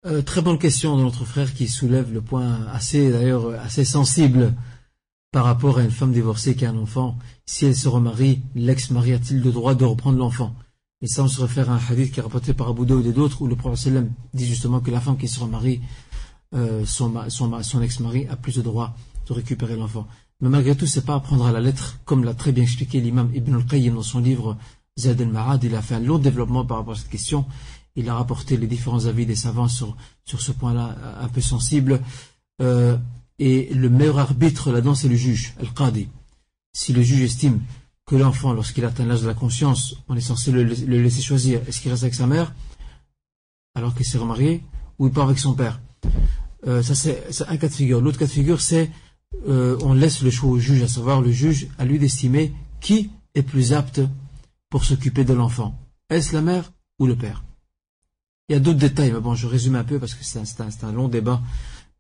[0.05, 4.53] Euh, très bonne question de notre frère qui soulève le point assez d'ailleurs assez sensible
[5.31, 7.17] par rapport à une femme divorcée qui a un enfant.
[7.47, 10.55] Si elle se remarie, l'ex-mari a-t-il le droit de reprendre l'enfant?
[11.03, 13.13] Et ça, on se réfère à un hadith qui est rapporté par Abu Daoud et
[13.13, 14.05] d'autres où le prophète
[14.35, 15.81] dit justement que la femme qui se remarie,
[16.55, 18.95] euh, son, son, ex-mari a plus de droit
[19.27, 20.07] de récupérer l'enfant.
[20.43, 23.01] Mais malgré tout, c'est pas à prendre à la lettre, comme l'a très bien expliqué
[23.01, 24.59] l'imam Ibn al-Qayyim dans son livre
[24.99, 25.65] Zad al-Ma'ad.
[25.65, 27.47] Il a fait un long développement par rapport à cette question
[27.97, 32.01] il a rapporté les différents avis des savants sur, sur ce point-là un peu sensible.
[32.61, 32.97] Euh,
[33.39, 36.09] et le meilleur arbitre là-dedans, c'est le juge, Al-Qadi.
[36.75, 37.61] Si le juge estime
[38.07, 41.81] que l'enfant, lorsqu'il atteint l'âge de la conscience, on est censé le, laisser choisir, est-ce
[41.81, 42.55] qu'il reste avec sa mère,
[43.75, 44.63] alors qu'il s'est remarié,
[44.99, 45.81] ou il part avec son père?
[46.67, 48.01] Euh, ça, c'est un cas de figure.
[48.01, 48.91] L'autre cas de figure, c'est
[49.49, 53.11] euh, on laisse le choix au juge, à savoir le juge, à lui d'estimer qui
[53.35, 54.01] est plus apte
[54.69, 55.79] pour s'occuper de l'enfant.
[56.11, 57.43] Est-ce la mère ou le père?
[58.49, 60.93] Il y a d'autres détails, mais bon, je résume un peu parce que c'est un,
[60.93, 61.41] long débat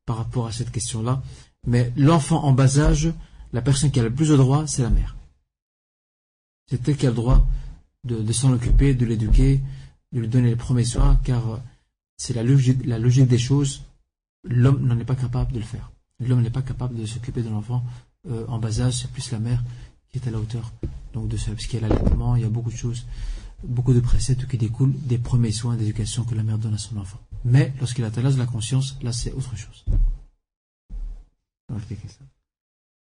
[0.04, 1.22] par rapport à cette question-là.
[1.66, 3.12] Mais l'enfant en bas âge,
[3.52, 5.16] la personne qui a le plus de droit, c'est la mère.
[6.68, 7.46] C'est elle qui a le droit
[8.04, 9.60] de, s'en occuper, de l'éduquer,
[10.12, 11.60] de lui donner les premiers soins, car
[12.16, 13.82] c'est la logique des choses.
[14.44, 15.92] L'homme n'en est pas capable de le faire.
[16.26, 17.84] L'homme n'est pas capable de s'occuper de l'enfant
[18.30, 19.62] euh, en bas âge, c'est plus la mère
[20.10, 20.72] qui est à la hauteur.
[21.14, 23.04] Donc de ça, parce qu'il y a l'allaitement, il y a beaucoup de choses
[23.64, 26.96] beaucoup de préceptes qui découlent des premiers soins d'éducation que la mère donne à son
[26.96, 27.18] enfant.
[27.44, 29.84] Mais lorsqu'il atteint l'âge de la conscience, là c'est autre chose.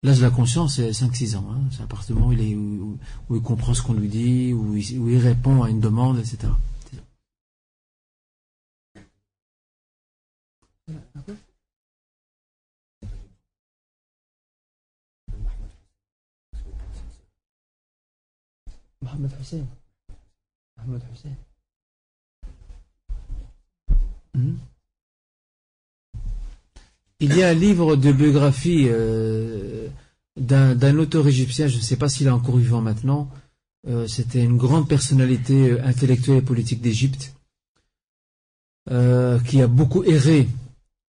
[0.03, 1.45] L'âge de la conscience, c'est 5-6 ans.
[1.51, 1.61] Hein.
[1.71, 6.19] C'est à où il, comprend ce qu'on lui dit, où il, répond à une demande,
[6.19, 6.47] etc.
[24.33, 24.55] Hmm?
[27.21, 29.87] Il y a un livre de biographie euh,
[30.37, 33.29] d'un auteur égyptien, je ne sais pas s'il est encore vivant maintenant.
[33.87, 37.33] Euh, c'était une grande personnalité euh, intellectuelle et politique d'Égypte
[39.45, 40.49] qui a beaucoup erré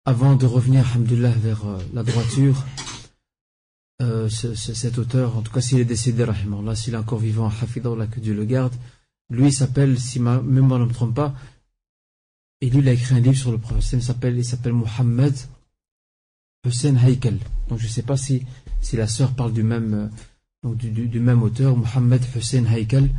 [0.04, 1.62] avant de revenir, alhamdulillah, vers
[1.94, 2.66] la droiture.
[4.00, 7.52] Cet auteur, en tout cas s'il est décédé, là, s'il est encore vivant,
[7.98, 8.74] là, que Dieu le garde,
[9.30, 11.36] lui s'appelle, si ma mémoire ne me trompe pas,
[12.62, 15.34] et lui il a écrit un livre sur le prophète, il s'appelle, il s'appelle Mohammed
[16.66, 17.40] Hussein Haïkel.
[17.68, 18.44] Donc je ne sais pas si,
[18.82, 20.12] si la sœur parle du même,
[20.66, 23.10] euh, du, même auteur, Mohammed Hussein Haïkel.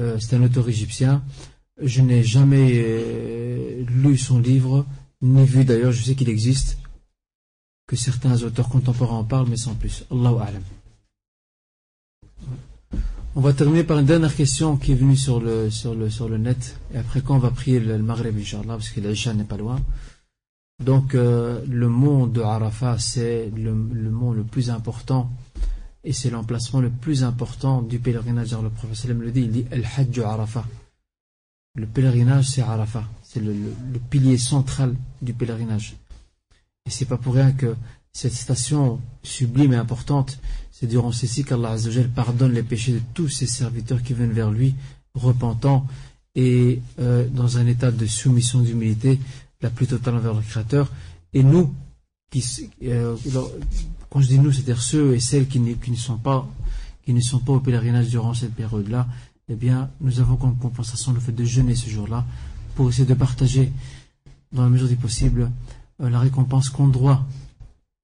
[0.00, 1.24] Euh, c'est un auteur égyptien.
[1.80, 4.86] Je n'ai jamais euh, lu son livre,
[5.22, 6.78] ni vu d'ailleurs, je sais qu'il existe,
[7.86, 10.04] que certains auteurs contemporains en parlent, mais sans plus.
[10.10, 10.62] Allahu A'lam.
[13.34, 16.28] On va terminer par une dernière question qui est venue sur le, sur le, sur
[16.28, 16.78] le net.
[16.94, 19.80] Et après, quand on va prier le, Maghreb, Inch'Allah, parce que l'Aïcha n'est pas loin.
[20.82, 25.30] Donc, euh, le mont de Arafat, c'est le, le mont le plus important
[26.06, 28.52] et c'est l'emplacement le plus important du pèlerinage.
[28.52, 29.84] le prophète le dit, il dit El
[30.24, 30.64] Arafat.
[31.74, 33.04] Le pèlerinage, c'est Arafat.
[33.22, 35.96] C'est le, le, pilier central du pèlerinage.
[36.86, 37.74] Et c'est pas pour rien que
[38.12, 40.38] cette station sublime et importante,
[40.70, 44.50] c'est durant ceci qu'Allah Azzawajal pardonne les péchés de tous ses serviteurs qui viennent vers
[44.50, 44.74] lui,
[45.14, 45.86] repentants
[46.34, 49.18] et euh, dans un état de soumission, d'humilité
[49.62, 50.92] la plus totale envers le Créateur.
[51.32, 51.74] Et nous,
[52.30, 52.44] qui,
[52.84, 53.16] euh,
[54.10, 56.46] quand je dis nous, c'est-à-dire ceux et celles qui, qui, ne sont pas,
[57.04, 59.08] qui ne sont pas au pèlerinage durant cette période-là,
[59.48, 62.24] eh bien, nous avons comme compensation le fait de jeûner ce jour-là
[62.74, 63.72] pour essayer de partager,
[64.52, 65.50] dans la mesure du possible,
[65.98, 67.24] la récompense qu'on doit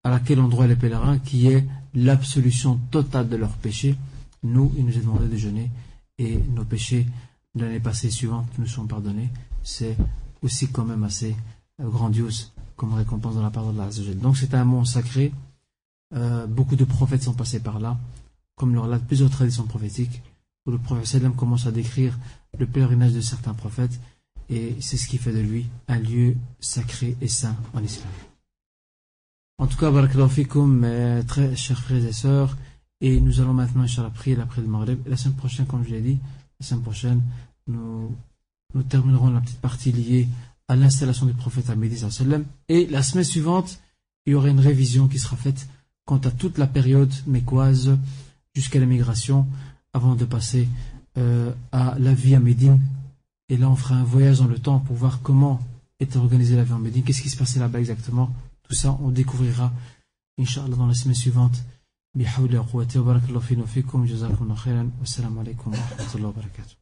[0.04, 3.96] à laquelle on droit les pèlerins, qui est l'absolution totale de leurs péchés.
[4.42, 5.70] Nous, il nous est demandé de jeûner
[6.18, 7.06] et nos péchés
[7.54, 9.30] de l'année passée suivante nous sont pardonnés.
[9.62, 9.96] C'est
[10.42, 11.36] aussi quand même assez
[11.80, 15.32] euh, grandiose comme récompense dans la parole de la Donc c'est un monde sacré.
[16.14, 17.98] Euh, beaucoup de prophètes sont passés par là,
[18.56, 20.22] comme le relatent plusieurs traditions prophétiques,
[20.66, 22.18] où le prophète commence à décrire
[22.58, 24.00] le pèlerinage de certains prophètes,
[24.52, 28.12] et c'est ce qui fait de lui un lieu sacré et saint en islam.
[29.58, 32.56] En tout cas, barakallahu mes très chers frères et sœurs,
[33.00, 35.00] et nous allons maintenant, la prier l'après le Maghreb.
[35.06, 36.18] La semaine prochaine, comme je l'ai dit,
[36.60, 37.22] la semaine prochaine,
[37.66, 38.14] nous,
[38.74, 40.28] nous terminerons la petite partie liée
[40.68, 42.44] à l'installation du prophète à sallam.
[42.68, 43.80] Et la semaine suivante,
[44.26, 45.66] il y aura une révision qui sera faite
[46.04, 47.96] quant à toute la période mécoise
[48.54, 49.46] jusqu'à l'émigration,
[49.92, 50.68] avant de passer
[51.18, 52.78] euh, à la vie à Médine.
[53.51, 55.59] Et là, on fera un voyage dans le temps pour voir comment
[55.99, 58.29] est organisée la vie en Médine, qu'est-ce qui se passait là-bas exactement.
[58.63, 59.71] Tout ça, on découvrira,
[60.39, 61.63] Inch'Allah, dans la semaine suivante.
[62.17, 66.80] بحول قوتي وبارك الله فينا وفيكم جزاكم الله خيرا والسلام عليكم ورحمة الله وبركاته